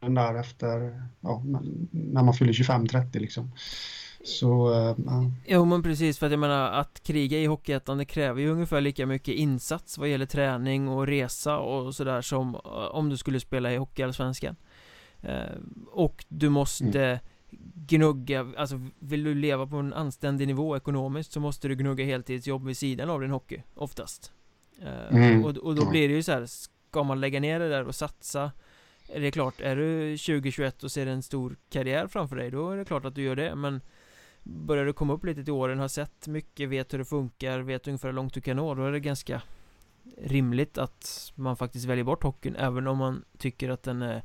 där 0.00 0.34
efter, 0.34 1.02
ja, 1.20 1.42
när 1.90 2.22
man 2.22 2.34
fyller 2.34 2.52
25-30 2.52 3.18
liksom. 3.18 3.50
Så, 4.24 4.72
eh, 4.72 4.96
ja. 5.06 5.30
Jo 5.46 5.64
men 5.64 5.82
precis 5.82 6.18
för 6.18 6.26
att 6.26 6.32
jag 6.32 6.38
menar 6.38 6.70
att 6.72 7.02
kriga 7.02 7.38
i 7.38 7.46
Hockeyettan 7.46 7.98
det 7.98 8.04
kräver 8.04 8.40
ju 8.40 8.48
ungefär 8.48 8.80
lika 8.80 9.06
mycket 9.06 9.34
insats 9.34 9.98
vad 9.98 10.08
gäller 10.08 10.26
träning 10.26 10.88
och 10.88 11.06
resa 11.06 11.58
och 11.58 11.94
sådär 11.94 12.22
som 12.22 12.54
eh, 12.54 12.60
om 12.70 13.08
du 13.08 13.16
skulle 13.16 13.40
spela 13.40 13.72
i 13.72 13.76
Hockeyallsvenskan. 13.76 14.56
Eh, 15.26 15.58
och 15.90 16.24
du 16.28 16.48
måste 16.48 17.00
mm. 17.00 17.18
gnugga, 17.74 18.46
alltså 18.56 18.80
vill 18.98 19.24
du 19.24 19.34
leva 19.34 19.66
på 19.66 19.76
en 19.76 19.92
anständig 19.92 20.46
nivå 20.46 20.76
ekonomiskt 20.76 21.32
så 21.32 21.40
måste 21.40 21.68
du 21.68 21.74
gnugga 21.74 22.04
heltidsjobb 22.04 22.66
vid 22.66 22.76
sidan 22.76 23.10
av 23.10 23.20
din 23.20 23.30
hockey, 23.30 23.62
oftast. 23.74 24.32
Eh, 24.82 25.16
mm. 25.16 25.44
Och, 25.44 25.56
och 25.56 25.74
då 25.74 25.90
blir 25.90 26.08
det 26.08 26.14
ju 26.14 26.22
så 26.22 26.32
här, 26.32 26.46
ska 26.46 27.02
man 27.02 27.20
lägga 27.20 27.40
ner 27.40 27.60
det 27.60 27.68
där 27.68 27.84
och 27.84 27.94
satsa 27.94 28.52
är 29.08 29.20
det 29.20 29.30
klart, 29.30 29.60
är 29.60 29.76
du 29.76 30.16
2021 30.16 30.84
och 30.84 30.92
ser 30.92 31.06
en 31.06 31.22
stor 31.22 31.56
karriär 31.70 32.06
framför 32.06 32.36
dig, 32.36 32.50
då 32.50 32.70
är 32.70 32.76
det 32.76 32.84
klart 32.84 33.04
att 33.04 33.14
du 33.14 33.22
gör 33.22 33.36
det, 33.36 33.54
men 33.54 33.80
Börjar 34.44 34.84
du 34.84 34.92
komma 34.92 35.12
upp 35.12 35.24
lite 35.24 35.44
till 35.44 35.52
åren, 35.52 35.78
har 35.78 35.88
sett 35.88 36.28
mycket, 36.28 36.68
vet 36.68 36.92
hur 36.92 36.98
det 36.98 37.04
funkar, 37.04 37.60
vet 37.60 37.86
ungefär 37.88 38.08
hur 38.08 38.14
långt 38.14 38.34
du 38.34 38.40
kan 38.40 38.56
nå, 38.56 38.74
då 38.74 38.84
är 38.84 38.92
det 38.92 39.00
ganska 39.00 39.42
rimligt 40.18 40.78
att 40.78 41.32
man 41.34 41.56
faktiskt 41.56 41.84
väljer 41.84 42.04
bort 42.04 42.22
hockeyn, 42.22 42.56
även 42.56 42.86
om 42.86 42.98
man 42.98 43.24
tycker 43.38 43.70
att 43.70 43.82
den 43.82 44.02
är 44.02 44.22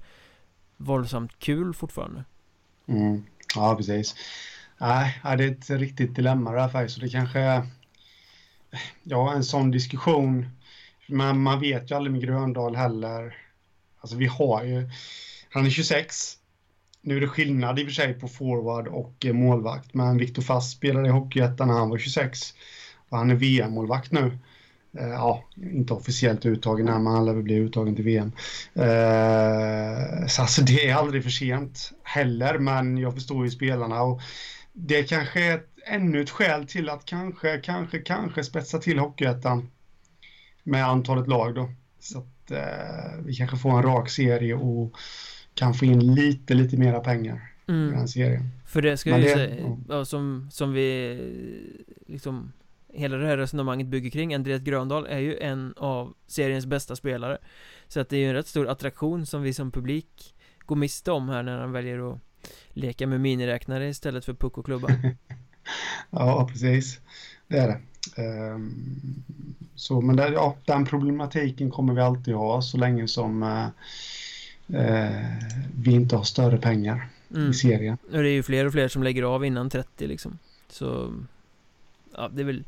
våldsamt 0.80 1.40
kul 1.40 1.74
fortfarande. 1.74 2.24
Mm. 2.88 3.24
Ja, 3.56 3.76
precis. 3.76 4.16
Nej, 4.78 5.22
det 5.24 5.44
är 5.44 5.52
ett 5.52 5.70
riktigt 5.70 6.16
dilemma 6.16 6.52
det 6.52 6.62
här 6.62 6.70
faktiskt. 6.70 6.96
Så 6.96 7.02
det 7.02 7.10
kanske 7.10 7.40
är 7.40 7.68
ja, 9.04 9.34
en 9.34 9.44
sån 9.44 9.72
diskussion. 9.72 10.50
Men 11.08 11.42
man 11.42 11.60
vet 11.60 11.92
ju 11.92 11.96
aldrig 11.96 12.12
med 12.12 12.22
Gröndal 12.22 12.76
heller. 12.76 13.38
Alltså 14.00 14.18
vi 14.18 14.26
har 14.26 14.64
ju, 14.64 14.90
han 15.50 15.66
är 15.66 15.70
26. 15.70 16.36
Nu 17.02 17.18
är 17.18 17.22
det 17.22 17.28
skillnad 17.28 17.80
i 17.80 17.84
och 17.84 17.88
för 17.88 17.94
sig 17.94 18.14
på 18.14 18.28
forward 18.28 18.88
och 18.88 19.26
eh, 19.26 19.34
målvakt, 19.34 19.94
men 19.94 20.18
Viktor 20.18 20.42
Fast 20.42 20.78
spelade 20.78 21.08
i 21.08 21.12
Hockeyettan 21.12 21.68
när 21.68 21.76
han 21.76 21.90
var 21.90 21.98
26. 21.98 22.40
Och 23.10 23.18
han 23.18 23.32
är 23.32 23.36
VM-målvakt 23.36 24.12
nu. 24.12 24.38
Eh, 24.98 25.08
ja, 25.08 25.44
inte 25.56 25.94
officiellt 25.94 26.46
uttagen 26.46 26.86
men 26.86 27.08
han 27.08 27.26
lär 27.26 27.34
väl 27.34 27.44
bli 27.44 27.56
uttagen 27.56 27.96
till 27.96 28.06
VM. 28.06 28.32
Eh, 28.74 30.28
så 30.28 30.42
alltså 30.42 30.62
det 30.62 30.90
är 30.90 30.96
aldrig 30.96 31.24
för 31.24 31.30
sent 31.30 31.92
heller, 32.04 32.60
men 32.60 32.98
jag 32.98 33.14
förstår 33.14 33.46
ju 33.46 33.52
spelarna 33.52 34.02
och 34.02 34.22
det 34.74 35.04
kanske 35.04 35.44
är 35.44 35.56
ett, 35.56 35.70
ännu 35.86 36.22
ett 36.22 36.30
skäl 36.30 36.68
till 36.68 36.90
att 36.90 37.06
kanske, 37.06 37.58
kanske, 37.58 38.00
kanske 38.00 38.44
spetsa 38.44 38.78
till 38.78 39.00
Hockeyettan 39.00 39.70
med 40.64 40.86
antalet 40.86 41.28
lag 41.28 41.56
då. 41.56 41.70
Så 42.00 42.18
att 42.18 42.52
eh, 42.52 43.24
vi 43.26 43.36
kanske 43.36 43.58
får 43.58 43.78
en 43.78 43.84
rak 43.84 44.10
serie 44.10 44.54
och 44.54 44.98
kan 45.54 45.74
få 45.74 45.86
in 45.86 46.16
lite, 46.16 46.54
lite 46.54 46.78
mera 46.78 47.00
pengar 47.00 47.52
mm. 47.68 47.90
i 47.90 47.98
den 47.98 48.08
serien. 48.08 48.50
För 48.66 48.82
det 48.82 48.98
ska 48.98 49.18
ju 49.18 49.24
säga, 49.24 49.78
ja, 49.90 50.06
som, 50.06 50.50
som 50.52 50.74
vi 50.74 51.20
liksom 52.08 52.52
hela 52.94 53.18
det 53.18 53.28
här 53.28 53.38
resonemanget 53.38 53.88
bygger 53.88 54.10
kring. 54.10 54.34
Andreas 54.34 54.62
Gröndal 54.62 55.06
är 55.06 55.20
ju 55.20 55.38
en 55.38 55.74
av 55.78 56.14
seriens 56.28 56.66
bästa 56.66 56.96
spelare. 56.96 57.38
Så 57.88 58.00
att 58.00 58.10
det 58.10 58.18
är 58.18 58.20
ju 58.20 58.28
en 58.28 58.34
rätt 58.34 58.48
stor 58.48 58.68
attraktion 58.68 59.26
som 59.26 59.42
vi 59.42 59.54
som 59.54 59.72
publik 59.72 60.36
går 60.60 60.76
miste 60.76 61.12
om 61.12 61.30
här 61.30 61.44
när 61.44 61.58
han 61.58 61.72
väljer 61.72 62.12
att 62.14 62.20
leka 62.70 63.08
med 63.08 63.22
miniräknare 63.22 63.90
istället 63.90 64.26
för 64.26 64.34
puck 64.34 64.58
och 64.58 64.66
klubba. 64.66 64.88
Ja, 66.10 66.48
precis. 66.52 67.00
Det 67.48 67.58
är 67.58 67.68
det. 67.68 67.82
Um, 68.22 69.24
Så, 69.76 70.02
men 70.02 70.16
det, 70.16 70.30
ja, 70.30 70.56
den 70.66 70.86
problematiken 70.86 71.72
kommer 71.72 71.94
vi 71.94 72.02
alltid 72.02 72.34
ha 72.34 72.62
så 72.62 72.78
länge 72.78 73.08
som 73.08 73.44
uh, 73.44 73.68
uh, 74.80 75.26
vi 75.76 75.92
inte 75.92 76.16
har 76.16 76.24
större 76.24 76.58
pengar 76.58 77.10
mm. 77.36 77.52
i 77.52 77.54
serien. 77.54 77.98
Och 78.12 78.24
det 78.24 78.30
är 78.30 78.34
ju 78.34 78.44
fler 78.44 78.66
och 78.66 78.72
fler 78.72 78.88
som 78.88 79.04
lägger 79.04 79.24
av 79.24 79.46
innan 79.46 79.70
30 79.70 80.08
liksom. 80.08 80.40
Så 80.70 81.14
ja, 82.20 82.30
det 82.34 82.42
är 82.42 82.46
väl 82.46 82.64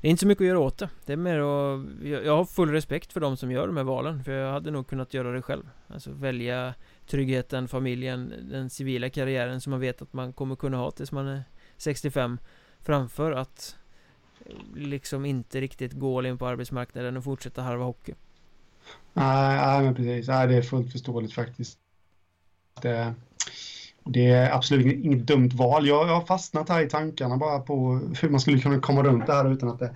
Det 0.00 0.08
är 0.08 0.10
inte 0.10 0.20
så 0.20 0.26
mycket 0.26 0.42
att 0.42 0.48
göra 0.48 0.58
åt 0.58 0.78
det. 0.78 0.88
Det 1.04 1.12
är 1.12 1.16
mer 1.16 1.38
att 1.38 2.24
Jag 2.24 2.36
har 2.36 2.44
full 2.44 2.70
respekt 2.70 3.12
för 3.12 3.20
de 3.20 3.36
som 3.36 3.50
gör 3.50 3.66
de 3.66 3.76
här 3.76 3.84
valen 3.84 4.24
För 4.24 4.32
jag 4.32 4.52
hade 4.52 4.70
nog 4.70 4.88
kunnat 4.88 5.14
göra 5.14 5.32
det 5.32 5.42
själv. 5.42 5.68
Alltså 5.88 6.10
välja 6.10 6.74
tryggheten, 7.06 7.68
familjen, 7.68 8.32
den 8.50 8.70
civila 8.70 9.10
karriären 9.10 9.60
som 9.60 9.70
man 9.70 9.80
vet 9.80 10.02
att 10.02 10.12
man 10.12 10.32
kommer 10.32 10.56
kunna 10.56 10.76
ha 10.76 10.90
tills 10.90 11.12
man 11.12 11.26
är 11.26 11.44
65 11.76 12.38
Framför 12.80 13.32
att 13.32 13.76
eh, 14.46 14.54
Liksom 14.74 15.24
inte 15.24 15.60
riktigt 15.60 15.92
gå 15.92 16.26
in 16.26 16.38
på 16.38 16.46
arbetsmarknaden 16.46 17.16
och 17.16 17.24
fortsätta 17.24 17.62
harva 17.62 17.84
hockey. 17.84 18.14
Nej, 19.12 19.56
nej 19.56 19.82
men 19.82 19.94
precis, 19.94 20.28
nej, 20.28 20.48
det 20.48 20.56
är 20.56 20.62
fullt 20.62 20.92
förståeligt 20.92 21.32
faktiskt. 21.32 21.78
Det, 22.82 23.14
det 24.06 24.26
är 24.26 24.52
absolut 24.52 25.04
inget 25.04 25.26
dumt 25.26 25.50
val. 25.54 25.86
Jag, 25.86 26.04
har 26.04 26.20
fastnat 26.20 26.68
här 26.68 26.82
i 26.82 26.88
tankarna 26.88 27.36
bara 27.36 27.58
på 27.58 28.00
hur 28.20 28.28
man 28.28 28.40
skulle 28.40 28.58
kunna 28.58 28.80
komma 28.80 29.02
runt 29.02 29.26
det 29.26 29.32
här 29.32 29.52
utan 29.52 29.68
att 29.68 29.78
det 29.78 29.90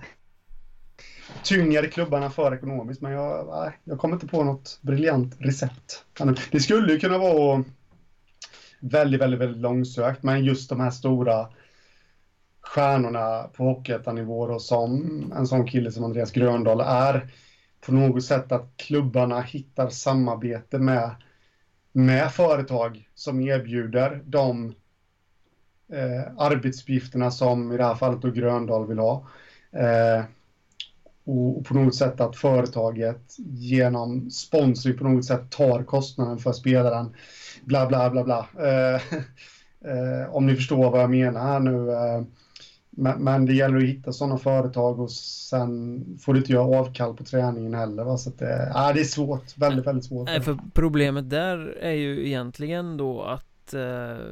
tynger 1.43 1.87
klubbarna 1.87 2.29
för 2.29 2.53
ekonomiskt. 2.53 3.01
Men 3.01 3.11
jag, 3.11 3.47
nej, 3.47 3.77
jag 3.83 3.99
kommer 3.99 4.15
inte 4.15 4.27
på 4.27 4.43
något 4.43 4.79
briljant 4.81 5.35
recept. 5.39 6.05
Det 6.51 6.59
skulle 6.59 6.93
ju 6.93 6.99
kunna 6.99 7.17
vara 7.17 7.63
väldigt, 8.79 9.21
väldigt, 9.21 9.39
väldigt 9.39 9.61
långsökt, 9.61 10.23
men 10.23 10.43
just 10.43 10.69
de 10.69 10.79
här 10.79 10.91
stora 10.91 11.47
stjärnorna 12.61 13.49
på 13.53 13.63
hockeyettanivå 13.63 14.39
och 14.39 14.47
då, 14.47 14.59
som 14.59 15.33
en 15.37 15.47
sån 15.47 15.67
kille 15.67 15.91
som 15.91 16.03
Andreas 16.03 16.31
Gröndahl 16.31 16.81
är 16.81 17.29
på 17.85 17.93
något 17.93 18.23
sätt 18.23 18.51
att 18.51 18.73
klubbarna 18.77 19.41
hittar 19.41 19.89
samarbete 19.89 20.77
med 20.77 21.15
med 21.91 22.31
företag 22.31 23.09
som 23.15 23.41
erbjuder 23.41 24.21
de 24.25 24.73
eh, 25.91 26.33
arbetsuppgifterna 26.37 27.31
som 27.31 27.71
i 27.71 27.77
det 27.77 27.83
här 27.83 27.95
fallet 27.95 28.21
då 28.21 28.31
Gröndal 28.31 28.87
vill 28.87 28.99
ha. 28.99 29.27
Eh, 29.71 30.23
och, 31.23 31.57
och, 31.57 31.65
på 31.65 31.73
något 31.73 31.95
sätt 31.95 32.21
att 32.21 32.35
företaget 32.35 33.35
genom 33.47 34.31
sponsring 34.31 34.97
på 34.97 35.03
något 35.03 35.25
sätt 35.25 35.49
tar 35.49 35.83
kostnaden 35.83 36.37
för 36.37 36.51
spelaren. 36.51 37.15
Bla, 37.61 37.87
bla, 37.87 38.09
bla, 38.09 38.23
bla. 38.23 38.47
Eh, 38.59 38.95
eh 39.91 40.29
om 40.29 40.47
ni 40.47 40.55
förstår 40.55 40.91
vad 40.91 41.01
jag 41.01 41.09
menar 41.09 41.41
här 41.41 41.59
nu. 41.59 41.91
Eh. 41.91 42.23
Men, 42.93 43.23
men, 43.23 43.45
det 43.45 43.53
gäller 43.53 43.77
att 43.77 43.83
hitta 43.83 44.11
sådana 44.11 44.37
företag 44.37 44.99
och 44.99 45.11
sen 45.11 46.05
får 46.21 46.33
du 46.33 46.39
inte 46.39 46.51
göra 46.51 46.79
avkall 46.79 47.15
på 47.15 47.23
träningen 47.23 47.73
heller. 47.73 48.03
Va? 48.03 48.17
Så 48.17 48.29
att 48.29 48.39
det, 48.39 48.71
äh, 48.75 48.93
det 48.93 48.99
är 48.99 49.03
svårt, 49.03 49.57
väldigt, 49.57 49.87
väldigt 49.87 50.05
svårt. 50.05 50.25
Nej, 50.25 50.41
för 50.41 50.57
problemet 50.73 51.29
där 51.29 51.77
är 51.81 51.91
ju 51.91 52.27
egentligen 52.27 52.97
då 52.97 53.21
att 53.21 53.45
att 53.71 53.73
eh, 53.73 54.25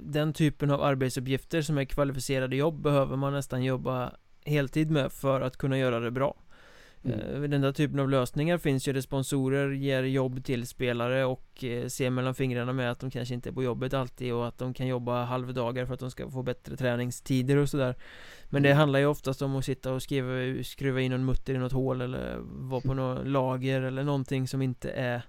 den 0.00 0.32
typen 0.32 0.70
av 0.70 0.82
arbetsuppgifter 0.82 1.62
som 1.62 1.78
är 1.78 1.84
kvalificerade 1.84 2.56
jobb 2.56 2.82
behöver 2.82 3.16
man 3.16 3.32
nästan 3.32 3.64
jobba 3.64 4.12
heltid 4.44 4.90
med 4.90 5.12
för 5.12 5.40
att 5.40 5.56
kunna 5.56 5.78
göra 5.78 6.00
det 6.00 6.10
bra. 6.10 6.34
Mm. 7.04 7.44
Eh, 7.44 7.48
den 7.50 7.60
där 7.60 7.72
typen 7.72 8.00
av 8.00 8.10
lösningar 8.10 8.58
finns 8.58 8.88
ju 8.88 8.92
där 8.92 9.00
sponsorer 9.00 9.70
ger 9.70 10.02
jobb 10.02 10.44
till 10.44 10.66
spelare 10.66 11.24
och 11.24 11.64
eh, 11.64 11.88
ser 11.88 12.10
mellan 12.10 12.34
fingrarna 12.34 12.72
med 12.72 12.90
att 12.90 13.00
de 13.00 13.10
kanske 13.10 13.34
inte 13.34 13.48
är 13.48 13.52
på 13.52 13.62
jobbet 13.62 13.94
alltid 13.94 14.32
och 14.32 14.48
att 14.48 14.58
de 14.58 14.74
kan 14.74 14.86
jobba 14.86 15.24
halvdagar 15.24 15.86
för 15.86 15.94
att 15.94 16.00
de 16.00 16.10
ska 16.10 16.30
få 16.30 16.42
bättre 16.42 16.76
träningstider 16.76 17.56
och 17.56 17.68
sådär 17.68 17.94
Men 18.44 18.62
det 18.62 18.68
mm. 18.68 18.78
handlar 18.78 18.98
ju 18.98 19.06
oftast 19.06 19.42
om 19.42 19.56
att 19.56 19.64
sitta 19.64 19.92
och 19.92 20.02
skriva, 20.02 20.62
skruva 20.64 21.00
in 21.00 21.10
någon 21.10 21.24
mutter 21.24 21.54
i 21.54 21.58
något 21.58 21.72
hål 21.72 22.00
eller 22.00 22.36
vara 22.42 22.80
på 22.80 22.94
något 22.94 23.26
lager 23.26 23.82
eller 23.82 24.04
någonting 24.04 24.48
som 24.48 24.62
inte 24.62 24.90
är 24.90 25.22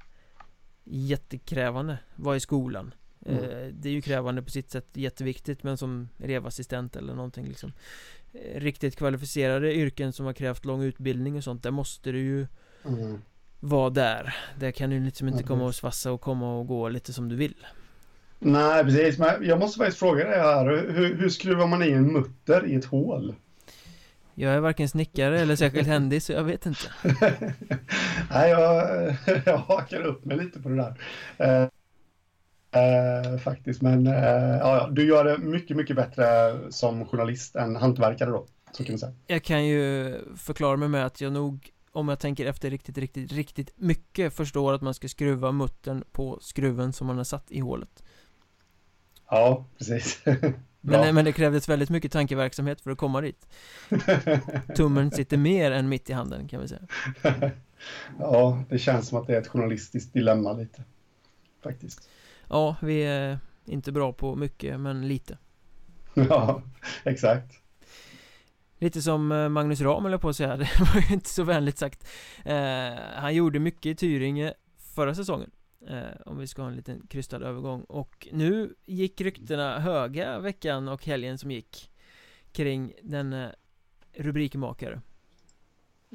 jättekrävande 0.84 1.98
Vara 2.16 2.36
i 2.36 2.40
skolan 2.40 2.94
mm. 3.26 3.44
Eh, 3.44 3.68
det 3.74 3.90
är 3.90 3.94
ju 3.94 4.02
krävande 4.02 4.42
på 4.42 4.50
sitt 4.50 4.72
sätt 4.72 4.88
jätteviktigt 4.94 5.64
men 5.64 5.78
som 5.78 6.10
elevassistent 6.20 6.96
eller 6.96 7.14
någonting 7.14 7.46
liksom 7.46 7.72
riktigt 8.56 8.96
kvalificerade 8.96 9.74
yrken 9.74 10.14
som 10.14 10.26
har 10.26 10.34
krävt 10.34 10.66
lång 10.66 10.84
utbildning 10.84 11.36
och 11.36 11.44
sånt 11.44 11.64
Där 11.64 11.72
måste 11.72 12.12
du 12.12 12.20
ju 12.20 12.48
mm. 12.86 13.22
vara 13.60 13.90
där. 13.90 14.36
Där 14.60 14.72
kan 14.72 14.90
du 14.90 15.00
liksom 15.00 15.28
inte 15.28 15.44
komma 15.44 15.66
och 15.66 15.76
svassa 15.76 16.12
och 16.12 16.22
komma 16.22 16.60
och 16.60 16.68
gå 16.68 16.90
lite 16.90 17.14
som 17.14 17.30
du 17.30 17.36
vill. 17.36 17.68
Nej 18.40 18.84
precis, 18.84 19.20
men 19.20 19.48
jag 19.48 19.60
måste 19.60 19.78
faktiskt 19.78 20.00
fråga 20.00 20.26
dig 20.26 20.40
här. 20.40 20.66
Hur, 20.94 21.16
hur 21.16 21.30
skruvar 21.30 21.68
man 21.68 21.84
i 21.84 21.92
en 21.92 22.14
mutter 22.14 22.66
i 22.66 22.76
ett 22.76 22.86
hål? 22.86 23.36
Jag 24.34 24.54
är 24.54 24.60
varken 24.60 24.90
snickare 24.90 25.40
eller 25.40 25.56
särskilt 25.56 25.88
händig 25.88 26.24
så 26.24 26.32
jag 26.32 26.44
vet 26.44 26.66
inte. 26.66 26.92
Nej, 28.32 28.50
jag, 28.50 29.16
jag 29.46 29.58
hakar 29.58 30.02
upp 30.02 30.26
mig 30.26 30.38
lite 30.38 30.60
på 30.60 30.70
det 30.70 30.76
där 30.76 30.96
eh, 32.78 33.38
faktiskt, 33.40 33.82
men 33.82 34.08
eh, 34.08 34.58
ja, 34.58 34.90
du 34.92 35.08
gör 35.08 35.24
det 35.24 35.38
mycket, 35.38 35.78
mycket 35.78 35.96
bättre 35.96 36.24
som 36.70 37.06
journalist 37.06 37.56
än 37.56 37.76
hantverkare 37.76 38.30
då, 38.30 38.46
så 38.72 38.84
kan 38.84 38.94
man 38.94 39.00
säga. 39.00 39.14
Jag 39.28 39.44
kan 39.44 39.66
ju 39.66 40.16
förklara 40.36 40.78
mig 40.78 40.90
med 40.90 41.06
att 41.06 41.22
jag 41.22 41.34
nog, 41.34 41.70
om 41.92 42.10
jag 42.10 42.20
tänker 42.20 42.46
efter 42.46 42.70
riktigt, 42.70 42.98
riktigt, 42.98 43.32
riktigt 43.32 43.72
mycket 43.76 44.34
förstår 44.34 44.74
att 44.74 44.82
man 44.82 44.94
ska 44.94 45.08
skruva 45.08 45.52
muttern 45.52 46.04
på 46.12 46.38
skruven 46.42 46.94
som 46.94 47.08
man 47.08 47.18
har 47.18 47.24
satt 47.24 47.52
i 47.52 47.60
hålet. 47.60 48.04
Ja, 49.30 49.66
precis. 49.78 50.22
men, 50.82 51.16
men 51.16 51.26
det 51.26 51.32
krävdes 51.32 51.70
väldigt 51.70 51.90
mycket 51.90 52.12
tankeverksamhet 52.12 52.82
för 52.82 52.92
att 52.92 52.98
komma 52.98 53.22
dit. 53.22 53.48
Tummen 54.76 55.12
sitter 55.12 55.38
mer 55.38 55.72
än 55.72 55.90
mitt 55.90 56.10
i 56.10 56.14
handen 56.14 56.48
kan 56.48 56.62
vi 56.62 56.68
säga. 56.68 56.82
ja, 58.20 58.64
det 58.70 58.80
känns 58.80 59.08
som 59.08 59.18
att 59.18 59.28
det 59.28 59.36
är 59.36 59.42
ett 59.42 59.48
journalistiskt 59.48 60.14
dilemma 60.14 60.54
lite, 60.54 60.84
faktiskt. 61.64 62.10
Ja, 62.50 62.76
vi 62.82 63.02
är 63.04 63.40
inte 63.66 63.92
bra 63.92 64.14
på 64.14 64.36
mycket, 64.36 64.80
men 64.80 65.08
lite. 65.08 65.38
Ja, 66.14 66.62
exakt. 67.04 67.54
Lite 68.80 69.02
som 69.02 69.32
eh, 69.32 69.50
Magnus 69.50 69.82
Ram 69.82 70.06
eller 70.06 70.18
på 70.18 70.30
att 70.30 70.36
säga, 70.36 70.58
det 70.58 70.70
var 70.80 71.02
ju 71.08 71.14
inte 71.14 71.30
så 71.30 71.44
vänligt 71.44 71.78
sagt. 71.78 72.08
Eh, 72.46 72.94
Han 73.16 73.36
gjorde 73.36 73.60
mycket 73.60 73.86
i 73.86 73.96
Tyringe 73.96 74.54
förra 74.96 75.16
säsongen. 75.16 75.52
Eh, 75.88 76.22
Om 76.26 76.38
vi 76.38 76.48
ska 76.48 76.62
ha 76.62 76.70
en 76.70 76.76
liten 76.76 77.08
krystad 77.10 77.44
övergång. 77.44 77.82
Och 77.82 78.28
nu 78.32 78.76
gick 78.86 79.22
ryktena 79.22 79.80
höga 79.80 80.40
veckan 80.40 80.88
och 80.88 81.06
helgen 81.06 81.38
som 81.38 81.52
gick 81.52 81.92
Kring 82.52 82.94
den 83.04 83.34
eh, 83.34 83.50
rubrikmakare. 84.14 85.02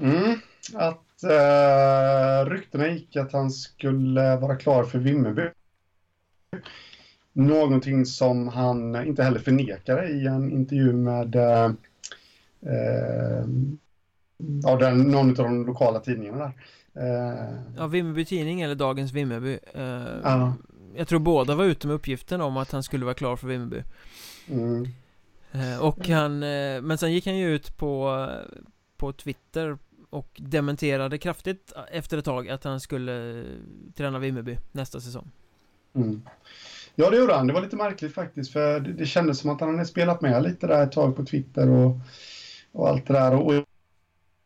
Mm, 0.01 0.39
att 0.75 1.23
eh, 1.23 2.51
ryktena 2.51 2.89
gick 2.89 3.17
att 3.17 3.33
han 3.33 3.51
skulle 3.51 4.37
vara 4.37 4.57
klar 4.57 4.85
för 4.85 4.99
Vimmerby 4.99 5.43
Någonting 7.33 8.07
som 8.07 8.49
han 8.49 9.07
inte 9.07 9.23
heller 9.23 9.39
förnekade 9.39 10.09
i 10.09 10.27
en 10.27 10.53
intervju 10.53 10.93
med 10.93 11.35
eh, 11.35 11.65
eh 12.73 13.47
ja, 14.63 14.77
den, 14.77 14.99
någon 14.99 15.29
av 15.31 15.35
de 15.35 15.67
lokala 15.67 16.01
tidningarna 16.01 16.39
där. 16.39 16.53
Eh, 16.95 17.55
ja, 17.77 17.87
Vimmerby 17.87 18.25
Tidning 18.25 18.61
eller 18.61 18.75
Dagens 18.75 19.13
Vimmerby. 19.13 19.59
Eh, 19.75 20.21
ja. 20.23 20.55
Jag 20.97 21.09
tror 21.09 21.19
båda 21.19 21.55
var 21.55 21.65
ute 21.65 21.87
med 21.87 21.97
uppgiften 21.97 22.41
om 22.41 22.57
att 22.57 22.73
han 22.73 22.83
skulle 22.83 23.05
vara 23.05 23.15
klar 23.15 23.37
för 23.37 23.49
Vimmerby. 23.49 23.83
Mm. 24.49 24.87
Eh, 25.53 25.85
och 25.85 26.09
han, 26.09 26.43
eh, 26.43 26.83
men 26.83 26.99
sen 26.99 27.13
gick 27.13 27.27
han 27.27 27.37
ju 27.37 27.55
ut 27.55 27.77
på, 27.77 28.29
på 28.97 29.13
Twitter 29.13 29.79
och 30.11 30.41
dementerade 30.43 31.19
kraftigt 31.19 31.73
efter 31.91 32.19
ett 32.19 32.25
tag 32.25 32.49
att 32.49 32.65
han 32.65 32.81
skulle 32.81 33.45
träna 33.95 34.19
Vimmerby 34.19 34.59
nästa 34.73 35.01
säsong. 35.01 35.31
Mm. 35.95 36.23
Ja, 36.95 37.11
det 37.11 37.17
gjorde 37.17 37.35
han. 37.35 37.47
Det 37.47 37.53
var 37.53 37.63
lite 37.63 37.77
märkligt 37.77 38.15
faktiskt, 38.15 38.53
för 38.53 38.81
det, 38.81 38.93
det 38.93 39.07
kändes 39.07 39.39
som 39.39 39.51
att 39.51 39.61
han 39.61 39.71
hade 39.71 39.87
spelat 39.87 40.21
med 40.21 40.43
lite 40.43 40.67
där 40.67 40.83
ett 40.83 40.93
tag 40.93 41.17
på 41.17 41.25
Twitter 41.25 41.71
och, 41.71 41.97
och 42.73 42.89
allt 42.89 43.07
det 43.07 43.13
där. 43.13 43.35
Och, 43.35 43.65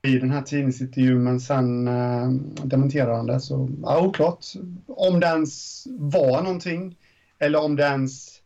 i 0.06 0.18
den 0.18 0.30
här 0.30 0.42
tidningsintervjun, 0.42 1.24
men 1.24 1.40
sen 1.40 1.88
eh, 1.88 2.30
dementerade 2.64 3.16
han 3.16 3.26
det. 3.26 3.40
Så 3.40 3.68
ja, 3.82 4.00
oklart 4.00 4.46
om 4.86 5.20
det 5.20 5.26
ens 5.26 5.84
var 5.98 6.42
någonting 6.42 6.96
eller 7.38 7.64
om 7.64 7.76
det 7.76 7.82
ens 7.82 8.40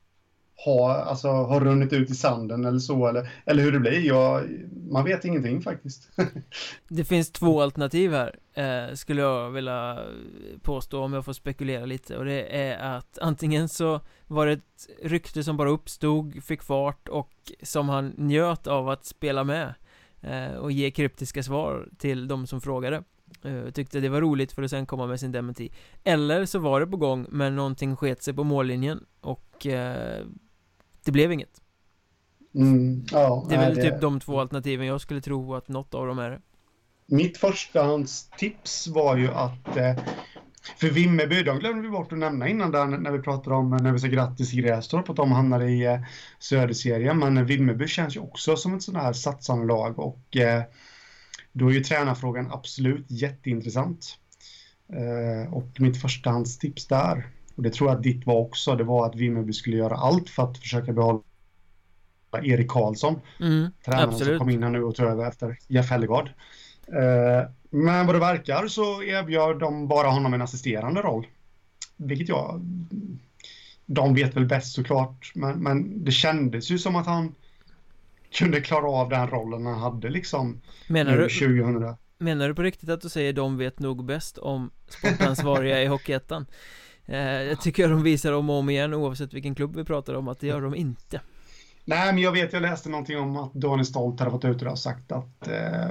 har, 0.64 0.94
alltså, 0.94 1.28
har 1.28 1.60
runnit 1.60 1.92
ut 1.92 2.10
i 2.10 2.14
sanden 2.14 2.64
eller 2.64 2.78
så, 2.78 3.06
eller, 3.06 3.30
eller 3.44 3.62
hur 3.62 3.72
det 3.72 3.80
blir. 3.80 4.06
Jag, 4.06 4.48
man 4.90 5.04
vet 5.04 5.24
ingenting 5.24 5.62
faktiskt. 5.62 6.10
det 6.88 7.04
finns 7.04 7.32
två 7.32 7.62
alternativ 7.62 8.12
här, 8.12 8.38
eh, 8.54 8.94
skulle 8.94 9.20
jag 9.22 9.50
vilja 9.50 9.98
påstå 10.62 11.02
om 11.02 11.12
jag 11.12 11.24
får 11.24 11.32
spekulera 11.32 11.84
lite. 11.84 12.16
Och 12.16 12.24
det 12.24 12.56
är 12.56 12.96
att 12.96 13.18
antingen 13.18 13.68
så 13.68 14.00
var 14.26 14.46
det 14.46 14.52
ett 14.52 14.88
rykte 15.02 15.44
som 15.44 15.56
bara 15.56 15.70
uppstod, 15.70 16.44
fick 16.44 16.62
fart 16.62 17.08
och 17.08 17.52
som 17.62 17.88
han 17.88 18.14
njöt 18.16 18.66
av 18.66 18.88
att 18.88 19.04
spela 19.04 19.44
med. 19.44 19.74
Eh, 20.20 20.54
och 20.54 20.72
ge 20.72 20.90
kryptiska 20.90 21.42
svar 21.42 21.88
till 21.98 22.28
de 22.28 22.46
som 22.46 22.60
frågade. 22.60 23.02
Uh, 23.44 23.70
tyckte 23.70 24.00
det 24.00 24.08
var 24.08 24.20
roligt 24.20 24.52
för 24.52 24.62
att 24.62 24.70
sen 24.70 24.86
komma 24.86 25.06
med 25.06 25.20
sin 25.20 25.32
dementi 25.32 25.72
Eller 26.04 26.46
så 26.46 26.58
var 26.58 26.80
det 26.80 26.86
på 26.86 26.96
gång 26.96 27.26
men 27.30 27.56
någonting 27.56 27.96
sket 27.96 28.22
sig 28.22 28.34
på 28.34 28.44
mållinjen 28.44 29.04
Och 29.20 29.66
uh, 29.66 30.26
det 31.04 31.12
blev 31.12 31.32
inget. 31.32 31.60
Mm, 32.54 33.04
ja, 33.10 33.46
Det 33.48 33.54
är 33.54 33.58
väl 33.58 33.76
typ 33.76 34.00
de 34.00 34.20
två 34.20 34.40
alternativen 34.40 34.86
jag 34.86 35.00
skulle 35.00 35.20
tro 35.20 35.54
att 35.54 35.68
något 35.68 35.94
av 35.94 36.06
dem 36.06 36.18
är. 36.18 36.30
Det 36.30 36.40
Mitt 37.06 37.38
förstahandstips 37.38 38.86
var 38.88 39.16
ju 39.16 39.28
att 39.28 39.76
eh, 39.76 39.98
För 40.76 40.90
Vimmerby, 40.90 41.42
de 41.42 41.58
glömde 41.58 41.82
vi 41.82 41.88
bort 41.88 42.12
att 42.12 42.18
nämna 42.18 42.48
innan 42.48 42.70
där 42.70 42.86
när 42.86 43.10
vi 43.10 43.18
pratade 43.18 43.56
om 43.56 43.70
när 43.70 43.92
vi 43.92 43.98
sa 43.98 44.06
grattis 44.06 44.54
i 44.54 44.56
Grästorp 44.56 45.10
att 45.10 45.16
de 45.16 45.32
hamnade 45.32 45.70
i 45.70 45.86
eh, 45.86 46.00
Söderserien. 46.38 47.18
Men 47.18 47.46
Vimmerby 47.46 47.88
känns 47.88 48.16
ju 48.16 48.20
också 48.20 48.56
som 48.56 48.74
ett 48.74 48.82
sånt 48.82 48.98
här 48.98 49.12
satsande 49.12 49.66
lag 49.66 49.98
och 49.98 50.36
eh, 50.36 50.62
då 51.52 51.68
är 51.68 51.72
ju 51.72 51.80
tränarfrågan 51.80 52.50
absolut 52.52 53.06
jätteintressant. 53.08 54.18
Eh, 54.92 55.54
Och 55.54 55.80
mitt 55.80 56.00
förstahandstips 56.00 56.86
där 56.86 57.28
och 57.60 57.64
det 57.64 57.70
tror 57.70 57.90
jag 57.90 57.96
att 57.96 58.02
ditt 58.02 58.26
var 58.26 58.34
också, 58.34 58.76
det 58.76 58.84
var 58.84 59.06
att 59.06 59.14
Vimmerby 59.14 59.52
skulle 59.52 59.76
göra 59.76 59.94
allt 59.94 60.30
för 60.30 60.42
att 60.42 60.58
försöka 60.58 60.92
behålla 60.92 61.22
Erik 62.42 62.68
Karlsson. 62.68 63.20
Mm, 63.40 63.70
tränaren 63.84 64.18
som 64.18 64.38
kom 64.38 64.50
in 64.50 64.62
här 64.62 64.70
nu 64.70 64.82
och 64.82 64.94
tog 64.94 65.06
över 65.06 65.28
efter 65.28 65.58
Jeff 65.68 65.90
Hellegard. 65.90 66.30
Eh, 66.86 67.50
men 67.70 68.06
vad 68.06 68.14
det 68.14 68.18
verkar 68.18 68.68
så 68.68 69.02
erbjöd 69.02 69.58
de 69.58 69.88
bara 69.88 70.08
honom 70.08 70.34
en 70.34 70.42
assisterande 70.42 71.00
roll. 71.00 71.26
Vilket 71.96 72.28
jag... 72.28 72.60
De 73.86 74.14
vet 74.14 74.36
väl 74.36 74.46
bäst 74.46 74.72
såklart, 74.72 75.32
men, 75.34 75.58
men 75.58 76.04
det 76.04 76.12
kändes 76.12 76.70
ju 76.70 76.78
som 76.78 76.96
att 76.96 77.06
han 77.06 77.34
kunde 78.32 78.60
klara 78.60 78.90
av 78.90 79.08
den 79.08 79.28
rollen 79.28 79.66
han 79.66 79.78
hade 79.78 80.10
liksom 80.10 80.60
menar 80.88 81.16
du, 81.16 81.28
2000. 81.28 81.96
Menar 82.18 82.48
du 82.48 82.54
på 82.54 82.62
riktigt 82.62 82.88
att 82.88 83.00
du 83.00 83.08
säger 83.08 83.32
de 83.32 83.56
vet 83.56 83.78
nog 83.78 84.04
bäst 84.04 84.38
om 84.38 84.70
sportansvariga 84.88 85.82
i 85.82 85.86
Hockeyettan? 85.86 86.46
Eh, 87.10 87.42
jag 87.42 87.60
tycker 87.60 87.88
de 87.88 88.02
visar 88.02 88.32
om 88.32 88.50
och 88.50 88.56
om 88.56 88.70
igen 88.70 88.94
oavsett 88.94 89.34
vilken 89.34 89.54
klubb 89.54 89.76
vi 89.76 89.84
pratar 89.84 90.14
om 90.14 90.28
att 90.28 90.40
det 90.40 90.46
gör 90.46 90.60
de 90.60 90.74
inte. 90.74 91.20
Nej, 91.84 92.12
men 92.12 92.22
jag 92.22 92.32
vet, 92.32 92.52
jag 92.52 92.62
läste 92.62 92.88
någonting 92.88 93.18
om 93.18 93.36
att 93.36 93.54
Daniel 93.54 93.86
Stolt 93.86 94.20
hade 94.20 94.30
varit 94.30 94.44
ute 94.44 94.68
och 94.68 94.78
sagt 94.78 95.12
att 95.12 95.48
eh, 95.48 95.88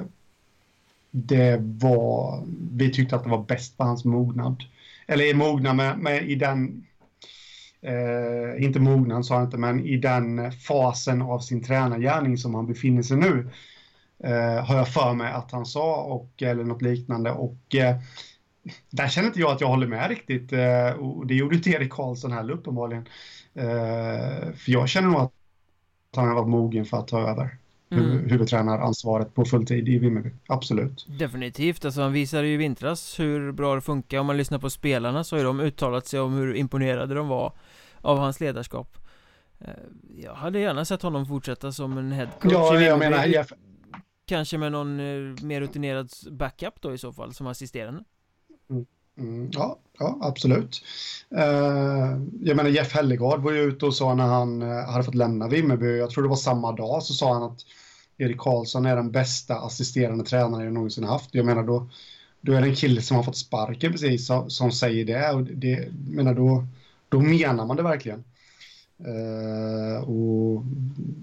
det 1.12 1.58
var, 1.62 2.44
vi 2.72 2.92
tyckte 2.92 3.16
att 3.16 3.24
det 3.24 3.30
var 3.30 3.44
bäst 3.44 3.78
på 3.78 3.84
hans 3.84 4.06
mognad. 4.06 4.64
Eller 5.08 5.26
i 5.26 5.34
mognad 5.34 5.76
men, 5.76 6.00
men 6.00 6.16
i 6.16 6.36
den, 6.36 6.86
eh, 7.82 8.64
inte 8.64 8.80
mognad 8.80 9.26
sa 9.26 9.36
han 9.36 9.46
inte, 9.46 9.58
men 9.58 9.86
i 9.86 9.98
den 9.98 10.52
fasen 10.52 11.22
av 11.22 11.40
sin 11.40 11.64
tränargärning 11.64 12.38
som 12.38 12.56
han 12.56 12.68
befinner 12.68 13.04
sig 13.04 13.18
nu. 13.18 13.50
Eh, 14.24 14.66
har 14.66 14.78
jag 14.78 14.88
för 14.88 15.14
mig 15.14 15.32
att 15.32 15.52
han 15.52 15.66
sa, 15.66 15.96
och, 15.96 16.42
eller 16.42 16.64
något 16.64 16.82
liknande. 16.82 17.32
Och 17.32 17.76
eh, 17.76 17.96
där 18.90 19.08
känner 19.08 19.28
inte 19.28 19.40
jag 19.40 19.52
att 19.52 19.62
jag 19.62 19.68
håller 19.68 19.88
med 19.88 20.10
riktigt. 20.10 20.54
Eh, 20.54 20.90
och 20.90 21.28
det 21.28 21.36
gjorde 21.36 21.56
inte 21.56 21.70
Erik 21.70 21.92
Karlsson 21.92 22.32
heller 22.32 22.54
uppenbarligen. 22.54 23.08
Eh, 23.54 24.54
för 24.54 24.72
jag 24.72 24.90
känner 24.90 25.08
nog 25.08 25.20
att 25.22 25.34
han 26.16 26.28
har 26.28 26.36
varit 26.36 26.50
mogen 26.50 26.86
för 26.86 26.98
att 26.98 27.08
ta 27.08 27.30
över 27.30 27.58
mm. 27.92 28.30
huvudtränaransvaret 28.30 29.34
på 29.36 29.46
fulltid 29.46 29.90
i 29.90 29.98
Vimmerby. 29.98 30.30
Absolut. 30.48 31.06
Definitivt. 31.20 31.86
Alltså 31.86 32.02
han 32.02 32.14
visade 32.14 32.48
ju 32.48 32.54
i 32.54 32.58
vintras 32.58 33.20
hur 33.20 33.52
bra 33.52 33.76
det 33.76 33.82
funkar. 33.82 34.20
Om 34.20 34.26
man 34.26 34.38
lyssnar 34.38 34.60
på 34.60 34.70
spelarna 34.70 35.24
så 35.24 35.38
har 35.38 35.44
de 35.44 35.60
uttalat 35.60 36.08
sig 36.08 36.20
om 36.20 36.34
hur 36.34 36.56
imponerade 36.56 37.16
de 37.16 37.28
var 37.28 37.54
av 38.02 38.18
hans 38.18 38.40
ledarskap 38.40 38.98
eh, 39.60 39.70
Jag 40.18 40.34
hade 40.34 40.60
gärna 40.60 40.86
sett 40.86 41.02
honom 41.02 41.26
fortsätta 41.26 41.72
som 41.72 41.98
en 41.98 42.12
headcoach 42.12 42.54
Ja, 42.54 42.82
jag 42.82 43.00
menar 43.00 43.26
Jeff... 43.26 43.54
Kanske 44.26 44.58
med 44.58 44.72
någon 44.72 44.96
mer 45.48 45.62
rutinerad 45.62 46.10
backup 46.32 46.82
då 46.82 46.94
i 46.94 46.98
så 46.98 47.14
fall, 47.14 47.34
som 47.34 47.48
assisterande 47.48 48.04
mm. 49.20 49.50
Ja, 49.54 49.78
ja, 50.00 50.18
absolut. 50.22 50.82
Eh, 51.36 52.20
jag 52.42 52.58
menar 52.58 52.70
Jeff 52.70 52.94
Hellegard 52.94 53.42
var 53.42 53.52
ju 53.52 53.60
ute 53.60 53.86
och 53.86 53.94
sa 53.94 54.16
när 54.16 54.28
han 54.28 54.62
eh, 54.62 54.90
hade 54.90 55.04
fått 55.04 55.16
lämna 55.16 55.48
Vimmerby, 55.48 55.98
jag 55.98 56.10
tror 56.10 56.24
det 56.24 56.30
var 56.30 56.36
samma 56.36 56.72
dag, 56.72 57.04
så 57.04 57.14
sa 57.14 57.34
han 57.34 57.44
att 57.44 57.66
Erik 58.18 58.38
Karlsson 58.38 58.86
är 58.86 58.96
den 58.96 59.12
bästa 59.12 59.56
assisterande 59.56 60.24
tränare 60.24 60.64
jag 60.64 60.74
någonsin 60.74 61.04
haft. 61.04 61.30
Jag 61.32 61.46
menar 61.46 61.64
då, 61.64 61.90
då 62.42 62.54
är 62.54 62.62
det 62.62 62.68
en 62.68 62.76
kille 62.76 63.02
som 63.02 63.18
har 63.18 63.24
fått 63.24 63.38
sparken 63.38 63.92
precis 63.92 64.28
som, 64.28 64.50
som 64.50 64.72
säger 64.72 65.06
det 65.06 65.32
och 65.32 65.44
det, 65.44 65.88
menar 66.08 66.34
då, 66.34 66.66
då 67.10 67.20
menar 67.20 67.66
man 67.66 67.78
det 67.78 67.84
verkligen. 67.84 68.24
Uh, 69.08 70.10
och, 70.10 70.64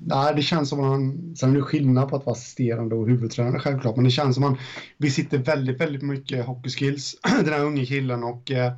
nej, 0.06 0.34
det 0.36 0.42
känns 0.42 0.68
som 0.68 0.80
att 0.80 0.86
han, 0.86 1.34
sen 1.36 1.50
är 1.50 1.54
det 1.54 1.62
skillnad 1.62 2.08
på 2.08 2.16
att 2.16 2.26
vara 2.26 2.32
assisterande 2.32 2.94
och 2.94 3.08
huvudtränare 3.08 3.60
självklart, 3.60 3.96
men 3.96 4.04
det 4.04 4.10
känns 4.10 4.34
som 4.34 4.44
att 4.44 4.50
han 4.50 4.58
besitter 4.98 5.38
väldigt, 5.38 5.80
väldigt 5.80 6.02
mycket 6.02 6.46
hockeyskills, 6.46 7.16
den 7.44 7.52
här 7.52 7.64
unge 7.64 7.86
killen 7.86 8.24
och 8.24 8.50
uh, 8.50 8.72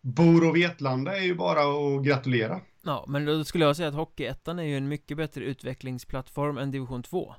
bor 0.00 0.48
och 0.48 0.56
Vetlanda 0.56 1.16
är 1.16 1.22
ju 1.22 1.34
bara 1.34 1.60
att 1.60 2.04
gratulera. 2.04 2.60
Ja, 2.84 3.04
men 3.08 3.24
då 3.24 3.44
skulle 3.44 3.64
jag 3.64 3.76
säga 3.76 3.88
att 3.88 3.94
Hockeyettan 3.94 4.58
är 4.58 4.62
ju 4.62 4.76
en 4.76 4.88
mycket 4.88 5.16
bättre 5.16 5.44
utvecklingsplattform 5.44 6.58
än 6.58 6.70
Division 6.70 7.02
2 7.02 7.34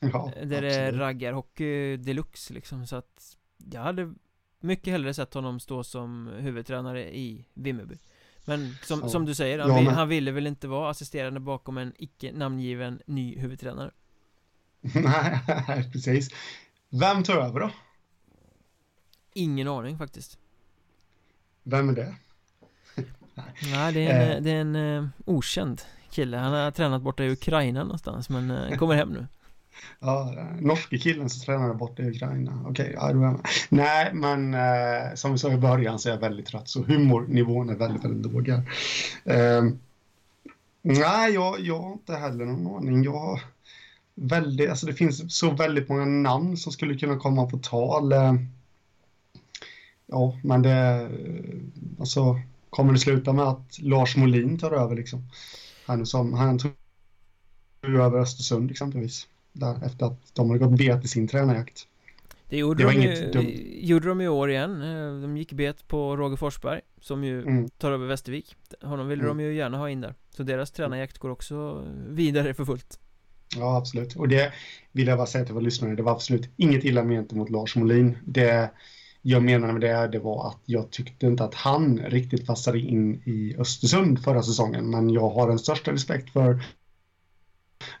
Ja, 0.00 0.08
Där 0.08 0.42
absolut. 0.42 0.62
det 0.62 0.74
är 0.74 0.92
raggarhockey 0.92 1.96
deluxe 1.96 2.54
liksom, 2.54 2.86
så 2.86 2.96
att 2.96 3.36
jag 3.72 3.80
hade 3.80 4.14
mycket 4.60 4.92
hellre 4.92 5.14
sett 5.14 5.34
honom 5.34 5.60
stå 5.60 5.84
som 5.84 6.30
huvudtränare 6.38 7.16
i 7.16 7.46
Vimmerby 7.54 7.98
Men 8.50 8.74
som, 8.82 9.00
Ja. 9.00 9.08
som 9.08 9.24
du 9.24 9.34
säger, 9.34 9.58
han, 9.58 9.68
Ja, 9.68 9.76
vill, 9.76 9.84
men- 9.84 9.94
han 9.94 10.08
ville 10.08 10.30
väl 10.32 10.46
inte 10.46 10.68
vara 10.68 10.90
assisterande 10.90 11.40
bakom 11.40 11.78
en 11.78 11.92
icke 11.98 12.32
namngiven 12.32 13.00
ny 13.06 13.38
huvudtränare 13.38 13.90
Nej, 14.80 15.90
precis. 15.92 16.28
Vem 16.90 17.22
tar 17.22 17.36
över 17.36 17.60
då? 17.60 17.70
Ingen 19.34 19.68
aning 19.68 19.98
faktiskt 19.98 20.38
Vem 21.62 21.88
är 21.88 21.92
det? 21.92 22.14
Nej, 23.72 23.92
det 23.92 24.06
är 24.06 24.20
en, 24.30 24.36
Eh. 24.36 24.42
det 24.42 24.50
är 24.50 24.60
en 24.60 24.76
eh, 24.76 25.08
okänd 25.24 25.82
kille 26.10 26.36
Han 26.36 26.52
har 26.52 26.70
tränat 26.70 27.02
borta 27.02 27.24
i 27.24 27.30
Ukraina 27.32 27.82
någonstans 27.84 28.28
men 28.28 28.50
eh, 28.50 28.78
kommer 28.78 28.94
hem 28.94 29.08
nu 29.08 29.26
Ja, 30.00 30.34
norske 30.60 30.98
killen 30.98 31.30
som 31.30 31.40
tränade 31.40 31.74
borta 31.74 32.02
i 32.02 32.10
Ukraina. 32.10 32.64
Okej, 32.66 32.92
ja, 32.94 33.12
då 33.12 33.20
är 33.20 33.24
jag 33.24 33.32
med. 33.32 33.40
Nej, 33.68 34.10
men 34.14 34.54
eh, 34.54 35.14
som 35.14 35.32
vi 35.32 35.38
sa 35.38 35.52
i 35.52 35.56
början 35.56 35.98
så 35.98 36.08
är 36.08 36.12
jag 36.12 36.20
väldigt 36.20 36.46
trött, 36.46 36.68
så 36.68 36.82
humornivån 36.82 37.70
är 37.70 37.74
väldigt, 37.74 38.04
väldigt 38.04 38.32
låg 38.32 38.48
här. 38.48 38.62
Eh, 39.24 39.64
nej, 40.82 41.32
jag, 41.32 41.60
jag 41.60 41.78
har 41.78 41.92
inte 41.92 42.16
heller 42.16 42.44
någon 42.44 42.76
aning. 42.76 43.04
Jag 43.04 43.18
har 43.18 43.40
väldigt, 44.14 44.70
alltså 44.70 44.86
det 44.86 44.94
finns 44.94 45.38
så 45.38 45.50
väldigt 45.50 45.88
många 45.88 46.04
namn 46.04 46.56
som 46.56 46.72
skulle 46.72 46.98
kunna 46.98 47.16
komma 47.16 47.46
på 47.46 47.58
tal. 47.58 48.12
Eh, 48.12 48.34
ja, 50.06 50.38
men 50.44 50.62
det, 50.62 51.10
alltså, 51.98 52.40
kommer 52.70 52.92
det 52.92 52.98
sluta 52.98 53.32
med 53.32 53.44
att 53.44 53.78
Lars 53.78 54.16
Molin 54.16 54.58
tar 54.58 54.70
över 54.70 54.96
liksom? 54.96 55.28
Han, 55.86 56.06
som, 56.06 56.34
han 56.34 56.58
tog 56.58 56.72
över 57.82 58.18
Östersund 58.18 58.70
exempelvis 58.70 59.26
där 59.52 59.84
efter 59.86 60.06
att 60.06 60.34
de 60.34 60.50
hade 60.50 60.64
gått 60.66 60.78
bet 60.78 61.04
i 61.04 61.08
sin 61.08 61.28
tränarjakt. 61.28 61.86
Det 62.48 62.56
gjorde, 62.58 62.82
Det 62.82 62.86
var 62.86 62.92
de, 62.92 62.98
inget 62.98 63.32
dumt. 63.32 63.52
gjorde 63.80 64.08
de 64.08 64.20
i 64.20 64.28
år 64.28 64.50
igen 64.50 64.82
Eh, 64.82 65.20
De 65.22 65.36
gick 65.36 65.52
bet 65.52 65.88
på 65.88 66.16
Roger 66.16 66.36
Forsberg 66.36 66.80
Som 67.00 67.24
ju 67.24 67.42
Mm. 67.42 67.68
tar 67.68 67.92
över 67.92 68.06
Västervik 68.06 68.56
Honom 68.82 69.08
ville 69.08 69.22
Mm. 69.22 69.36
de 69.36 69.42
ju 69.44 69.54
gärna 69.54 69.78
ha 69.78 69.90
in 69.90 70.00
där 70.00 70.14
Så 70.30 70.42
deras 70.42 70.70
tränarjakt 70.70 71.18
går 71.18 71.30
också 71.30 71.84
vidare 72.08 72.54
för 72.54 72.64
fullt 72.64 73.00
Ja, 73.56 73.76
absolut. 73.76 74.16
Och 74.16 74.28
det 74.28 74.52
vill 74.92 75.06
jag 75.06 75.18
bara 75.18 75.26
säga 75.26 75.44
till 75.44 75.54
våra 75.54 75.64
lyssnare, 75.64 75.94
det 75.94 76.02
var 76.02 76.12
absolut 76.12 76.50
inget 76.56 76.84
illa 76.84 77.04
ment 77.04 77.32
mot 77.32 77.50
Lars 77.50 77.76
Molin. 77.76 78.18
Det 78.24 78.70
jag 79.22 79.42
menade 79.42 79.72
med 79.72 79.82
det, 79.82 80.08
det 80.08 80.18
var 80.18 80.48
att 80.48 80.58
jag 80.64 80.90
tyckte 80.90 81.26
inte 81.26 81.44
att 81.44 81.54
han 81.54 81.98
riktigt 81.98 82.46
passade 82.46 82.78
in 82.78 83.22
i 83.24 83.56
Östersund 83.58 84.24
förra 84.24 84.42
säsongen, 84.42 84.90
men 84.90 85.10
jag 85.10 85.30
har 85.30 85.48
den 85.48 85.58
största 85.58 85.92
respekt 85.92 86.30
för 86.32 86.62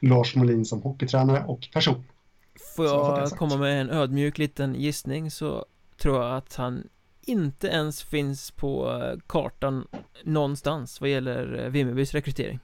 Lars 0.00 0.36
Molin 0.36 0.64
som 0.64 0.82
hockeytränare 0.82 1.44
och 1.46 1.68
person. 1.72 2.04
Får 2.76 2.86
jag 2.86 3.30
komma 3.30 3.56
med 3.56 3.80
en 3.80 3.90
ödmjuk 3.90 4.38
liten 4.38 4.74
gissning 4.74 5.30
så 5.30 5.64
tror 5.96 6.22
jag 6.22 6.36
att 6.36 6.54
han 6.54 6.88
inte 7.22 7.68
ens 7.68 8.02
finns 8.02 8.50
på 8.50 9.00
eh, 9.02 9.18
kartan 9.26 9.86
någonstans 10.24 11.00
vad 11.00 11.10
gäller 11.10 11.64
eh, 11.64 11.70
Vimmerbys 11.70 12.12
rekrytering 12.14 12.58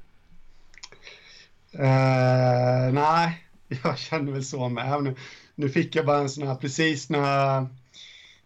Eh, 1.78 2.92
nej, 2.92 3.46
jag 3.84 3.98
känner 3.98 4.32
väl 4.32 4.44
så 4.44 4.68
med. 4.68 5.02
Nu, 5.02 5.14
nu 5.54 5.68
fick 5.68 5.96
jag 5.96 6.06
bara 6.06 6.18
en 6.18 6.28
sån 6.28 6.46
här 6.46 6.54
precis 6.54 7.10
när 7.10 7.66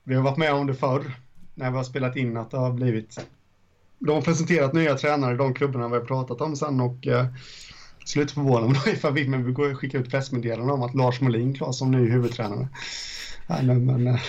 vi 0.05 0.15
har 0.15 0.23
varit 0.23 0.37
med 0.37 0.53
om 0.53 0.67
det 0.67 0.75
förr, 0.75 1.13
när 1.55 1.71
vi 1.71 1.77
har 1.77 1.85
spelat 1.85 2.17
in 2.17 2.37
att 2.37 2.51
det 2.51 2.59
har 2.59 2.73
blivit 2.73 3.27
de 3.99 4.13
har 4.13 4.23
presenterat 4.23 4.73
nya 4.73 4.95
tränare 4.95 5.37
de 5.37 5.55
klubbarna 5.55 5.89
vi 5.89 5.95
har 5.95 6.05
pratat 6.05 6.41
om 6.41 6.57
sen 6.57 6.81
och 6.81 7.07
eh, 7.07 7.27
slutet 8.11 8.35
förvånar 8.35 8.69
mig 8.69 8.81
ifall 8.93 9.13
Vimmerby 9.13 9.53
går 9.53 9.71
och 9.73 9.79
skickar 9.79 9.99
ut 9.99 10.11
pressmeddelanden 10.11 10.71
om 10.71 10.83
att 10.83 10.95
Lars 10.95 11.21
Molin 11.21 11.55
klar 11.55 11.73
som 11.73 11.91
ny 11.91 12.11
huvudtränare. 12.11 12.69
Nej, 13.47 13.63
men, 13.65 13.87
men, 13.87 14.07
eh, 14.07 14.21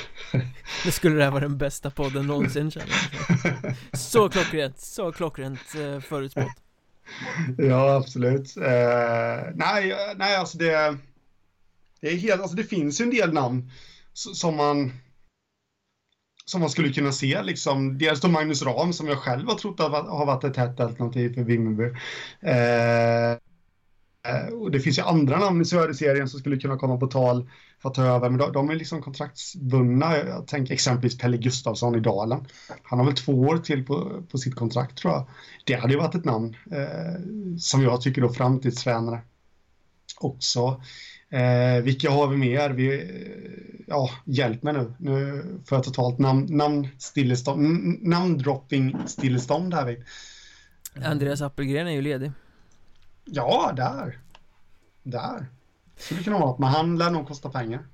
Det 0.86 0.92
skulle 0.92 1.16
det 1.16 1.24
här 1.24 1.32
vara 1.32 1.42
den 1.42 1.58
bästa 1.58 1.90
podden 1.92 2.28
någonsin 2.28 2.72
känner 2.72 2.88
jag 3.92 4.00
Så 4.00 4.30
klockrent, 4.30 4.80
så 4.80 5.12
klockrent 5.12 5.76
eh, 5.76 6.00
förutspått 6.00 6.48
Ja, 7.58 7.96
absolut. 7.96 8.58
Eh, 8.58 9.52
nej, 9.56 9.94
nej, 10.18 10.36
alltså 10.36 10.58
det, 10.58 10.98
det 12.02 12.08
är 12.08 12.16
helt, 12.18 12.42
alltså 12.42 12.56
det 12.58 12.64
finns 12.64 13.02
ju 13.02 13.04
en 13.04 13.10
del 13.12 13.34
namn 13.34 13.72
som 14.14 14.56
man 14.56 14.92
som 16.46 16.62
man 16.62 16.70
skulle 16.70 16.94
kunna 16.94 17.12
se 17.12 17.44
liksom. 17.44 17.98
Dels 17.98 18.22
då 18.22 18.28
Magnus 18.28 18.62
Ram 18.64 18.94
som 18.94 19.08
jag 19.08 19.18
själv 19.18 19.48
har 19.48 19.56
trott 19.56 19.80
har 19.80 20.26
varit- 20.26 20.44
ett 20.44 20.58
hett 20.58 20.80
alternativ 20.80 21.34
för 21.34 21.44
Vimmerby. 21.44 21.84
Eh, 22.42 23.38
Eh, 24.24 24.54
och 24.54 24.72
det 24.72 24.80
finns 24.80 24.98
ju 24.98 25.02
andra 25.02 25.40
namn 25.40 25.62
i 25.62 25.66
serien 25.66 26.30
som 26.30 26.40
skulle 26.40 26.58
kunna 26.58 26.78
komma 26.78 26.98
på 26.98 27.08
tal 27.08 27.50
för 27.82 27.90
att 27.90 27.96
ta 27.96 28.04
över, 28.04 28.30
men 28.30 28.40
de, 28.40 28.52
de 28.52 28.70
är 28.70 28.76
liksom 28.76 29.02
kontraktsbundna. 29.02 30.18
Jag 30.18 30.48
tänker 30.48 30.74
exempelvis 30.74 31.18
Pelle 31.18 31.38
Gustafsson 31.38 31.96
i 31.96 32.00
Dalen. 32.00 32.46
Han 32.84 33.00
har 33.00 33.06
väl 33.06 33.16
två 33.16 33.34
år 33.34 33.58
till 33.58 33.86
på, 33.86 34.24
på 34.32 34.38
sitt 34.38 34.56
kontrakt 34.56 34.98
tror 34.98 35.14
jag. 35.14 35.28
Det 35.66 35.74
hade 35.74 35.94
ju 35.94 36.00
varit 36.00 36.16
ett 36.16 36.26
namn 36.26 36.56
eh, 36.72 37.22
som 37.60 37.82
jag 37.82 38.02
tycker 38.02 38.22
då 38.22 38.30
framtidstränare 38.30 39.22
också. 40.20 40.82
Eh, 41.30 41.84
vilka 41.84 42.12
har 42.12 42.28
vi 42.28 42.38
mer? 42.38 42.70
Vi, 42.70 43.12
ja, 43.88 44.10
hjälp 44.26 44.64
mig 44.64 44.74
nu. 44.74 44.94
Nu 45.00 45.44
får 45.66 45.76
jag 45.76 45.84
totalt 45.84 46.20
namn, 46.20 46.48
namnstillestånd, 46.50 47.64
namndropping 48.04 48.98
stillestånd 49.08 49.74
här 49.74 49.86
vid. 49.86 50.04
Andreas 51.06 51.42
Appelgren 51.42 51.88
är 51.88 51.92
ju 51.92 52.02
ledig 52.02 52.32
Ja, 53.26 53.74
där. 53.76 54.20
Där. 55.04 55.46
Skulle 55.98 56.24
kunna 56.24 56.40
vara 56.40 56.50
något, 56.50 56.60
men 56.60 56.70
han 56.70 56.98
lär 56.98 57.10
nog 57.10 57.28
kosta 57.28 57.50
pengar. 57.50 57.86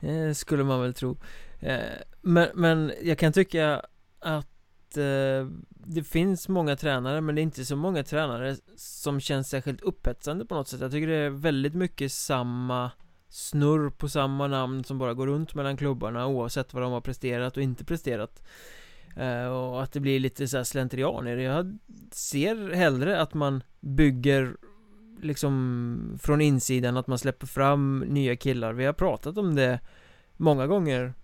Eh, 0.00 0.32
skulle 0.32 0.64
man 0.64 0.80
väl 0.80 0.94
tro 0.94 1.16
eh, 1.60 1.80
men, 2.20 2.48
men 2.54 2.92
jag 3.02 3.18
kan 3.18 3.32
tycka 3.32 3.82
att 4.18 4.96
eh, 4.96 5.46
det 5.68 6.04
finns 6.04 6.48
många 6.48 6.76
tränare 6.76 7.20
men 7.20 7.34
det 7.34 7.40
är 7.40 7.42
inte 7.42 7.64
så 7.64 7.76
många 7.76 8.02
tränare 8.02 8.56
som 8.76 9.20
känns 9.20 9.48
särskilt 9.48 9.80
upphetsande 9.80 10.44
på 10.44 10.54
något 10.54 10.68
sätt 10.68 10.80
Jag 10.80 10.90
tycker 10.90 11.06
det 11.06 11.16
är 11.16 11.30
väldigt 11.30 11.74
mycket 11.74 12.12
samma 12.12 12.90
snurr 13.28 13.90
på 13.90 14.08
samma 14.08 14.46
namn 14.46 14.84
som 14.84 14.98
bara 14.98 15.14
går 15.14 15.26
runt 15.26 15.54
mellan 15.54 15.76
klubbarna 15.76 16.26
oavsett 16.26 16.74
vad 16.74 16.82
de 16.82 16.92
har 16.92 17.00
presterat 17.00 17.56
och 17.56 17.62
inte 17.62 17.84
presterat 17.84 18.42
eh, 18.42 18.44
Eh, 19.16 19.46
och 19.46 19.82
att 19.82 19.92
det 19.92 20.00
blir 20.00 20.20
lite 20.20 20.48
så 20.48 20.56
här 20.56 20.64
slentrian 20.64 21.26
i 21.26 21.36
det. 21.36 21.42
Jag 21.42 21.78
ser 22.12 22.74
hellre 22.74 23.20
att 23.20 23.34
man 23.34 23.62
bygger 23.80 24.56
liksom 25.22 26.18
från 26.22 26.40
insidan 26.40 26.96
att 26.96 27.06
man 27.06 27.18
släpper 27.18 27.46
fram 27.46 28.04
nya 28.08 28.36
killar. 28.36 28.72
Vi 28.72 28.84
har 28.84 28.92
pratat 28.92 29.38
om 29.38 29.54
det 29.54 29.80
många 30.36 30.66
gånger 30.66 31.14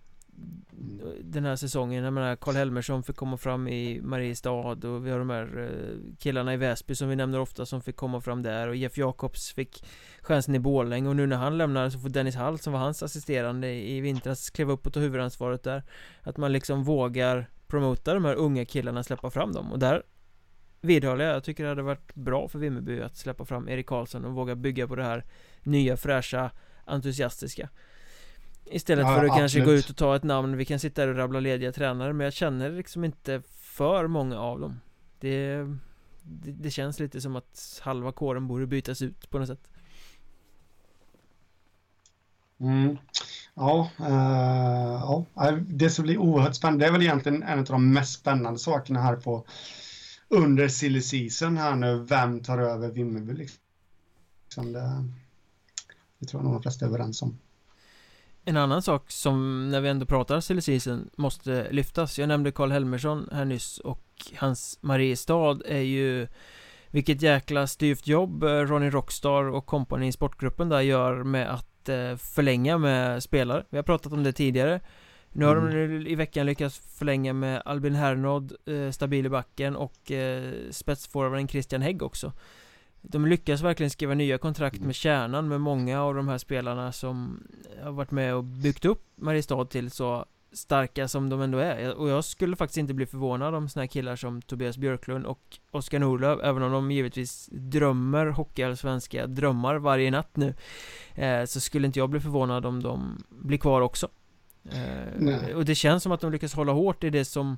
den 1.20 1.44
här 1.44 1.56
säsongen, 1.56 2.04
jag 2.04 2.12
menar 2.12 2.36
Karl 2.36 2.54
Helmersson 2.54 3.02
fick 3.02 3.16
komma 3.16 3.36
fram 3.36 3.68
i 3.68 4.00
Mariestad 4.02 4.50
och 4.50 5.06
vi 5.06 5.10
har 5.10 5.18
de 5.18 5.30
här 5.30 5.58
eh, 5.58 6.16
killarna 6.18 6.54
i 6.54 6.56
Väsby 6.56 6.94
som 6.94 7.08
vi 7.08 7.16
nämner 7.16 7.40
ofta 7.40 7.66
som 7.66 7.82
fick 7.82 7.96
komma 7.96 8.20
fram 8.20 8.42
där 8.42 8.68
och 8.68 8.76
Jeff 8.76 8.98
Jakobs 8.98 9.52
fick 9.52 9.84
chansen 10.20 10.54
i 10.54 10.58
Borlänge. 10.58 11.08
Och 11.08 11.16
nu 11.16 11.26
när 11.26 11.36
han 11.36 11.58
lämnar 11.58 11.90
så 11.90 11.98
får 11.98 12.08
Dennis 12.08 12.36
Hall 12.36 12.58
som 12.58 12.72
var 12.72 12.80
hans 12.80 13.02
assisterande 13.02 13.68
i 13.68 14.00
vintras 14.00 14.50
kliva 14.50 14.72
upp 14.72 14.86
och 14.86 14.92
ta 14.92 15.00
huvudansvaret 15.00 15.62
där. 15.62 15.82
Att 16.22 16.36
man 16.36 16.52
liksom 16.52 16.84
vågar 16.84 17.46
promota 17.68 18.14
de 18.14 18.24
här 18.24 18.34
unga 18.34 18.64
killarna, 18.64 19.02
släppa 19.02 19.30
fram 19.30 19.52
dem. 19.52 19.72
Och 19.72 19.78
där 19.78 20.02
vidhåller 20.80 21.24
jag, 21.24 21.34
jag 21.34 21.44
tycker 21.44 21.62
det 21.62 21.68
hade 21.68 21.82
varit 21.82 22.14
bra 22.14 22.48
för 22.48 22.58
Vimmerby 22.58 23.00
att 23.00 23.16
släppa 23.16 23.44
fram 23.44 23.68
Erik 23.68 23.86
Karlsson 23.86 24.24
och 24.24 24.32
våga 24.32 24.54
bygga 24.54 24.86
på 24.88 24.96
det 24.96 25.04
här 25.04 25.24
nya 25.62 25.96
fräscha 25.96 26.50
entusiastiska. 26.84 27.68
Istället 28.64 29.06
Ja, 29.06 29.14
för 29.14 29.24
att 29.24 29.36
kanske 29.36 29.44
absolut. 29.44 29.66
gå 29.66 29.72
ut 29.72 29.90
och 29.90 29.96
ta 29.96 30.16
ett 30.16 30.22
namn, 30.22 30.56
vi 30.56 30.64
kan 30.64 30.78
sitta 30.78 31.02
här 31.02 31.08
och 31.08 31.16
rabbla 31.16 31.40
lediga 31.40 31.72
tränare 31.72 32.12
men 32.12 32.24
jag 32.24 32.32
känner 32.32 32.70
liksom 32.70 33.04
inte 33.04 33.42
för 33.50 34.06
många 34.06 34.40
av 34.40 34.60
dem. 34.60 34.80
Det, 35.20 35.56
det, 36.22 36.52
det 36.52 36.70
känns 36.70 37.00
lite 37.00 37.20
som 37.20 37.36
att 37.36 37.80
halva 37.82 38.12
kåren 38.12 38.48
borde 38.48 38.66
bytas 38.66 39.02
ut 39.02 39.30
på 39.30 39.38
något 39.38 39.48
sätt 39.48 39.68
Mm. 42.60 42.98
Ja, 43.54 43.90
uh, 44.00 45.26
ja, 45.34 45.52
det 45.66 45.90
som 45.90 46.02
blir 46.02 46.18
oerhört 46.18 46.54
spännande, 46.54 46.84
det 46.84 46.88
är 46.88 46.92
väl 46.92 47.02
egentligen 47.02 47.42
en 47.42 47.58
av 47.58 47.64
de 47.64 47.92
mest 47.92 48.20
spännande 48.20 48.58
sakerna 48.58 49.00
här 49.00 49.16
på 49.16 49.44
under 50.28 50.68
silly 50.68 51.02
season 51.02 51.56
här 51.56 51.76
nu, 51.76 51.98
vem 51.98 52.40
tar 52.40 52.58
över 52.58 52.88
Vimmerby 52.88 53.32
liksom. 53.32 54.72
Det, 54.72 55.04
det 56.18 56.26
tror 56.26 56.42
jag 56.42 56.44
nog 56.44 56.54
de 56.54 56.62
flesta 56.62 56.84
är 56.84 56.88
överens 56.88 57.22
om. 57.22 57.38
En 58.44 58.56
annan 58.56 58.82
sak 58.82 59.10
som 59.10 59.68
när 59.70 59.80
vi 59.80 59.88
ändå 59.88 60.06
pratar 60.06 60.40
silly 60.40 60.60
season 60.60 61.10
måste 61.16 61.66
lyftas 61.70 62.18
Jag 62.18 62.28
nämnde 62.28 62.52
Karl 62.52 62.70
Helmersson 62.70 63.28
här 63.32 63.44
nyss 63.44 63.78
och 63.78 64.02
hans 64.36 64.78
Mariestad 64.80 65.60
är 65.66 65.80
ju 65.80 66.28
Vilket 66.90 67.22
jäkla 67.22 67.66
styvt 67.66 68.06
jobb 68.06 68.42
eh, 68.42 68.48
Ronny 68.48 68.90
Rockstar 68.90 69.44
och 69.44 69.66
kompani 69.66 70.06
i 70.08 70.12
sportgruppen 70.12 70.68
där 70.68 70.80
gör 70.80 71.24
med 71.24 71.54
att 71.54 71.75
förlänga 72.18 72.78
med 72.78 73.22
spelare. 73.22 73.64
Vi 73.70 73.78
har 73.78 73.82
pratat 73.82 74.12
om 74.12 74.22
det 74.22 74.32
tidigare. 74.32 74.80
Nu 75.32 75.44
har 75.44 75.56
mm. 75.56 76.02
de 76.02 76.10
i 76.10 76.14
veckan 76.14 76.46
lyckats 76.46 76.78
förlänga 76.98 77.32
med 77.32 77.62
Albin 77.64 77.94
Hernod, 77.94 78.52
eh, 78.66 78.90
stabil 78.90 79.26
i 79.26 79.28
backen 79.28 79.76
och 79.76 80.10
eh, 80.12 80.52
spetsforwarden 80.70 81.48
Christian 81.48 81.82
Hägg 81.82 82.02
också. 82.02 82.32
De 83.02 83.26
lyckas 83.26 83.60
verkligen 83.60 83.90
skriva 83.90 84.14
nya 84.14 84.38
kontrakt 84.38 84.80
med 84.80 84.94
kärnan 84.94 85.48
med 85.48 85.60
många 85.60 86.02
av 86.02 86.14
de 86.14 86.28
här 86.28 86.38
spelarna 86.38 86.92
som 86.92 87.42
har 87.82 87.92
varit 87.92 88.10
med 88.10 88.34
och 88.34 88.44
byggt 88.44 88.84
upp 88.84 89.02
Mariestad 89.14 89.64
till. 89.64 89.90
Så 89.90 90.26
starka 90.56 91.08
som 91.08 91.28
de 91.28 91.40
ändå 91.40 91.58
är. 91.58 91.94
Och 91.94 92.08
jag 92.08 92.24
skulle 92.24 92.56
faktiskt 92.56 92.78
inte 92.78 92.94
bli 92.94 93.06
förvånad 93.06 93.54
om 93.54 93.68
såna 93.68 93.82
här 93.82 93.86
killar 93.86 94.16
som 94.16 94.42
Tobias 94.42 94.76
Björklund 94.76 95.26
och 95.26 95.58
Oskar 95.70 95.98
Norlöf 95.98 96.40
även 96.42 96.62
om 96.62 96.72
de 96.72 96.90
givetvis 96.90 97.48
drömmer 97.52 98.26
hockeyallsvenska 98.26 99.26
drömmar 99.26 99.74
varje 99.74 100.10
natt 100.10 100.36
nu 100.36 100.54
eh, 101.14 101.44
så 101.44 101.60
skulle 101.60 101.86
inte 101.86 101.98
jag 101.98 102.10
bli 102.10 102.20
förvånad 102.20 102.66
om 102.66 102.82
de 102.82 103.24
blir 103.28 103.58
kvar 103.58 103.80
också. 103.80 104.08
Eh, 104.72 105.56
och 105.56 105.64
det 105.64 105.74
känns 105.74 106.02
som 106.02 106.12
att 106.12 106.20
de 106.20 106.32
lyckas 106.32 106.54
hålla 106.54 106.72
hårt 106.72 107.04
i 107.04 107.10
det 107.10 107.24
som 107.24 107.56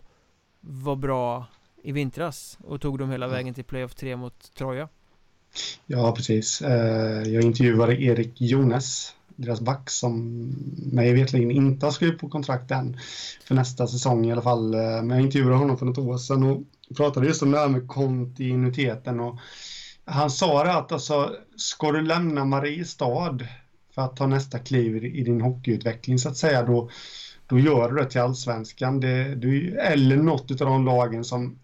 var 0.60 0.96
bra 0.96 1.46
i 1.82 1.92
vintras 1.92 2.58
och 2.64 2.80
tog 2.80 2.98
dem 2.98 3.10
hela 3.10 3.28
vägen 3.28 3.54
till 3.54 3.64
playoff 3.64 3.94
3 3.94 4.16
mot 4.16 4.54
Troja. 4.54 4.88
Ja, 5.86 6.12
precis. 6.12 6.62
Eh, 6.62 7.22
jag 7.22 7.44
intervjuade 7.44 8.02
Erik 8.02 8.40
Jones 8.40 9.14
deras 9.38 9.60
back 9.60 9.90
som 9.90 10.38
mig 10.92 11.12
vetligen 11.12 11.50
inte 11.50 11.86
har 11.86 11.90
skrivit 11.90 12.18
på 12.18 12.28
kontrakt 12.28 12.70
än 12.70 12.98
för 13.44 13.54
nästa 13.54 13.86
säsong 13.86 14.26
i 14.26 14.32
alla 14.32 14.42
fall. 14.42 14.74
Eh, 14.74 14.80
men 14.80 15.10
jag 15.10 15.20
intervjuade 15.20 15.56
honom 15.56 15.78
för 15.78 15.86
något 15.86 15.98
år 15.98 16.18
sedan 16.18 16.42
och 16.42 16.62
pratade 16.96 17.26
just 17.26 17.42
om 17.42 17.50
det 17.50 17.58
här 17.58 17.68
med 17.68 17.88
kontinuiteten 17.88 19.20
och 19.20 19.38
han 20.04 20.30
sa 20.30 20.64
det 20.64 20.74
att 20.74 20.92
alltså, 20.92 21.36
ska 21.56 21.92
du 21.92 22.02
lämna 22.02 22.44
Mariestad 22.44 23.38
för 23.94 24.02
att 24.02 24.16
ta 24.16 24.26
nästa 24.26 24.58
kliv 24.58 25.04
i 25.04 25.24
din 25.24 25.40
hockeyutveckling 25.40 26.18
så 26.18 26.28
att 26.28 26.36
säga 26.36 26.62
då, 26.62 26.90
då 27.46 27.58
gör 27.58 27.92
du 27.92 27.96
det 27.96 28.10
till 28.10 28.20
allsvenskan. 28.20 29.00
Det, 29.00 29.34
du, 29.34 29.78
eller 29.78 30.16
något 30.16 30.50
av 30.50 30.66
de 30.66 30.84
lagen 30.84 31.24
som 31.24 31.58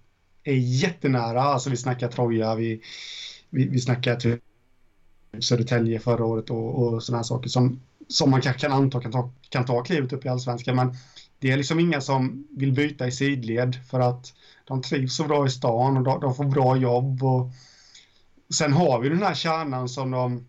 är 0.44 0.54
jättenära, 0.54 1.42
alltså 1.42 1.70
vi 1.70 1.76
snackar 1.76 2.08
Troja, 2.08 2.54
vi, 2.54 2.82
vi, 3.50 3.68
vi 3.68 3.80
snackar 3.80 4.16
typ 4.16 4.40
Södertälje 5.40 5.98
förra 5.98 6.24
året 6.24 6.50
och, 6.50 6.82
och 6.82 7.02
sådana 7.02 7.18
här 7.18 7.24
saker 7.24 7.48
som, 7.48 7.80
som 8.08 8.30
man 8.30 8.40
kanske 8.40 8.60
kan 8.60 8.72
anta 8.72 9.00
kan 9.00 9.12
ta, 9.12 9.30
kan 9.48 9.64
ta 9.64 9.82
klivet 9.82 10.12
upp 10.12 10.24
i 10.24 10.28
allsvenskan. 10.28 10.76
Men 10.76 10.94
det 11.38 11.50
är 11.50 11.56
liksom 11.56 11.80
inga 11.80 12.00
som 12.00 12.46
vill 12.50 12.72
byta 12.72 13.06
i 13.06 13.12
sidled 13.12 13.76
för 13.90 14.00
att 14.00 14.32
de 14.64 14.82
trivs 14.82 15.16
så 15.16 15.24
bra 15.24 15.46
i 15.46 15.50
stan 15.50 15.96
och 15.96 16.02
de, 16.02 16.20
de 16.20 16.34
får 16.34 16.44
bra 16.44 16.76
jobb. 16.76 17.22
Och 17.22 17.50
sen 18.54 18.72
har 18.72 19.00
vi 19.00 19.08
den 19.08 19.22
här 19.22 19.34
kärnan 19.34 19.88
som 19.88 20.10
de 20.10 20.46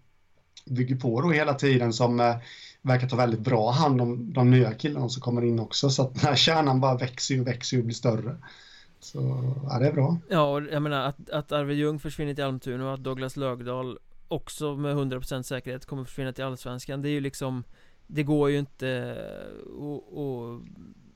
bygger 0.66 0.96
på 0.96 1.22
då 1.22 1.32
hela 1.32 1.54
tiden 1.54 1.94
som 1.94 2.20
eh, 2.20 2.36
verkar 2.82 3.08
ta 3.08 3.16
väldigt 3.16 3.40
bra 3.40 3.72
hand 3.72 4.02
om 4.02 4.34
de 4.34 4.52
nya 4.52 4.74
killarna 4.74 5.10
som 5.10 5.22
kommer 5.22 5.46
in 5.46 5.60
också. 5.60 5.90
Så 5.90 6.02
att 6.02 6.14
den 6.14 6.24
här 6.24 6.36
kärnan 6.36 6.80
bara 6.80 6.98
växer 6.98 7.42
och 7.42 7.48
växer 7.48 7.78
och 7.78 7.84
blir 7.84 7.96
större. 7.96 8.38
Så 9.00 9.20
ja, 9.70 9.80
det 9.80 9.88
är 9.88 9.94
bra. 9.94 10.18
Ja, 10.30 10.52
och 10.54 10.64
jag 10.64 10.82
menar 10.82 11.02
att, 11.02 11.30
att 11.30 11.52
Arvid 11.52 11.78
Ljung 11.78 12.00
försvinner 12.00 12.34
till 12.34 12.44
Almtuna 12.44 12.88
och 12.88 12.94
att 12.94 13.04
Douglas 13.04 13.38
Lögdal 13.38 13.98
också 14.28 14.76
med 14.76 14.96
100% 14.96 15.42
säkerhet 15.42 15.86
kommer 15.86 16.04
försvinna 16.04 16.34
till 16.34 16.44
Allsvenskan. 16.44 17.02
Det 17.02 17.10
är 17.10 17.12
ju 17.12 17.22
liksom 17.22 17.64
Det 18.08 18.24
går 18.24 18.50
ju 18.50 18.58
inte 18.58 19.18
att 19.86 20.62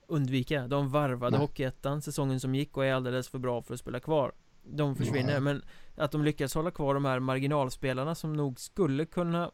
undvika. 0.07 0.67
De 0.67 0.89
varvade 0.89 1.37
Nej. 1.37 1.39
Hockeyettan 1.39 2.01
säsongen 2.01 2.39
som 2.39 2.55
gick 2.55 2.77
och 2.77 2.85
är 2.85 2.93
alldeles 2.93 3.27
för 3.27 3.39
bra 3.39 3.61
för 3.61 3.73
att 3.73 3.79
spela 3.79 3.99
kvar. 3.99 4.31
De 4.63 4.95
försvinner. 4.95 5.31
Nej. 5.31 5.39
men 5.39 5.61
Att 5.95 6.11
de 6.11 6.23
lyckas 6.23 6.55
hålla 6.55 6.71
kvar 6.71 6.93
de 6.93 7.05
här 7.05 7.19
marginalspelarna 7.19 8.15
som 8.15 8.33
nog 8.33 8.59
skulle 8.59 9.05
kunna 9.05 9.51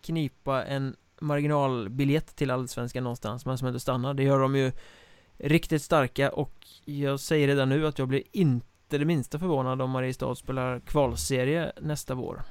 Knipa 0.00 0.64
en 0.64 0.96
marginalbiljett 1.20 2.36
till 2.36 2.50
Allsvenskan 2.50 3.04
någonstans 3.04 3.46
men 3.46 3.58
som 3.58 3.66
ändå 3.66 3.80
stannar 3.80 4.14
Det 4.14 4.22
gör 4.22 4.40
de 4.40 4.56
ju 4.56 4.72
Riktigt 5.42 5.82
starka. 5.82 6.30
Och 6.30 6.66
jag 6.84 7.20
säger 7.20 7.48
redan 7.48 7.68
nu 7.68 7.86
att 7.86 7.98
jag 7.98 8.08
blir 8.08 8.22
inte 8.32 8.98
det 8.98 9.04
minsta 9.04 9.38
förvånad 9.38 9.82
om 9.82 9.90
Mariestad 9.90 10.34
spelar 10.34 10.80
kvalserie 10.80 11.72
nästa 11.80 12.14
vår 12.14 12.42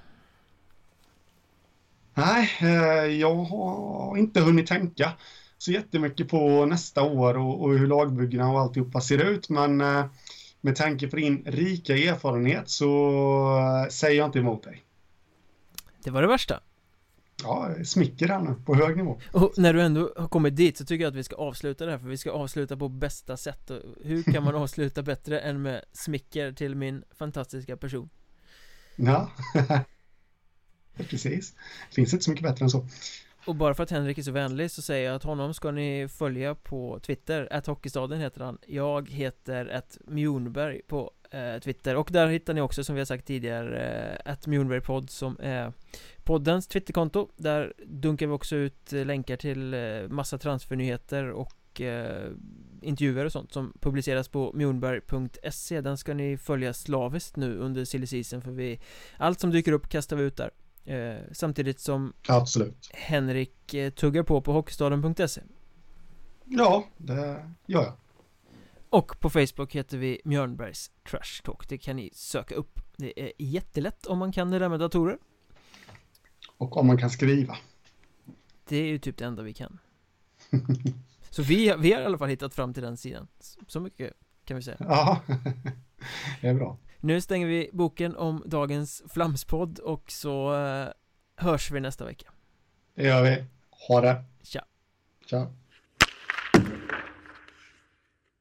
Nej, 2.20 2.50
eh, 2.62 3.06
jag 3.06 3.36
har 3.36 4.18
inte 4.18 4.42
hunnit 4.42 4.68
tänka 4.68 5.12
så 5.58 5.72
jättemycket 5.72 6.30
på 6.30 6.66
nästa 6.66 7.04
år 7.04 7.38
och, 7.38 7.64
och 7.64 7.78
hur 7.78 7.88
lagbyggena 7.88 8.52
och 8.52 8.60
alltihopa 8.60 9.02
ser 9.02 9.18
ut. 9.18 9.50
Men 9.50 9.82
eh, 9.82 10.06
med 10.62 10.76
tanke 10.76 11.08
på 11.08 11.16
din 11.16 11.44
rika 11.46 11.94
erfarenhet 11.98 12.70
så 12.70 12.86
eh, 13.58 13.90
säger 13.90 14.18
jag 14.18 14.28
inte 14.28 14.40
emot 14.40 14.64
dig. 14.64 14.84
Det 16.04 16.12
var 16.12 16.22
det 16.22 16.28
värsta. 16.28 16.60
Ja, 17.44 17.70
smicker 17.86 18.28
här 18.28 18.40
nu 18.40 18.56
på 18.66 18.76
hög 18.76 18.98
nivå. 18.98 19.20
Och 19.32 19.54
när 19.58 19.74
du 19.74 19.82
ändå 19.82 20.14
har 20.18 20.28
kommit 20.28 20.56
dit 20.56 20.78
så 20.78 20.86
tycker 20.86 21.04
jag 21.04 21.12
att 21.12 21.18
vi 21.18 21.24
ska 21.24 21.36
avsluta 21.36 21.86
det 21.86 21.92
här 21.92 22.00
för 22.00 22.08
vi 22.08 22.18
ska 22.18 22.32
avsluta 22.32 22.78
på 22.78 22.90
bästa 22.90 23.38
sätt. 23.38 23.72
Hur 24.04 24.24
kan 24.24 24.44
man 24.44 24.56
avsluta 24.64 25.04
bättre 25.04 25.40
än 25.40 25.62
med 25.62 25.82
smicker 25.94 26.52
till 26.52 26.76
min 26.76 27.04
fantastiska 27.12 27.78
person? 27.78 28.10
Ja. 28.96 29.30
Precis. 30.98 31.54
Det 31.90 31.96
finns 31.96 32.14
inte 32.14 32.26
så 32.26 32.32
mycket 32.32 32.44
bättre 32.44 32.66
än 32.66 32.70
så. 32.70 32.86
Och 33.46 33.56
bara 33.56 33.74
för 33.74 33.84
att 33.84 33.92
Henrik 33.92 34.18
är 34.18 34.22
så 34.22 34.32
vänlig 34.32 34.72
så 34.72 34.82
säger 34.82 35.06
jag 35.08 35.16
att 35.16 35.24
honom 35.24 35.54
ska 35.54 35.72
ni 35.72 36.08
följa 36.08 36.56
på 36.56 37.00
Twitter, 37.00 37.48
att 37.52 37.68
Hockeystaden 37.68 38.20
heter 38.20 38.42
han. 38.42 38.58
Jag 38.68 39.10
heter 39.10 39.66
att 39.66 39.98
Mjornberg 40.08 40.82
på 40.88 41.12
eh, 41.32 41.60
Twitter. 41.60 41.96
Och 41.96 42.10
där 42.12 42.28
hittar 42.28 42.54
ni 42.54 42.62
också 42.62 42.84
som 42.84 42.96
vi 42.96 43.02
har 43.02 43.06
sagt 43.06 43.28
tidigare 43.28 44.22
att 44.26 44.48
eh, 44.48 44.50
Mjornbergpodd 44.50 45.10
som 45.10 45.38
är 45.40 45.74
poddens 46.24 46.68
Twitterkonto. 46.68 47.30
Där 47.38 47.74
dunkar 47.86 48.28
vi 48.28 48.34
också 48.34 48.56
ut 48.56 48.92
länkar 48.92 49.36
till 49.36 49.74
eh, 49.74 49.80
massa 50.10 50.38
transfernyheter 50.38 51.32
och 51.32 51.82
eh, 51.82 52.32
intervjuer 52.82 53.26
och 53.26 53.32
sånt 53.32 53.54
som 53.54 53.74
publiceras 53.82 54.28
på 54.28 54.52
mjornberg.se 54.54 55.82
Den 55.82 55.98
ska 55.98 56.14
ni 56.14 56.38
följa 56.38 56.74
slaviskt 56.74 57.36
nu 57.36 57.58
under 57.58 57.86
silly 57.86 58.08
season 58.08 58.42
för 58.42 58.52
vi 58.52 58.80
Allt 59.18 59.40
som 59.40 59.52
dyker 59.52 59.72
upp 59.72 59.90
kastar 59.90 60.16
vi 60.16 60.24
ut 60.24 60.38
där 60.38 60.52
samtidigt 61.32 61.80
som 61.80 62.14
Absolut. 62.28 62.90
Henrik 62.94 63.74
eh, 63.74 63.90
tuggar 63.90 64.24
på 64.24 64.42
på 64.42 64.54
hockeystaden.se 64.54 65.42
Ja, 66.46 66.88
det 66.98 67.50
gör 67.66 67.84
jag. 67.84 67.94
Och 68.90 69.20
på 69.20 69.30
Facebook 69.30 69.76
heter 69.76 69.98
vi 69.98 70.22
Mjörnbergs 70.26 70.92
Trash 71.10 71.44
Talk. 71.44 71.70
Det 71.70 71.78
kan 71.78 71.96
ni 71.96 72.10
söka 72.14 72.56
upp. 72.56 72.80
Det 72.98 73.22
är 73.22 73.32
jättelätt 73.38 74.06
om 74.06 74.18
man 74.18 74.32
kan 74.32 74.52
det 74.52 74.60
där 74.60 74.70
med 74.70 74.80
datorer. 74.80 75.18
Och 76.58 76.78
om 76.78 76.88
man 76.88 76.98
kan 76.98 77.10
skriva. 77.10 77.58
Det 78.68 78.78
är 78.78 78.86
ju 78.86 79.00
typ 79.00 79.18
det 79.18 79.26
enda 79.26 79.44
vi 79.44 79.54
kan. 79.54 79.80
Så 81.30 81.44
vi, 81.44 81.76
vi 81.80 81.94
har 81.94 82.02
i 82.02 82.06
alla 82.06 82.18
fall 82.18 82.30
hittat 82.30 82.54
fram 82.54 82.74
till 82.74 82.84
den 82.84 82.98
sidan. 82.98 83.28
Så 83.68 83.80
mycket 83.80 84.14
kan 84.46 84.58
vi 84.58 84.64
säga. 84.64 84.78
Ja, 84.80 85.22
det 86.42 86.48
är 86.48 86.54
bra. 86.54 86.78
Nu 87.00 87.22
stänger 87.22 87.48
vi 87.48 87.70
boken 87.74 88.16
om 88.16 88.44
dagens 88.46 89.04
flamspodd 89.10 89.80
och 89.80 90.12
så 90.12 90.56
eh, 90.56 90.88
hörs 91.36 91.72
vi 91.72 91.80
nästa 91.80 92.06
vecka. 92.06 92.32
Det 92.96 93.04
gör 93.04 93.24
vi. 93.24 93.46
Ha 93.88 94.02
det. 94.02 94.24
Tja. 94.44 94.66
Tja. 95.26 95.54